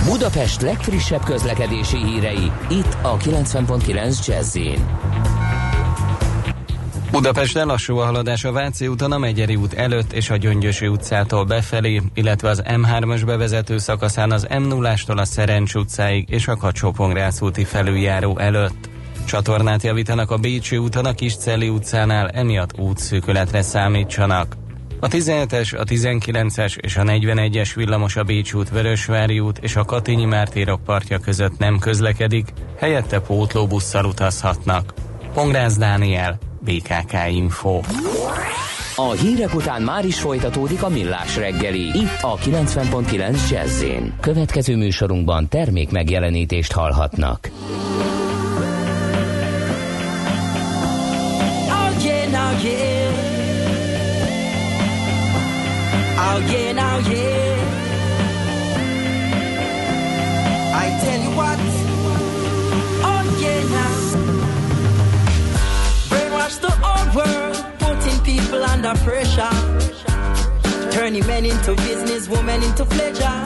Budapest 0.06 0.62
legfrissebb 0.62 1.24
közlekedési 1.24 1.98
hírei, 1.98 2.52
itt 2.70 2.98
a 3.02 3.18
90.9 3.18 4.26
jazz 4.28 4.58
Budapesten 7.12 7.68
lassú 7.68 7.98
a 7.98 8.06
haladás 8.06 8.44
a 8.44 8.52
Váci 8.52 8.88
úton, 8.88 9.12
a 9.12 9.18
Megyeri 9.18 9.56
út 9.56 9.74
előtt 9.74 10.14
és 10.14 10.30
a 10.30 10.36
Gyöngyösi 10.36 10.88
utcától 10.88 11.46
befelé, 11.46 12.02
illetve 12.14 12.50
az 12.50 12.64
M3-as 12.66 13.22
bevezető 13.26 13.78
szakaszán 13.78 14.32
az 14.32 14.48
m 14.60 14.62
0 14.62 14.94
a 15.08 15.26
Szerencs 15.26 15.76
utcáig 15.76 16.30
és 16.30 16.48
a 16.48 16.56
kacsó 16.56 16.96
úti 17.40 17.64
felüljáró 17.64 18.38
előtt. 18.38 18.90
Csatornát 19.30 19.84
javítanak 19.84 20.32
a 20.32 20.38
Bécsi 20.38 20.78
úton, 20.78 21.06
a 21.06 21.14
Kiscelli 21.14 21.70
utcánál, 21.70 22.30
emiatt 22.30 22.80
útszűkületre 22.80 23.62
számítsanak. 23.62 24.56
A 25.00 25.08
17-es, 25.08 25.80
a 25.80 25.84
19-es 25.84 26.78
és 26.78 26.98
a 26.98 27.04
41-es 27.04 27.72
villamos 27.76 28.16
a 28.16 28.24
Bécs 28.24 28.54
út, 28.54 28.70
Vörösvári 28.70 29.40
út 29.40 29.58
és 29.58 29.76
a 29.76 29.86
Katinyi 29.86 30.26
Mártírok 30.26 30.84
partja 30.84 31.20
között 31.20 31.58
nem 31.58 31.80
közlekedik, 31.80 32.48
helyette 32.80 33.20
pótlóbusszal 33.20 34.06
utazhatnak. 34.06 34.94
Pongrász 35.34 35.78
Dániel, 35.78 36.38
BKK 36.60 37.14
Info. 37.32 37.80
A 38.96 39.12
hírek 39.12 39.56
után 39.56 39.82
már 39.82 40.06
is 40.06 40.20
folytatódik 40.20 40.84
a 40.84 40.90
millás 40.90 41.38
reggeli. 41.38 41.88
Itt 41.98 42.18
a 42.22 42.36
90.9 42.38 43.50
jazz 43.50 43.84
Következő 44.20 44.76
műsorunkban 44.76 45.48
termék 45.48 45.92
megjelenítést 45.92 46.72
hallhatnak. 46.72 47.50
Yeah. 52.64 53.38
Oh 56.18 56.38
yeah, 56.52 56.72
now 56.74 56.98
yeah. 57.00 57.56
I 60.76 60.86
tell 61.04 61.22
you 61.26 61.32
what. 61.40 61.60
Oh 63.10 63.24
yeah, 63.42 63.62
now. 63.76 63.96
Brainwash 66.10 66.58
the 66.60 66.74
old 66.92 67.10
world, 67.16 67.56
putting 67.80 68.20
people 68.24 68.64
under 68.64 68.94
pressure, 69.06 69.56
turning 70.92 71.26
men 71.28 71.46
into 71.46 71.76
business, 71.76 72.28
women 72.28 72.64
into 72.64 72.86
pleasure. 72.86 73.40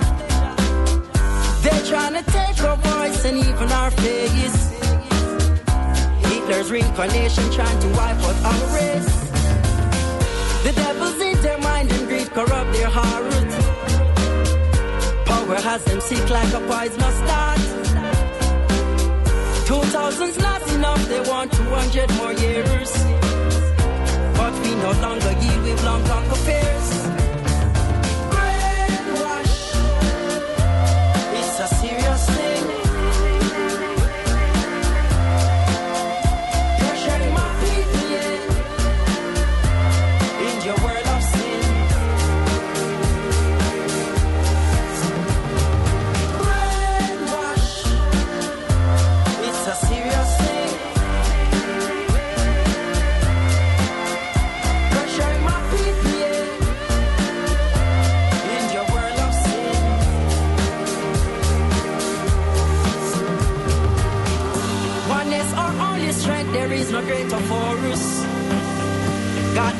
They're 1.61 1.85
trying 1.85 2.15
to 2.15 2.23
take 2.31 2.63
our 2.63 2.77
voice 2.77 3.25
and 3.25 3.37
even 3.37 3.71
our 3.71 3.91
face. 3.91 4.72
Hitler's 6.45 6.71
reincarnation 6.71 7.49
trying 7.51 7.79
to 7.79 7.87
wipe 7.95 8.17
out 8.17 8.35
our 8.43 8.75
race. 8.75 9.29
The 10.63 10.73
devil's 10.75 11.21
in 11.21 11.41
their 11.41 11.57
mind 11.59 11.89
and 11.89 12.05
greed 12.05 12.29
corrupt 12.31 12.73
their 12.73 12.89
heart. 12.89 13.31
Power 15.25 15.55
has 15.55 15.81
them 15.85 16.01
sick 16.01 16.29
like 16.29 16.53
a 16.53 16.59
poisonous 16.67 17.19
dart. 17.29 17.59
Two 19.67 19.83
thousand's 19.95 20.37
not 20.39 20.61
enough, 20.73 21.07
they 21.07 21.21
want 21.21 21.53
200 21.53 22.13
more 22.17 22.33
years. 22.33 22.91
But 24.35 24.53
we 24.63 24.75
no 24.75 24.91
longer 25.01 25.31
yield, 25.39 25.63
we've 25.63 25.83
long 25.85 26.03
conquered 26.03 26.37
fears. 26.39 27.12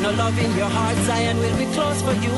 No 0.04 0.12
love 0.12 0.38
in 0.38 0.52
your 0.58 0.68
heart, 0.68 0.98
Zion 1.08 1.38
will 1.38 1.58
be 1.58 1.66
close 1.74 2.02
for 2.02 2.16
you. 2.26 2.36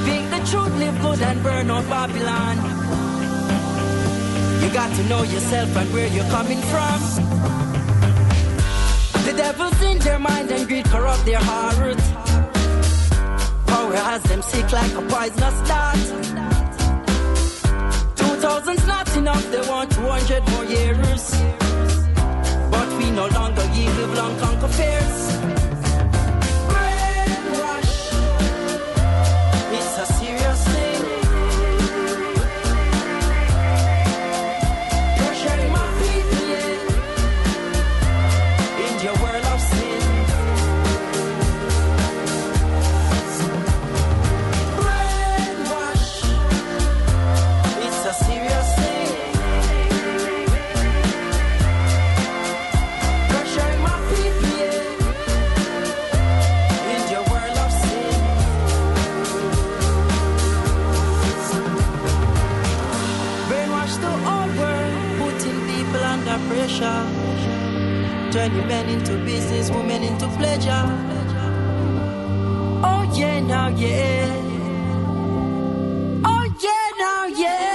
Speak 0.00 0.24
the 0.34 0.40
truth, 0.50 0.74
live 0.78 0.98
good 1.02 1.20
and 1.20 1.42
burn 1.42 1.70
out 1.70 1.86
Babylon. 1.90 2.56
You 4.62 4.68
got 4.72 4.90
to 4.96 5.02
know 5.10 5.22
yourself 5.34 5.76
and 5.76 5.92
where 5.92 6.08
you're 6.08 6.30
coming 6.36 6.62
from. 6.72 6.98
The 9.26 9.34
devil's 9.36 9.82
in 9.82 9.98
their 9.98 10.18
mind 10.18 10.50
and 10.50 10.66
greed 10.66 10.86
corrupt 10.86 11.26
their 11.26 11.44
heart. 11.50 11.98
Power 13.66 13.96
has 14.08 14.22
them 14.22 14.40
sick 14.40 14.72
like 14.72 14.94
a 14.94 15.02
poisonous 15.12 15.58
dart. 15.68 16.04
Two 18.20 18.34
thousand's 18.44 18.86
not 18.86 19.14
enough, 19.14 19.44
they 19.50 19.64
want 19.68 19.90
200 19.90 20.48
more 20.52 20.64
years. 20.64 21.22
But 22.72 22.88
we 22.98 23.10
no 23.10 23.26
longer 23.26 23.66
yield, 23.74 23.96
we've 23.98 24.14
long 24.16 24.38
conquered 24.38 24.70
fears. 24.70 25.65
The 64.00 64.14
whole 64.26 64.50
world, 64.58 64.94
putting 65.18 65.58
people 65.70 66.02
under 66.12 66.38
pressure. 66.48 67.02
Turning 68.30 68.66
men 68.66 68.88
into 68.88 69.12
business, 69.24 69.70
women 69.70 70.02
into 70.02 70.26
pleasure. 70.38 70.86
Oh 72.82 73.02
yeah, 73.18 73.40
now 73.40 73.68
yeah. 73.68 74.28
Oh 76.24 76.44
yeah, 76.64 76.86
now 76.98 77.26
yeah. 77.42 77.66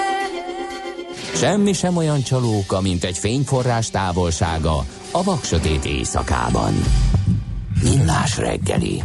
Semmi 1.36 1.74
sem 1.74 1.97
olyan 1.97 2.22
csalóka, 2.22 2.82
mint 2.82 3.03
egy 3.03 3.17
fényforrás 3.17 3.89
távolsága 3.89 4.86
a 5.11 5.24
vaksötét 5.24 5.86
éjszakában. 5.86 6.74
Millás 7.84 8.38
reggeli. 8.38 9.03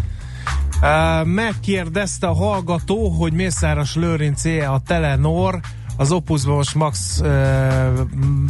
Uh, 0.82 1.26
megkérdezte 1.26 2.26
a 2.26 2.34
hallgató, 2.34 3.08
hogy 3.08 3.32
Mészáros 3.32 3.94
Lőrincé 3.94 4.60
a 4.60 4.80
Telenor, 4.86 5.60
az 5.96 6.12
Opusban 6.12 6.56
most 6.56 6.74
max 6.74 7.20
uh, 7.20 7.28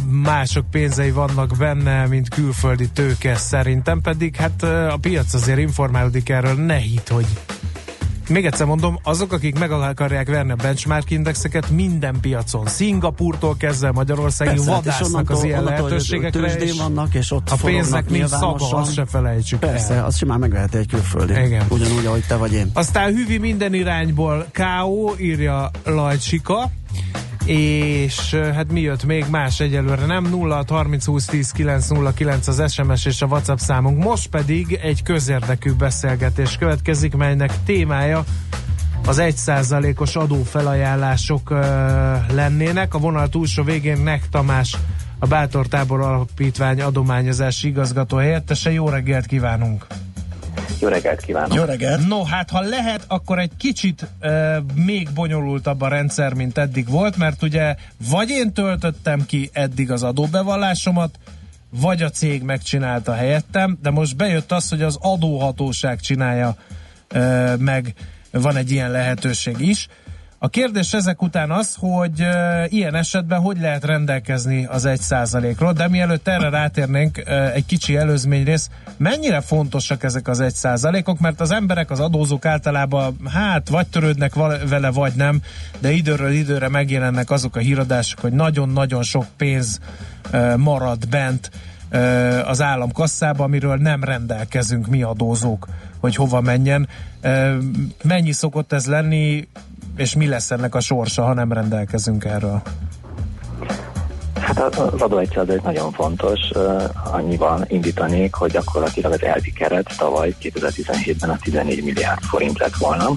mások 0.09 0.69
pénzei 0.69 1.11
vannak 1.11 1.55
benne, 1.57 2.07
mint 2.07 2.29
külföldi 2.29 2.89
tőke 2.89 3.35
szerintem, 3.35 4.01
pedig 4.01 4.35
hát 4.35 4.63
a 4.63 4.97
piac 5.01 5.33
azért 5.33 5.59
informálódik 5.59 6.29
erről, 6.29 6.53
ne 6.53 6.75
hitt, 6.75 7.07
hogy 7.07 7.27
még 8.29 8.45
egyszer 8.45 8.65
mondom, 8.65 8.99
azok, 9.03 9.33
akik 9.33 9.59
meg 9.59 9.71
akarják 9.71 10.27
verni 10.27 10.51
a 10.51 10.55
benchmark 10.55 11.11
indexeket 11.11 11.69
minden 11.69 12.19
piacon, 12.21 12.65
Szingapurtól 12.65 13.55
kezdve 13.57 13.91
Magyarországig 13.91 14.53
Persze, 14.55 14.71
hát 14.71 14.83
vadásznak 14.83 15.29
az 15.29 15.43
ilyen 15.43 15.63
lehetőségekre, 15.63 16.55
és 16.55 16.77
vannak, 16.77 17.13
és 17.13 17.31
ott 17.31 17.49
a 17.49 17.55
pénznek 17.63 18.03
szava, 18.03 18.17
nyilvánosan. 18.17 18.79
azt 18.79 18.93
se 18.93 19.05
felejtsük 19.05 19.59
Persze, 19.59 19.93
el. 19.93 20.05
az 20.05 20.17
simán 20.17 20.39
megveheti 20.39 20.77
egy 20.77 20.87
külföldi. 20.87 21.33
Igen. 21.33 21.65
Ugyanúgy, 21.69 22.05
ahogy 22.05 22.23
te 22.27 22.35
vagy 22.35 22.53
én. 22.53 22.71
Aztán 22.73 23.13
hüvi 23.13 23.37
minden 23.37 23.73
irányból 23.73 24.47
K.O. 24.51 25.11
írja 25.19 25.71
Lajcsika, 25.83 26.71
és 27.45 28.33
hát 28.33 28.71
mi 28.71 28.81
jött 28.81 29.05
még 29.05 29.25
más 29.29 29.59
egyelőre 29.59 30.05
nem 30.05 30.23
0 30.23 30.63
30 30.67 31.05
20 31.05 31.25
10 31.25 31.51
9 31.51 31.87
0 31.87 32.13
9 32.13 32.47
az 32.47 32.73
SMS 32.73 33.05
és 33.05 33.21
a 33.21 33.25
WhatsApp 33.25 33.57
számunk 33.57 34.03
most 34.03 34.27
pedig 34.27 34.79
egy 34.81 35.03
közérdekű 35.03 35.71
beszélgetés 35.73 36.57
következik 36.57 37.15
melynek 37.15 37.51
témája 37.65 38.23
az 39.07 39.17
1%-os 39.21 40.15
adófelajánlások 40.15 41.49
ö, 41.49 41.55
lennének. 42.33 42.93
A 42.93 42.97
vonal 42.97 43.29
túlsó 43.29 43.63
végén 43.63 43.97
Nek 43.97 44.29
Tamás, 44.29 44.77
a 45.19 45.27
Bátor 45.27 45.67
Tábor 45.67 46.01
Alapítvány 46.01 46.81
adományozási 46.81 47.67
igazgató 47.67 48.17
helyettese. 48.17 48.71
Jó 48.71 48.89
reggelt 48.89 49.25
kívánunk! 49.25 49.85
Jó 50.79 50.87
reggelt 50.87 51.21
kívánok! 51.21 51.53
Jó 51.53 51.63
reggelt! 51.63 52.07
No, 52.07 52.23
hát 52.23 52.49
ha 52.49 52.61
lehet, 52.61 53.05
akkor 53.07 53.39
egy 53.39 53.51
kicsit 53.57 54.07
uh, 54.21 54.57
még 54.73 55.09
bonyolultabb 55.13 55.81
a 55.81 55.87
rendszer, 55.87 56.33
mint 56.33 56.57
eddig 56.57 56.89
volt, 56.89 57.17
mert 57.17 57.43
ugye 57.43 57.75
vagy 58.09 58.29
én 58.29 58.53
töltöttem 58.53 59.25
ki 59.25 59.49
eddig 59.53 59.91
az 59.91 60.03
adóbevallásomat, 60.03 61.19
vagy 61.69 62.01
a 62.01 62.09
cég 62.09 62.41
megcsinálta 62.41 63.13
helyettem, 63.13 63.77
de 63.81 63.89
most 63.89 64.15
bejött 64.15 64.51
az, 64.51 64.69
hogy 64.69 64.81
az 64.81 64.97
adóhatóság 65.01 65.99
csinálja 65.99 66.55
uh, 67.15 67.57
meg, 67.57 67.93
van 68.31 68.55
egy 68.55 68.71
ilyen 68.71 68.91
lehetőség 68.91 69.59
is. 69.59 69.87
A 70.39 70.47
kérdés 70.47 70.93
ezek 70.93 71.21
után 71.21 71.51
az, 71.51 71.75
hogy 71.79 72.27
ilyen 72.67 72.95
esetben 72.95 73.39
hogy 73.39 73.59
lehet 73.59 73.85
rendelkezni 73.85 74.65
az 74.65 74.85
egy 74.85 75.01
ról 75.57 75.73
de 75.73 75.87
mielőtt 75.87 76.27
erre 76.27 76.49
rátérnénk 76.49 77.17
egy 77.53 77.65
kicsi 77.65 77.95
előzményrész, 77.95 78.69
mennyire 78.97 79.41
fontosak 79.41 80.03
ezek 80.03 80.27
az 80.27 80.39
egy 80.39 80.53
százalékok, 80.53 81.19
mert 81.19 81.41
az 81.41 81.51
emberek, 81.51 81.91
az 81.91 81.99
adózók 81.99 82.45
általában 82.45 83.17
hát 83.33 83.69
vagy 83.69 83.87
törődnek 83.87 84.33
vele, 84.69 84.91
vagy 84.91 85.13
nem, 85.15 85.41
de 85.79 85.91
időről 85.91 86.31
időre 86.31 86.69
megjelennek 86.69 87.29
azok 87.29 87.55
a 87.55 87.59
híradások, 87.59 88.19
hogy 88.19 88.33
nagyon-nagyon 88.33 89.03
sok 89.03 89.25
pénz 89.37 89.79
marad 90.57 91.07
bent 91.07 91.51
az 92.45 92.61
állam 92.61 92.91
kasszába, 92.91 93.43
amiről 93.43 93.75
nem 93.75 94.03
rendelkezünk 94.03 94.87
mi 94.87 95.03
adózók, 95.03 95.67
hogy 95.99 96.15
hova 96.15 96.41
menjen. 96.41 96.87
Mennyi 98.03 98.31
szokott 98.31 98.73
ez 98.73 98.85
lenni, 98.85 99.47
és 99.97 100.15
mi 100.15 100.27
lesz 100.27 100.51
ennek 100.51 100.75
a 100.75 100.79
sorsa, 100.79 101.23
ha 101.23 101.33
nem 101.33 101.53
rendelkezünk 101.53 102.23
erről? 102.23 102.61
Hát 104.41 104.59
az 104.59 104.93
az 104.93 105.01
adó 105.01 105.17
egy 105.17 105.61
nagyon 105.63 105.91
fontos, 105.91 106.39
annyiban 107.11 107.65
indítanék, 107.67 108.33
hogy 108.33 108.51
gyakorlatilag 108.51 109.11
az 109.11 109.23
elvi 109.23 109.51
keret 109.51 109.93
tavaly 109.97 110.35
2017-ben 110.41 111.29
a 111.29 111.37
14 111.41 111.83
milliárd 111.83 112.21
forint 112.21 112.59
lett 112.59 112.75
volna. 112.75 113.09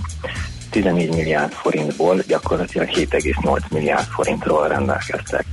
14 0.71 1.15
milliárd 1.15 1.53
forintból 1.53 2.17
gyakorlatilag 2.27 2.89
7,8 2.89 3.61
milliárd 3.71 4.07
forintról 4.07 4.69
rendelkeztek. 4.69 5.45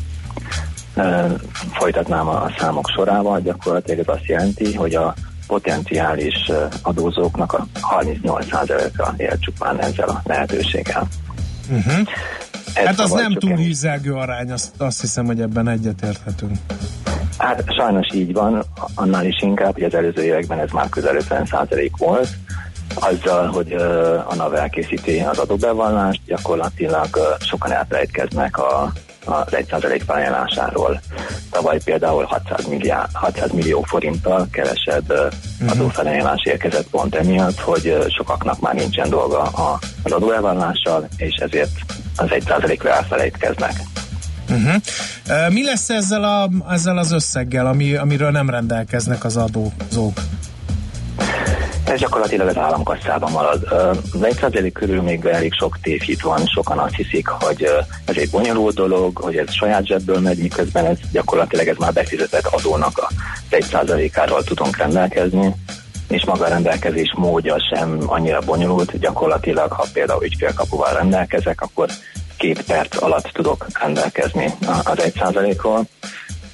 Folytatnám 1.71 2.27
a 2.27 2.51
számok 2.57 2.89
sorával, 2.95 3.39
gyakorlatilag 3.41 3.99
ez 3.99 4.15
azt 4.15 4.25
jelenti, 4.25 4.73
hogy 4.73 4.95
a 4.95 5.13
potenciális 5.47 6.51
adózóknak 6.81 7.53
a 7.53 7.67
38%-a 8.01 9.13
él 9.17 9.39
csupán 9.39 9.79
ezzel 9.81 10.09
a 10.09 10.21
lehetőséggel. 10.23 11.07
Uh-huh. 11.69 12.07
Ez 12.73 12.85
Hát 12.85 12.99
az 12.99 13.11
nem 13.11 13.33
túl 13.33 13.55
hízelgő 13.55 14.13
arány, 14.13 14.51
azt, 14.51 14.71
azt 14.77 15.01
hiszem, 15.01 15.25
hogy 15.25 15.41
ebben 15.41 15.67
egyetérthetünk. 15.67 16.57
Hát 17.37 17.63
sajnos 17.73 18.07
így 18.13 18.33
van, 18.33 18.63
annál 18.95 19.25
is 19.25 19.41
inkább, 19.41 19.73
hogy 19.73 19.83
az 19.83 19.93
előző 19.93 20.23
években 20.23 20.59
ez 20.59 20.71
már 20.71 20.89
közel 20.89 21.15
50% 21.29 21.91
volt. 21.97 22.29
Azzal, 22.93 23.47
hogy 23.47 23.73
uh, 23.73 24.31
a 24.31 24.35
NAV 24.35 24.53
elkészíti 24.53 25.19
az 25.19 25.37
adóbevallást, 25.37 26.21
gyakorlatilag 26.25 27.07
uh, 27.15 27.21
sokan 27.39 27.71
elfelejtkeznek 27.71 28.57
a, 28.57 28.91
az 29.27 29.47
1% 29.51 30.01
felajánlásáról. 30.05 31.01
Tavaly 31.51 31.79
például 31.83 32.23
600, 32.23 32.65
milliárd, 32.65 33.09
600 33.13 33.51
millió 33.51 33.81
forinttal 33.81 34.47
kevesebb 34.51 35.11
uh, 35.11 35.71
adófelajánlás 35.71 36.41
érkezett 36.43 36.87
pont 36.87 37.15
emiatt, 37.15 37.59
hogy 37.59 37.97
sokaknak 38.17 38.59
már 38.59 38.73
nincsen 38.73 39.09
dolga 39.09 39.41
az 40.03 40.11
adóelvallással, 40.11 41.07
és 41.17 41.35
ezért 41.35 41.71
az 42.15 42.27
1%-ra 42.29 42.89
elfelejtkeznek. 42.89 43.73
Uh-huh. 44.49 44.75
Uh, 45.29 45.53
mi 45.53 45.63
lesz 45.63 45.89
ezzel, 45.89 46.23
a, 46.23 46.49
ezzel 46.69 46.97
az 46.97 47.11
összeggel, 47.11 47.67
ami, 47.67 47.95
amiről 47.95 48.31
nem 48.31 48.49
rendelkeznek 48.49 49.23
az 49.23 49.37
adózók? 49.37 50.19
Ez 51.87 51.99
gyakorlatilag 51.99 52.47
az 52.47 52.57
államkasszában 52.57 53.31
marad. 53.31 53.67
Ö, 53.71 53.89
Az 53.89 54.19
1% 54.21 54.69
körül 54.73 55.01
még 55.01 55.25
elég 55.25 55.53
sok 55.53 55.77
tévhit 55.81 56.21
van, 56.21 56.45
sokan 56.45 56.77
azt 56.77 56.95
hiszik, 56.95 57.27
hogy 57.27 57.63
ez 58.05 58.17
egy 58.17 58.29
bonyolult 58.29 58.75
dolog, 58.75 59.17
hogy 59.17 59.35
ez 59.37 59.53
saját 59.53 59.85
zsebből 59.85 60.19
megy, 60.19 60.37
miközben 60.37 60.85
ez 60.85 60.97
gyakorlatilag 61.11 61.67
ez 61.67 61.77
már 61.77 61.93
befizetett 61.93 62.45
adónak 62.45 62.97
a 62.97 63.09
1%-áról 63.49 64.43
tudunk 64.43 64.77
rendelkezni 64.77 65.55
és 66.07 66.25
maga 66.25 66.45
a 66.45 66.49
rendelkezés 66.49 67.13
módja 67.17 67.55
sem 67.73 67.99
annyira 68.05 68.39
bonyolult, 68.45 68.99
gyakorlatilag 68.99 69.71
ha 69.71 69.85
például 69.93 70.23
ügyfélkapuval 70.23 70.93
rendelkezek, 70.93 71.61
akkor 71.61 71.89
két 72.37 72.61
perc 72.61 73.01
alatt 73.01 73.29
tudok 73.33 73.67
rendelkezni 73.81 74.53
az 74.83 74.97
1%-ról. 74.97 75.85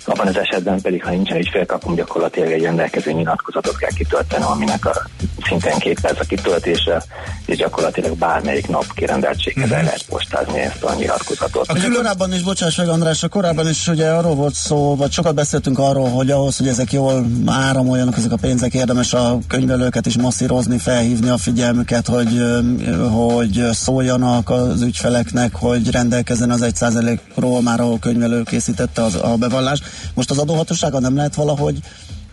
Abban 0.05 0.27
az 0.27 0.37
esetben 0.37 0.81
pedig, 0.81 1.03
ha 1.03 1.09
nincsen 1.09 1.37
ügyfélkapum, 1.37 1.95
gyakorlatilag 1.95 2.51
egy 2.51 2.61
rendelkező 2.61 3.11
nyilatkozatot 3.11 3.77
kell 3.77 3.91
kitölteni, 3.95 4.43
aminek 4.43 4.85
a 4.85 5.07
szintén 5.47 5.77
két 5.77 5.99
perc 6.01 6.19
a 6.19 6.23
kitöltése, 6.23 7.03
és 7.45 7.57
gyakorlatilag 7.57 8.17
bármelyik 8.17 8.67
nap 8.67 8.85
kirendeltséghez 8.95 9.71
el 9.71 9.83
lehet 9.83 10.05
postázni 10.05 10.59
ezt 10.59 10.83
a 10.83 10.93
nyilatkozatot. 10.93 11.71
Ugye 11.71 11.87
korábban 11.95 12.33
is, 12.33 12.41
bocsáss 12.41 12.75
meg 12.75 12.87
András, 12.87 13.23
a 13.23 13.27
korábban 13.27 13.69
is 13.69 13.87
ugye 13.87 14.09
arról 14.09 14.35
volt 14.35 14.53
szó, 14.53 14.95
vagy 14.95 15.11
sokat 15.11 15.35
beszéltünk 15.35 15.79
arról, 15.79 16.09
hogy 16.09 16.31
ahhoz, 16.31 16.57
hogy 16.57 16.67
ezek 16.67 16.91
jól 16.91 17.25
áramoljanak, 17.45 18.17
ezek 18.17 18.31
a 18.31 18.37
pénzek, 18.37 18.73
érdemes 18.73 19.13
a 19.13 19.37
könyvelőket 19.47 20.05
is 20.05 20.17
masszírozni, 20.17 20.77
felhívni 20.77 21.29
a 21.29 21.37
figyelmüket, 21.37 22.07
hogy, 22.07 22.41
hogy 23.11 23.67
szóljanak 23.71 24.49
az 24.49 24.81
ügyfeleknek, 24.81 25.55
hogy 25.55 25.91
rendelkezzen 25.91 26.51
az 26.51 26.61
egy 26.61 27.19
ról 27.35 27.61
már 27.61 27.79
ahol 27.79 27.99
könyvelő 27.99 28.43
készítette 28.43 29.03
az, 29.03 29.15
a 29.15 29.35
bevallást. 29.35 29.83
Most 30.13 30.31
az 30.31 30.37
adóhatósága 30.37 30.99
nem 30.99 31.15
lehet 31.15 31.35
valahogy 31.35 31.79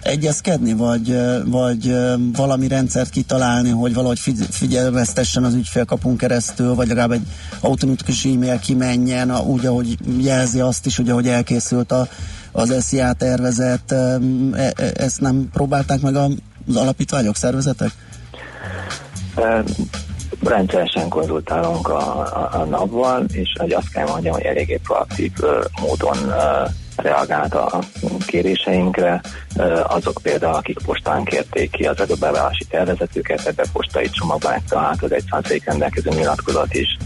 egyezkedni, 0.03 0.73
vagy, 0.73 1.19
vagy 1.45 1.97
valami 2.33 2.69
rendszert 2.69 3.11
kitalálni, 3.11 3.71
hogy 3.71 3.95
valahogy 3.95 4.19
figy- 4.19 4.47
figyelmeztessen 4.51 5.45
az 5.45 5.55
ügyfélkapunk 5.55 6.17
keresztül, 6.17 6.75
vagy 6.75 6.89
legalább 6.89 7.11
egy 7.13 7.27
automatikus 7.61 8.25
e-mail 8.25 8.59
kimenjen, 8.59 9.39
úgy, 9.41 9.67
ahogy 9.67 9.97
jelzi 10.21 10.61
azt 10.61 10.87
is, 10.87 10.99
ugye, 10.99 11.13
hogy 11.13 11.29
elkészült 11.29 11.93
a, 11.93 12.09
az 12.53 12.75
SZIA 12.85 13.13
tervezet. 13.13 13.93
E- 13.93 14.73
e- 14.77 14.93
Ezt 14.95 15.21
nem 15.21 15.49
próbálták 15.53 16.01
meg 16.01 16.17
az 16.17 16.77
alapítványok, 16.77 17.37
szervezetek? 17.37 17.91
Ö, 19.37 19.61
Rendszeresen 20.45 21.09
konzultálunk 21.09 21.89
a, 21.89 22.19
a, 22.19 22.49
a 22.53 22.65
NAV-val, 22.65 23.25
és 23.33 23.53
hogy 23.59 23.73
azt 23.73 23.89
kell 23.93 24.07
mondjam, 24.07 24.35
hogy 24.35 24.43
eléggé 24.43 24.81
proaktív 24.83 25.33
módon 25.81 26.17
reagált 27.03 27.55
a 27.55 27.79
kéréseinkre. 28.27 29.21
Azok 29.87 30.21
például, 30.23 30.55
akik 30.55 30.79
postán 30.85 31.25
kérték 31.25 31.71
ki 31.71 31.85
az 31.85 32.01
adóbeválási 32.01 32.65
tervezetüket, 32.65 33.47
ebbe 33.47 33.65
postai 33.73 34.09
csomagban 34.11 34.51
megtalált 34.51 35.03
az 35.03 35.13
egy 35.13 35.25
százalék 35.31 35.65
rendelkező 35.65 36.11
nyilatkozat 36.11 36.75
is, 36.75 36.97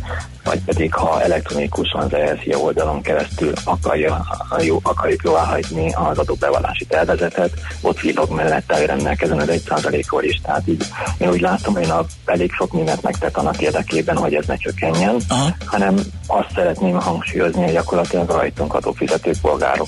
vagy 0.44 0.60
pedig 0.64 0.94
ha 0.94 1.22
elektronikusan 1.22 2.02
az 2.02 2.14
ESZIA 2.14 2.58
oldalon 2.58 3.02
keresztül 3.02 3.52
akarja, 3.64 4.26
jó, 4.58 4.80
akarjuk 4.82 5.22
jóváhagyni 5.22 5.92
az 5.92 6.18
adóbevallási 6.18 6.84
tervezetet, 6.84 7.52
ott 7.80 8.00
villog 8.00 8.30
mellette, 8.30 8.76
hogy 8.76 8.86
rendelkezzen 8.86 9.38
az 9.38 9.48
egy 9.48 9.62
százalékról 9.68 10.22
is. 10.22 10.40
Tehát 10.42 10.68
így 10.68 10.84
én 11.18 11.28
úgy 11.28 11.40
látom, 11.40 11.74
hogy 11.74 11.90
a 11.90 12.06
elég 12.24 12.52
sok 12.52 12.72
mindent 12.72 13.02
megtett 13.02 13.36
annak 13.36 13.60
érdekében, 13.60 14.16
hogy 14.16 14.34
ez 14.34 14.46
ne 14.46 14.56
csökkenjen, 14.56 15.16
Aha. 15.28 15.48
hanem 15.64 15.94
azt 16.26 16.50
szeretném 16.54 17.00
hangsúlyozni, 17.00 17.62
hogy 17.62 17.72
gyakorlatilag 17.72 18.30
rajtunk 18.30 18.74
adófizető 18.74 19.32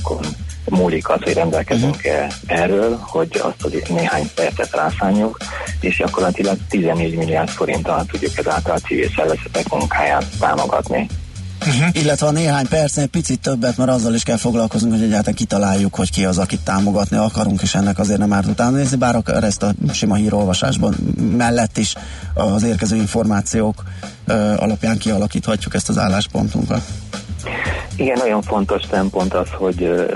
polgárokon 0.03 0.45
múlik 0.69 1.09
az, 1.09 1.23
hogy 1.23 1.33
rendelkezünk-e 1.33 2.27
erről, 2.47 2.99
hogy 3.01 3.41
azt 3.43 3.65
az 3.65 3.73
néhány 3.89 4.31
percet 4.35 4.71
rászánjuk, 4.71 5.39
és 5.81 5.97
gyakorlatilag 5.97 6.59
14 6.69 7.17
milliárd 7.17 7.49
forinttal 7.49 8.05
tudjuk 8.11 8.39
ezáltal 8.39 8.75
a 8.75 8.79
civil 8.79 9.09
szervezetek 9.17 9.69
munkáját 9.69 10.27
támogatni. 10.39 11.09
Uh-huh. 11.61 11.89
Illetve 11.93 12.27
a 12.27 12.31
néhány 12.31 12.69
percnél 12.69 13.07
picit 13.07 13.41
többet, 13.41 13.77
mert 13.77 13.91
azzal 13.91 14.15
is 14.15 14.23
kell 14.23 14.37
foglalkoznunk, 14.37 14.95
hogy 14.95 15.03
egyáltalán 15.03 15.35
kitaláljuk, 15.35 15.95
hogy 15.95 16.11
ki 16.11 16.25
az, 16.25 16.39
akit 16.39 16.61
támogatni 16.61 17.17
akarunk, 17.17 17.63
és 17.63 17.75
ennek 17.75 17.99
azért 17.99 18.19
nem 18.19 18.33
árt 18.33 18.47
utána 18.47 18.77
nézni, 18.77 18.97
bár 18.97 19.23
ezt 19.25 19.63
a 19.63 19.75
sima 19.93 20.15
hírolvasásban 20.15 20.95
mellett 21.37 21.79
is 21.79 21.95
az 22.35 22.63
érkező 22.63 22.97
információk 22.97 23.83
ö, 24.27 24.55
alapján 24.57 24.99
kialakíthatjuk 24.99 25.75
ezt 25.75 25.89
az 25.89 25.99
álláspontunkat. 25.99 26.83
Igen, 27.97 28.19
nagyon 28.19 28.43
fontos 28.43 28.83
szempont 28.91 29.35
az, 29.35 29.49
hogy, 29.51 30.07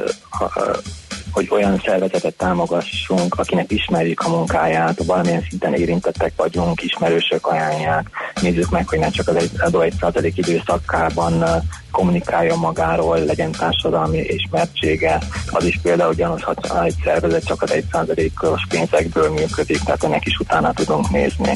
hogy 1.33 1.49
olyan 1.51 1.83
szervezetet 1.85 2.35
támogassunk, 2.35 3.35
akinek 3.39 3.73
ismerjük 3.73 4.21
a 4.21 4.29
munkáját, 4.29 5.05
valamilyen 5.05 5.47
szinten 5.49 5.75
érintettek 5.75 6.33
vagyunk, 6.37 6.83
ismerősök 6.83 7.47
ajánlják, 7.47 8.11
nézzük 8.41 8.71
meg, 8.71 8.89
hogy 8.89 8.99
ne 8.99 9.11
csak 9.11 9.29
az 9.29 9.37
egy, 9.37 9.51
adó 9.59 9.81
egy 9.81 9.95
százalék 10.01 10.37
időszakában 10.37 11.45
kommunikáljon 11.91 12.59
magáról, 12.59 13.19
legyen 13.19 13.51
társadalmi 13.51 14.19
ismertsége. 14.19 15.19
Az 15.51 15.65
is 15.65 15.79
például 15.83 16.15
gyanúshat, 16.15 16.67
ha 16.67 16.85
egy 16.85 16.95
szervezet 17.05 17.45
csak 17.45 17.63
az 17.63 17.73
egy 17.73 17.85
százalékos 17.93 18.67
pénzekből 18.69 19.31
működik, 19.31 19.79
tehát 19.79 20.05
ennek 20.05 20.27
is 20.27 20.39
utána 20.39 20.73
tudunk 20.73 21.11
nézni. 21.11 21.53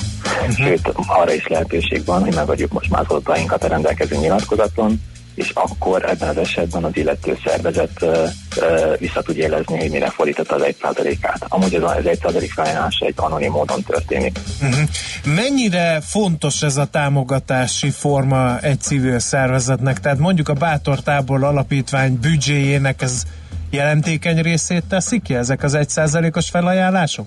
Sőt, 0.57 0.93
arra 1.07 1.33
is 1.33 1.47
lehetőség 1.47 2.05
van, 2.05 2.23
hogy 2.23 2.35
megadjuk 2.35 2.73
most 2.73 2.93
adatainkat 2.93 3.65
a 3.65 3.69
rendelkező 3.69 4.17
nyilatkozaton, 4.17 5.01
és 5.35 5.51
akkor 5.55 6.05
ebben 6.05 6.29
az 6.29 6.37
esetben 6.37 6.85
az 6.85 6.97
illető 6.97 7.39
szervezet 7.45 8.03
ö, 8.03 8.27
ö, 8.57 8.95
vissza 8.99 9.23
tud 9.23 9.37
jelezni, 9.37 9.79
hogy 9.79 9.91
mire 9.91 10.11
fordította 10.11 10.55
az 10.55 10.63
egy 10.63 10.77
százalékát. 10.83 11.45
Amúgy 11.49 11.75
ez 11.75 11.83
az 11.83 12.07
egy 12.07 12.19
százalék 12.23 12.53
felajánlása 12.53 13.07
egy 13.07 13.15
anonim 13.17 13.51
módon 13.51 13.83
történik. 13.83 14.39
Uh-huh. 14.63 14.89
Mennyire 15.35 16.01
fontos 16.01 16.63
ez 16.63 16.77
a 16.77 16.85
támogatási 16.85 17.91
forma 17.91 18.59
egy 18.59 18.81
civil 18.81 19.19
szervezetnek? 19.19 20.01
Tehát 20.01 20.19
mondjuk 20.19 20.49
a 20.49 20.53
Bátor 20.53 21.01
Tábor 21.01 21.45
Alapítvány 21.45 22.19
büdzséjének 22.21 23.03
ez 23.03 23.23
jelentékeny 23.71 24.43
részét 24.43 24.85
teszik 24.85 25.23
ki 25.23 25.35
ezek 25.35 25.63
az 25.63 25.75
egyszázalékos 25.75 26.49
felajánlások? 26.49 27.27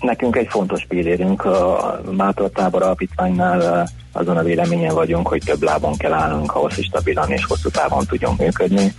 Nekünk 0.00 0.36
egy 0.36 0.48
fontos 0.50 0.84
pillérünk 0.88 1.44
a 1.44 2.00
Mátor 2.10 2.50
Tábor 2.50 2.82
Alapítványnál 2.82 3.88
azon 4.12 4.36
a 4.36 4.42
véleményen 4.42 4.94
vagyunk, 4.94 5.28
hogy 5.28 5.42
több 5.44 5.62
lábon 5.62 5.96
kell 5.96 6.12
állnunk 6.12 6.54
ahhoz, 6.54 6.74
hogy 6.74 6.84
stabilan 6.84 7.30
és 7.30 7.44
hosszú 7.44 7.68
távon 7.68 8.06
tudjunk 8.06 8.38
működni. 8.38 8.94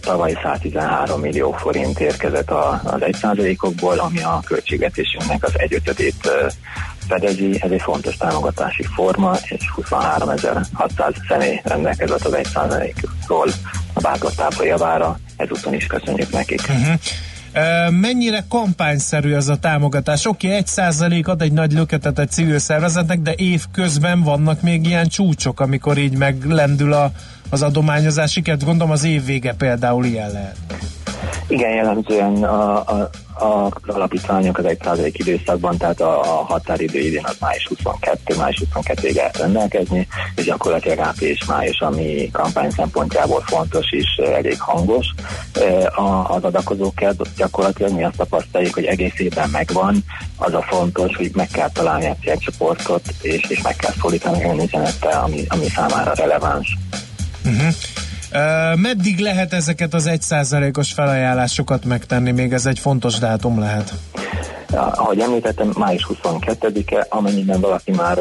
Tavaly 0.00 0.38
113 0.42 1.20
millió 1.20 1.52
forint 1.52 2.00
érkezett 2.00 2.50
az 2.50 3.00
1%-okból, 3.00 3.98
ami 3.98 4.22
a 4.22 4.42
költségvetésünknek 4.46 5.44
az 5.44 5.52
egyötödét 5.56 6.30
fedezi. 7.08 7.58
Ez 7.60 7.70
egy 7.70 7.82
fontos 7.82 8.16
támogatási 8.16 8.82
forma, 8.94 9.36
és 9.42 9.64
23.600 9.76 11.14
személy 11.28 11.60
rendelkezett 11.64 12.24
az 12.24 12.36
1%-ról 12.36 13.48
a 13.92 14.00
Bátor 14.00 14.32
Tábor 14.32 14.66
javára. 14.66 15.18
Ezúton 15.36 15.74
is 15.74 15.86
köszönjük 15.86 16.30
nekik. 16.30 16.60
Uh-huh. 16.60 16.94
Mennyire 17.90 18.44
kampányszerű 18.48 19.32
ez 19.32 19.48
a 19.48 19.56
támogatás? 19.56 20.26
Oké, 20.26 20.54
egy 20.54 20.66
százalék 20.66 21.28
ad 21.28 21.42
egy 21.42 21.52
nagy 21.52 21.72
löketet 21.72 22.18
egy 22.18 22.30
civil 22.30 22.58
szervezetnek, 22.58 23.20
de 23.20 23.32
év 23.32 23.64
közben 23.72 24.22
vannak 24.22 24.60
még 24.60 24.86
ilyen 24.86 25.08
csúcsok, 25.08 25.60
amikor 25.60 25.98
így 25.98 26.16
meglendül 26.16 26.92
a, 26.92 27.12
az 27.50 27.62
adományozás. 27.62 28.30
Sikert 28.30 28.64
gondolom 28.64 28.92
az 28.92 29.04
év 29.04 29.24
vége 29.24 29.54
például 29.54 30.04
ilyen 30.04 30.30
lehet. 30.32 30.56
Igen, 31.52 31.70
jellemzően 31.70 32.44
a, 32.44 32.76
a, 32.76 33.10
a 33.44 33.70
alapítványok 33.86 34.58
az 34.58 34.64
egy 34.64 34.78
százalék 34.82 35.18
időszakban, 35.18 35.76
tehát 35.76 36.00
a, 36.00 36.20
a 36.20 36.44
határidő 36.44 36.98
idén 36.98 37.24
az 37.24 37.36
május 37.40 37.66
22, 37.68 38.36
május 38.36 38.62
22-ig 38.74 39.14
lehet 39.14 39.36
rendelkezni, 39.36 40.08
és 40.36 40.44
gyakorlatilag 40.44 40.98
április-május, 40.98 41.80
ami 41.80 42.30
kampány 42.32 42.70
szempontjából 42.70 43.40
fontos 43.40 43.90
és 43.90 44.20
elég 44.34 44.60
hangos. 44.60 45.06
A, 45.94 46.34
az 46.34 46.44
adakozók 46.44 46.94
gyakorlatilag 47.36 47.92
mi 47.92 48.04
azt 48.04 48.16
tapasztaljuk, 48.16 48.74
hogy 48.74 48.84
egész 48.84 49.18
évben 49.18 49.48
megvan, 49.50 50.04
az 50.36 50.54
a 50.54 50.62
fontos, 50.62 51.16
hogy 51.16 51.30
meg 51.34 51.48
kell 51.48 51.70
találni 51.70 52.06
a 52.06 52.16
célcsoportot, 52.22 53.02
és, 53.22 53.44
és 53.48 53.62
meg 53.62 53.76
kell 53.76 53.92
szólítani 54.00 54.44
olyan 54.44 54.88
ami, 55.22 55.44
ami 55.48 55.66
számára 55.68 56.12
releváns. 56.14 56.76
Uh-huh. 57.44 57.74
Meddig 58.76 59.18
lehet 59.18 59.52
ezeket 59.52 59.94
az 59.94 60.06
egy 60.06 60.22
százalékos 60.22 60.92
felajánlásokat 60.92 61.84
megtenni? 61.84 62.30
Még 62.30 62.52
ez 62.52 62.66
egy 62.66 62.78
fontos 62.78 63.18
dátum 63.18 63.58
lehet. 63.58 63.92
Ahogy 64.74 65.18
említettem, 65.18 65.72
május 65.78 66.06
22-e, 66.24 67.06
amennyiben 67.08 67.60
valaki 67.60 67.90
már 67.90 68.18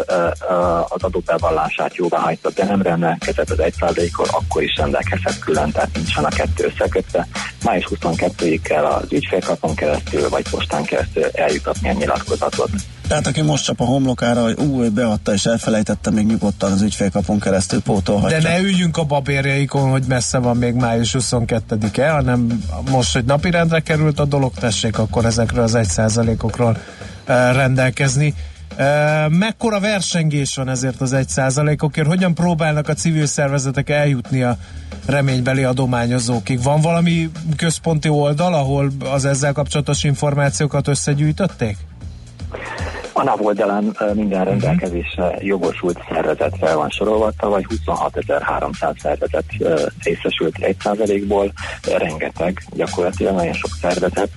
az 0.89 1.03
adóbevallását 1.03 1.95
jóvá 1.95 2.17
hagyta, 2.17 2.49
de 2.55 2.65
nem 2.65 2.81
rendelkezett 2.81 3.49
az 3.49 3.57
1%-kor, 3.59 4.27
akkor 4.31 4.63
is 4.63 4.75
rendelkezhet 4.77 5.39
külön, 5.39 5.71
tehát 5.71 5.89
nincsen 5.93 6.23
a 6.23 6.29
kettő 6.29 6.65
összekötve. 6.65 7.27
Május 7.63 7.87
22-ig 7.89 8.59
kell 8.63 8.85
az 8.85 9.11
ügyfélkapon 9.11 9.75
keresztül, 9.75 10.29
vagy 10.29 10.49
postán 10.49 10.83
keresztül 10.83 11.23
eljutatni 11.33 11.89
a 11.89 11.93
nyilatkozatot. 11.93 12.69
Tehát 13.11 13.27
aki 13.27 13.41
most 13.41 13.63
csap 13.63 13.81
a 13.81 13.85
homlokára, 13.85 14.41
hogy 14.41 14.57
ú, 14.59 14.83
ő 14.83 14.89
beadta 14.89 15.33
és 15.33 15.45
elfelejtette, 15.45 16.11
még 16.11 16.25
nyugodtan 16.25 16.71
az 16.71 16.81
ügyfélkapon 16.81 17.39
keresztül 17.39 17.81
pótolhatja. 17.81 18.39
De 18.39 18.49
ne 18.49 18.59
üljünk 18.59 18.97
a 18.97 19.03
babérjaikon, 19.03 19.89
hogy 19.89 20.03
messze 20.07 20.37
van 20.37 20.57
még 20.57 20.73
május 20.73 21.15
22-e, 21.19 22.09
hanem 22.09 22.63
most, 22.89 23.13
hogy 23.13 23.25
napirendre 23.25 23.79
került 23.79 24.19
a 24.19 24.25
dolog, 24.25 24.53
tessék 24.53 24.97
akkor 24.97 25.25
ezekről 25.25 25.63
az 25.63 25.77
1%-okról 25.77 26.77
rendelkezni. 27.53 28.33
Mekkora 29.29 29.79
versengés 29.79 30.55
van 30.55 30.69
ezért 30.69 31.01
az 31.01 31.15
1%-okért? 31.15 32.07
Hogyan 32.07 32.33
próbálnak 32.33 32.87
a 32.87 32.93
civil 32.93 33.25
szervezetek 33.25 33.89
eljutni 33.89 34.43
a 34.43 34.57
reménybeli 35.05 35.63
adományozókig? 35.63 36.63
Van 36.63 36.81
valami 36.81 37.29
központi 37.55 38.09
oldal, 38.09 38.53
ahol 38.53 38.91
az 39.11 39.25
ezzel 39.25 39.53
kapcsolatos 39.53 40.03
információkat 40.03 40.87
összegyűjtötték? 40.87 41.77
A 43.13 43.23
NAV 43.23 43.45
oldalán 43.45 43.97
minden 44.13 44.43
rendelkezésre 44.43 45.35
jogosult 45.39 45.99
szervezet 46.09 46.57
fel 46.59 46.75
van 46.75 46.89
sorolva, 46.89 47.31
vagy 47.39 47.65
26.300 47.85 48.99
szervezet 48.99 49.45
részesült 50.03 50.55
1%-ból, 50.59 51.51
rengeteg, 51.97 52.63
gyakorlatilag 52.73 53.35
nagyon 53.35 53.53
sok 53.53 53.71
szervezet 53.81 54.31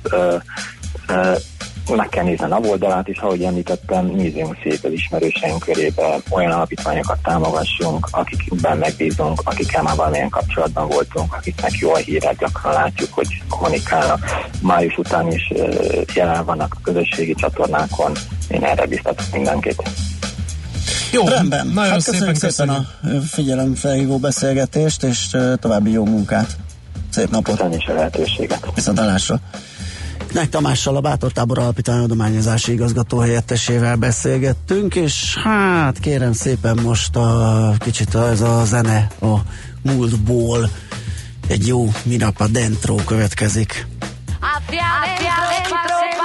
meg 1.89 2.09
kell 2.09 2.25
nézni 2.25 2.45
a 2.45 2.49
NAV 2.49 2.69
oldalát, 2.69 3.09
és 3.09 3.19
ahogy 3.19 3.43
említettem, 3.43 4.07
nézzünk 4.07 4.57
szét 4.63 4.85
az 4.85 4.93
ismerőseink 4.93 5.59
körébe, 5.65 6.19
olyan 6.31 6.51
alapítványokat 6.51 7.19
támogassunk, 7.23 8.09
akikben 8.11 8.79
megbízunk, 8.79 9.41
akikkel 9.45 9.83
már 9.83 9.97
valamilyen 9.97 10.29
kapcsolatban 10.29 10.89
voltunk, 10.89 11.35
akiknek 11.35 11.73
jó 11.79 11.93
a 11.93 11.97
hírek, 11.97 12.39
gyakran 12.39 12.73
látjuk, 12.73 13.13
hogy 13.13 13.43
kommunikálnak. 13.49 14.21
Május 14.61 14.99
után 14.99 15.33
is 15.33 15.53
jelen 16.15 16.45
vannak 16.45 16.77
a 16.77 16.81
közösségi 16.83 17.35
csatornákon, 17.35 18.13
én 18.49 18.65
erre 18.65 18.87
biztatok 18.87 19.27
mindenkit. 19.33 19.83
Jó, 21.13 21.29
rendben. 21.29 21.67
nagyon 21.67 21.91
hát 21.91 22.01
szépen 22.01 22.33
köszönjük 22.33 22.53
szépen 22.53 22.69
a 22.69 22.87
figyelemfelhívó 23.27 24.19
beszélgetést, 24.19 25.03
és 25.03 25.37
további 25.61 25.91
jó 25.91 26.05
munkát. 26.05 26.57
Szép 27.11 27.31
napot. 27.31 27.57
Köszönjük 27.57 27.89
a 27.89 27.93
lehetőséget. 27.93 28.67
Viszontalásra. 28.75 29.41
Nek 30.35 30.49
Tamással 30.49 30.97
a 30.97 31.01
Bátor 31.01 31.33
Tábor 31.33 31.59
Alapítvány 31.59 32.03
adományozási 32.03 32.73
igazgató 32.73 33.19
helyettesével 33.19 33.97
beszélgettünk, 33.97 34.95
és 34.95 35.37
hát 35.37 35.99
kérem 35.99 36.33
szépen 36.33 36.79
most 36.83 37.17
a 37.17 37.75
kicsit 37.79 38.15
ez 38.15 38.41
a 38.41 38.65
zene 38.65 39.09
a 39.21 39.35
múltból 39.83 40.71
egy 41.49 41.67
jó 41.67 41.93
Mirapa 42.03 42.47
Dentro 42.47 42.95
következik. 42.95 43.87
Hacia 44.41 44.85
adentro, 45.03 45.69
pa' 45.69 45.95
sentirse 46.01 46.24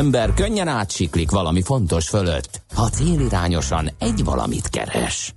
ember 0.00 0.34
könnyen 0.34 0.68
átsiklik 0.68 1.30
valami 1.30 1.62
fontos 1.62 2.08
fölött, 2.08 2.62
ha 2.74 2.88
célirányosan 2.88 3.90
egy 3.98 4.24
valamit 4.24 4.68
keres. 4.68 5.34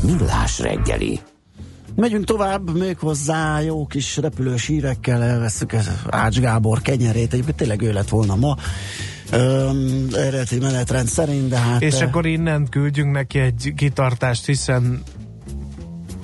Millás 0.00 0.58
reggeli. 0.58 1.20
Megyünk 1.96 2.24
tovább, 2.24 2.78
még 2.78 2.98
hozzá 2.98 3.60
jó 3.60 3.86
kis 3.86 4.16
repülős 4.16 4.66
hírekkel 4.66 5.22
elveszük 5.22 5.74
Ács 6.08 6.40
Gábor 6.40 6.80
kenyerét, 6.80 7.32
egyébként 7.32 7.56
tényleg 7.56 7.82
ő 7.82 7.92
lett 7.92 8.08
volna 8.08 8.36
ma. 8.36 8.56
Öm, 9.30 10.06
eredeti 10.12 10.58
menetrend 10.58 11.08
szerint, 11.08 11.48
de 11.48 11.58
hát... 11.58 11.82
És 11.82 12.00
akkor 12.00 12.26
innen 12.26 12.68
küldjünk 12.68 13.12
neki 13.12 13.38
egy 13.38 13.72
kitartást, 13.76 14.46
hiszen 14.46 15.02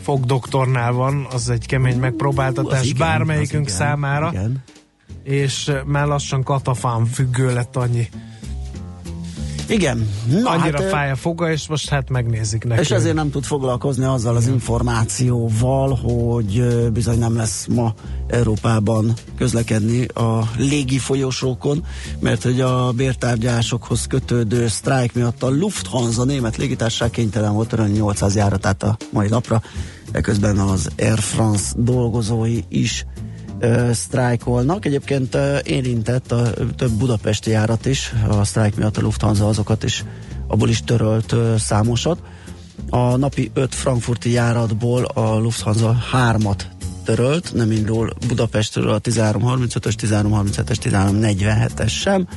fogdoktornál 0.03 0.93
van, 0.93 1.27
az 1.33 1.49
egy 1.49 1.67
kemény 1.67 1.99
megpróbáltatás 1.99 2.85
igen, 2.85 2.99
bármelyikünk 2.99 3.67
igen, 3.67 3.77
számára. 3.77 4.31
igen. 4.33 4.63
És 5.25 5.73
már 5.85 6.07
lassan 6.07 6.43
katafán 6.43 7.07
függő 7.07 7.53
lett 7.53 7.77
annyi. 7.77 8.09
Igen. 9.69 10.09
Na, 10.29 10.51
Annyira 10.51 10.83
hát, 10.83 10.91
fáj 10.91 11.11
a 11.11 11.17
foga, 11.17 11.51
és 11.51 11.69
most 11.69 11.89
hát 11.89 12.11
megnézik 12.11 12.65
neki. 12.65 12.81
És 12.81 12.91
ezért 12.91 13.15
nem 13.15 13.31
tud 13.31 13.45
foglalkozni 13.45 14.05
azzal 14.05 14.37
az 14.37 14.47
információval, 14.47 15.95
hogy 15.95 16.59
ö, 16.59 16.89
bizony 16.91 17.19
nem 17.19 17.37
lesz 17.37 17.67
ma 17.67 17.95
Európában 18.27 19.13
közlekedni 19.37 20.05
a 20.05 20.51
légi 20.57 20.99
folyosókon, 20.99 21.85
mert 22.21 22.43
hogy 22.43 22.61
a 22.61 22.93
bértárgyásokhoz 22.93 24.07
kötődő 24.07 24.69
sztrájk 24.69 25.15
miatt 25.15 25.43
a 25.43 25.51
Lufthansa 25.51 26.25
német 26.25 26.57
légitársaság 26.57 27.11
kénytelen 27.11 27.53
volt 27.53 27.69
törölni 27.69 27.93
800 27.93 28.37
járatát 28.37 28.83
a 28.83 28.97
mai 29.11 29.29
napra, 29.29 29.63
eközben 30.13 30.59
az 30.59 30.89
Air 30.99 31.19
France 31.19 31.73
dolgozói 31.77 32.61
is 32.69 33.07
ö, 33.59 33.91
sztrájkolnak. 33.93 34.85
Egyébként 34.85 35.35
ö, 35.35 35.59
érintett 35.65 36.33
a 36.33 36.51
több 36.77 36.91
budapesti 36.91 37.51
járat 37.51 37.87
is, 37.87 38.13
a 38.29 38.45
sztrájk 38.45 38.77
miatt 38.77 38.97
a 38.97 39.01
Lufthansa 39.01 39.49
azokat 39.49 39.85
is, 39.85 40.05
abból 40.47 40.69
is 40.69 40.83
törölt 40.83 41.35
számosat. 41.59 42.19
A 42.91 43.17
napi 43.17 43.51
5 43.55 43.75
frankfurti 43.75 44.31
járatból 44.31 45.05
a 45.05 45.39
Lufthansa 45.39 45.97
3-at 46.13 46.61
törölt, 47.05 47.55
nem 47.55 47.71
indul 47.71 48.13
Budapestről 48.29 48.89
a 48.89 49.01
1335-ös, 49.01 49.95
1337-es, 50.03 50.77
1347-es 50.85 51.91
sem. 51.91 52.29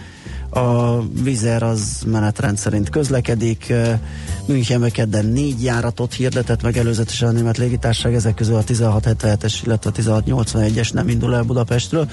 A 0.50 1.02
Vizer 1.08 1.64
az 1.64 2.04
menetrend 2.06 2.58
szerint 2.58 2.90
közlekedik. 2.90 3.74
Münchenbe 4.46 4.90
kedden 4.90 5.26
négy 5.26 5.64
járatot 5.64 6.14
hirdetett 6.14 6.62
meg 6.62 6.78
előzetesen 6.78 7.28
a 7.28 7.32
német 7.32 7.58
légitársaság, 7.58 8.14
ezek 8.14 8.34
közül 8.34 8.56
a 8.56 8.64
1677-es, 8.64 9.54
illetve 9.64 9.90
a 9.90 10.22
1681-es 10.24 10.94
nem 10.94 11.10
indul 11.10 11.36
el 11.36 11.44
Budapestről. 11.44 12.10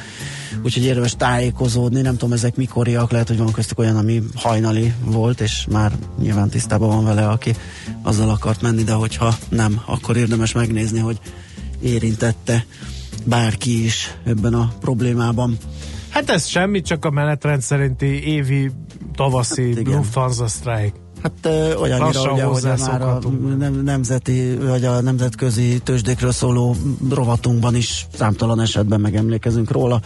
Úgyhogy 0.63 0.85
érdemes 0.85 1.15
tájékozódni, 1.17 2.01
nem 2.01 2.17
tudom 2.17 2.33
ezek 2.33 2.57
mikoriak, 2.57 3.11
lehet, 3.11 3.29
hogy 3.29 3.39
van 3.39 3.53
köztük 3.53 3.79
olyan, 3.79 3.97
ami 3.97 4.23
hajnali 4.35 4.93
volt, 5.05 5.41
és 5.41 5.67
már 5.71 5.93
nyilván 6.19 6.49
tisztában 6.49 6.89
van 6.89 7.05
vele, 7.05 7.29
aki 7.29 7.55
azzal 8.03 8.31
akart 8.31 8.63
menni, 8.63 8.83
de 8.83 8.93
hogyha 8.93 9.37
nem, 9.49 9.83
akkor 9.87 10.17
érdemes 10.17 10.53
megnézni, 10.53 10.99
hogy 10.99 11.19
érintette 11.81 12.65
bárki 13.25 13.85
is 13.85 14.15
ebben 14.25 14.55
a 14.55 14.73
problémában. 14.81 15.59
Hát 16.15 16.31
ez 16.31 16.47
semmi, 16.47 16.81
csak 16.81 17.05
a 17.05 17.11
menetrend 17.11 17.63
szerinti 17.63 18.27
évi 18.27 18.71
tavaszi 19.15 19.75
hát 19.75 19.87
Lufthansa 19.87 20.47
sztrájk. 20.47 20.95
Hát 21.23 21.33
ö, 21.43 21.75
olyannyira, 21.75 22.33
ugye, 22.33 22.45
hogy 22.45 22.63
már 22.79 23.03
a 23.03 23.19
nem, 23.59 23.83
nemzeti, 23.83 24.57
vagy 24.57 24.85
a 24.85 25.01
nemzetközi 25.01 25.79
tőzsdékről 25.79 26.33
szóló 26.33 26.77
rovatunkban 27.11 27.75
is 27.75 28.07
számtalan 28.15 28.61
esetben 28.61 29.01
megemlékezünk 29.01 29.71
róla. 29.71 30.01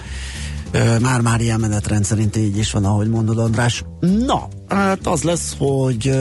Már-már 1.00 1.40
ilyen 1.40 1.60
menetrend 1.60 2.04
szerint 2.04 2.36
így 2.36 2.56
is 2.56 2.70
van, 2.70 2.84
ahogy 2.84 3.08
mondod, 3.08 3.38
András. 3.38 3.84
Na, 4.00 4.48
hát 4.68 5.06
az 5.06 5.22
lesz, 5.22 5.54
hogy 5.58 6.12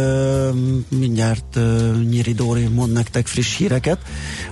mindjárt 0.89 1.55
ö, 1.55 1.91
Nyiri 2.09 2.33
Dóri 2.33 2.67
mond 2.67 2.91
nektek 2.91 3.27
friss 3.27 3.57
híreket, 3.57 3.97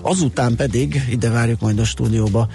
azután 0.02 0.56
pedig 0.56 1.02
ide 1.10 1.30
várjuk 1.30 1.60
majd 1.60 1.80
a 1.80 1.86
stúdióba 1.86 2.48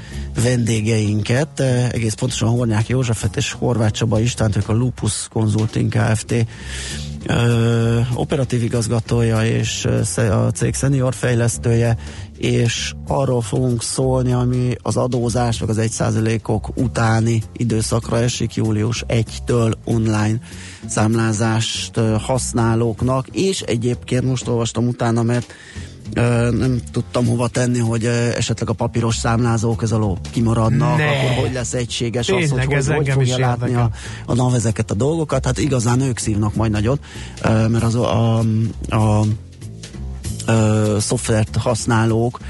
vendégeinket, 0.43 1.61
egész 1.93 2.15
pontosan 2.15 2.49
Hornyák 2.49 2.89
Józsefet 2.89 3.37
és 3.37 3.53
Horváth 3.53 3.93
Csaba 3.93 4.21
Istvánt, 4.21 4.57
ők 4.57 4.69
a 4.69 4.73
Lupus 4.73 5.29
Consulting 5.33 5.93
Kft. 5.93 6.35
Operatív 8.15 8.63
igazgatója 8.63 9.45
és 9.45 9.89
a 10.17 10.51
cég 10.55 10.75
senior 10.75 11.15
fejlesztője, 11.15 11.97
és 12.39 12.93
arról 13.07 13.43
fogunk 13.43 13.83
szólni, 13.83 14.33
ami 14.33 14.75
az 14.83 14.97
adózás, 14.97 15.61
meg 15.61 15.69
az 15.69 15.79
1%-ok 15.81 16.69
utáni 16.77 17.43
időszakra 17.57 18.19
esik, 18.19 18.55
július 18.55 19.05
1-től 19.09 19.73
online 19.85 20.41
számlázást 20.87 22.01
használóknak, 22.21 23.27
és 23.33 23.61
egyébként 23.61 24.25
most 24.25 24.49
olvastam 24.49 24.89
utána, 24.89 25.23
mert 25.23 25.53
nem 26.51 26.81
tudtam 26.93 27.27
hova 27.27 27.49
tenni, 27.49 27.79
hogy 27.79 28.05
esetleg 28.37 28.69
a 28.69 28.73
papíros 28.73 29.17
számlázók 29.17 29.83
ez 29.83 29.93
alól 29.93 30.19
kimaradnak, 30.31 30.97
Ne. 30.97 31.05
akkor 31.07 31.45
hogy 31.45 31.53
lesz 31.53 31.73
egységes 31.73 32.29
az, 32.29 32.37
Tényleg, 32.49 32.67
hogy 32.67 32.77
ez 32.77 32.87
hogy, 32.87 32.97
hogy 32.97 33.09
fogja 33.09 33.39
látni 33.39 33.63
a, 33.65 33.67
érdekel. 33.69 33.91
a 34.27 34.35
NAV 34.35 34.55
ezeket 34.55 34.91
a 34.91 34.95
dolgokat. 34.95 35.45
Hát 35.45 35.59
igazán 35.59 36.01
ők 36.01 36.19
szívnak 36.19 36.55
majd 36.55 36.71
nagyot, 36.71 37.05
mert 37.43 37.83
az 37.83 37.95
a, 37.95 38.39
a, 38.39 38.45
a 38.97 39.25
ö, 40.47 40.97
szoftvert 41.01 41.57
használók, 41.57 42.41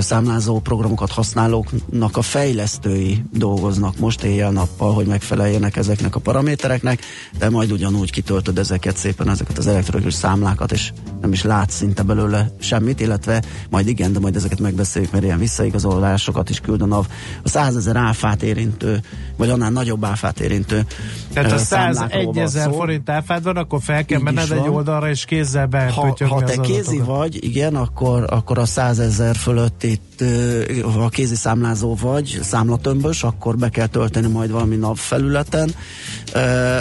számlázó 0.00 0.60
programokat 0.60 1.10
használóknak 1.10 2.16
a 2.16 2.22
fejlesztői 2.22 3.24
dolgoznak 3.32 3.98
most 3.98 4.22
éjjel-nappal, 4.22 4.92
hogy 4.94 5.06
megfeleljenek 5.06 5.76
ezeknek 5.76 6.14
a 6.14 6.20
paramétereknek, 6.20 7.00
de 7.38 7.50
majd 7.50 7.72
ugyanúgy 7.72 8.10
kitöltöd 8.10 8.58
ezeket 8.58 8.96
szépen, 8.96 9.28
ezeket 9.28 9.58
az 9.58 9.66
elektronikus 9.66 10.14
számlákat, 10.14 10.72
és 10.72 10.92
nem 11.20 11.32
is 11.32 11.42
látsz 11.42 11.74
szinte 11.74 12.02
belőle 12.02 12.50
semmit, 12.60 13.00
illetve 13.00 13.42
majd 13.70 13.88
igen, 13.88 14.12
de 14.12 14.18
majd 14.18 14.36
ezeket 14.36 14.60
megbeszéljük, 14.60 15.12
mert 15.12 15.24
ilyen 15.24 15.38
visszaigazolásokat 15.38 16.50
is 16.50 16.60
küld 16.60 16.82
a 16.82 16.86
NAV. 16.86 17.06
A 17.42 17.48
100 17.48 17.76
ezer 17.76 17.96
áfát 17.96 18.42
érintő, 18.42 19.00
vagy 19.36 19.50
annál 19.50 19.70
nagyobb 19.70 20.04
áfát 20.04 20.40
érintő 20.40 20.86
Tehát 21.32 21.52
a 21.52 21.58
számlákról 21.58 22.08
101 22.08 22.24
van 22.24 22.44
ezer 22.44 22.70
forint 22.72 23.10
áfád 23.10 23.42
van, 23.42 23.56
akkor 23.56 23.80
fel 23.82 24.04
kell 24.04 24.20
menned 24.20 24.50
egy 24.50 24.68
oldalra, 24.68 25.08
és 25.08 25.24
kézzel 25.24 25.62
ha, 25.62 25.68
bepötyögni 25.68 26.34
ha 26.34 26.42
te 26.42 26.56
kézi 26.60 26.96
adatokat. 26.96 27.16
vagy, 27.16 27.44
igen, 27.44 27.74
akkor, 27.74 28.24
akkor 28.28 28.58
a 28.58 28.66
100 28.66 28.98
ezer 28.98 29.36
fölött 29.36 29.71
ö, 30.18 30.62
ha 30.80 31.08
kézi 31.08 31.34
számlázó 31.34 31.94
vagy, 31.94 32.38
számlatömbös, 32.42 33.22
akkor 33.22 33.56
be 33.56 33.68
kell 33.68 33.86
tölteni 33.86 34.28
majd 34.28 34.50
valami 34.50 34.76
nap 34.76 34.96
felületen. 34.96 35.74
Ö, 36.32 36.78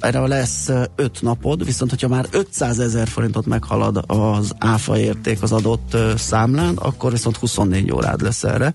erre 0.00 0.26
lesz 0.26 0.68
5 0.96 1.22
napod, 1.22 1.64
viszont 1.64 1.90
hogyha 1.90 2.08
már 2.08 2.26
500 2.30 2.78
ezer 2.78 3.08
forintot 3.08 3.46
meghalad 3.46 4.04
az 4.06 4.52
áfa 4.58 4.98
érték 4.98 5.42
az 5.42 5.52
adott 5.52 5.96
számlán, 6.16 6.76
akkor 6.76 7.12
viszont 7.12 7.36
24 7.36 7.92
órád 7.92 8.22
lesz 8.22 8.44
erre. 8.44 8.74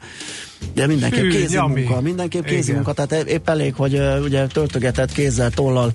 De 0.73 0.87
mindenképp 0.87 1.21
Hű, 1.23 1.29
kézi 1.29 1.55
nyami. 1.55 1.81
munka, 1.81 2.01
mindenképp 2.01 2.43
kézi 2.43 2.61
Igen. 2.61 2.75
munka, 2.75 2.93
tehát 2.93 3.27
épp 3.29 3.49
elég, 3.49 3.73
hogy 3.75 4.01
ugye 4.23 4.47
töltögeted 4.47 5.11
kézzel, 5.11 5.49
tollal 5.49 5.91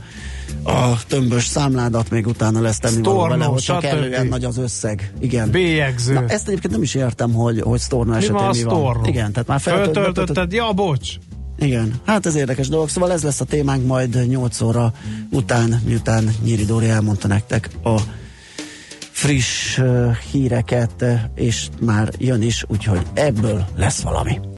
a 0.64 1.04
tömbös 1.06 1.44
számládat, 1.46 2.10
még 2.10 2.26
utána 2.26 2.60
lesz 2.60 2.78
tenni 2.78 2.98
Storno, 2.98 3.28
vele, 3.28 3.44
hogyha 3.44 3.74
stb. 3.74 3.82
kellően 3.88 4.26
nagy 4.26 4.44
az 4.44 4.58
összeg. 4.58 5.12
Igen. 5.20 5.50
Bélyegző. 5.50 6.12
Na, 6.14 6.24
ezt 6.26 6.48
egyébként 6.48 6.72
nem 6.72 6.82
is 6.82 6.94
értem, 6.94 7.32
hogy, 7.32 7.60
hogy 7.60 7.80
Storno 7.80 8.10
Mi 8.12 8.16
esetén 8.16 8.34
van 8.34 8.56
mi 8.56 8.62
van. 8.62 8.74
Storno? 8.74 9.08
Igen, 9.08 9.32
tehát 9.32 9.48
már 9.48 9.60
feltölt, 9.60 9.96
Föltöltötted, 9.96 10.52
ja, 10.52 10.72
bocs. 10.72 11.08
igen, 11.58 11.94
hát 12.06 12.26
ez 12.26 12.34
érdekes 12.34 12.68
dolog, 12.68 12.88
szóval 12.88 13.12
ez 13.12 13.22
lesz 13.22 13.40
a 13.40 13.44
témánk 13.44 13.86
majd 13.86 14.26
8 14.28 14.60
óra 14.60 14.92
után, 15.30 15.80
miután 15.84 16.34
Nyíri 16.42 16.64
Dóri 16.64 16.88
elmondta 16.88 17.28
nektek 17.28 17.68
a 17.84 18.00
friss 19.10 19.78
uh, 19.78 20.16
híreket, 20.16 21.04
és 21.34 21.68
már 21.80 22.08
jön 22.18 22.42
is, 22.42 22.64
úgyhogy 22.68 23.00
ebből 23.14 23.64
lesz 23.76 24.00
valami. 24.00 24.40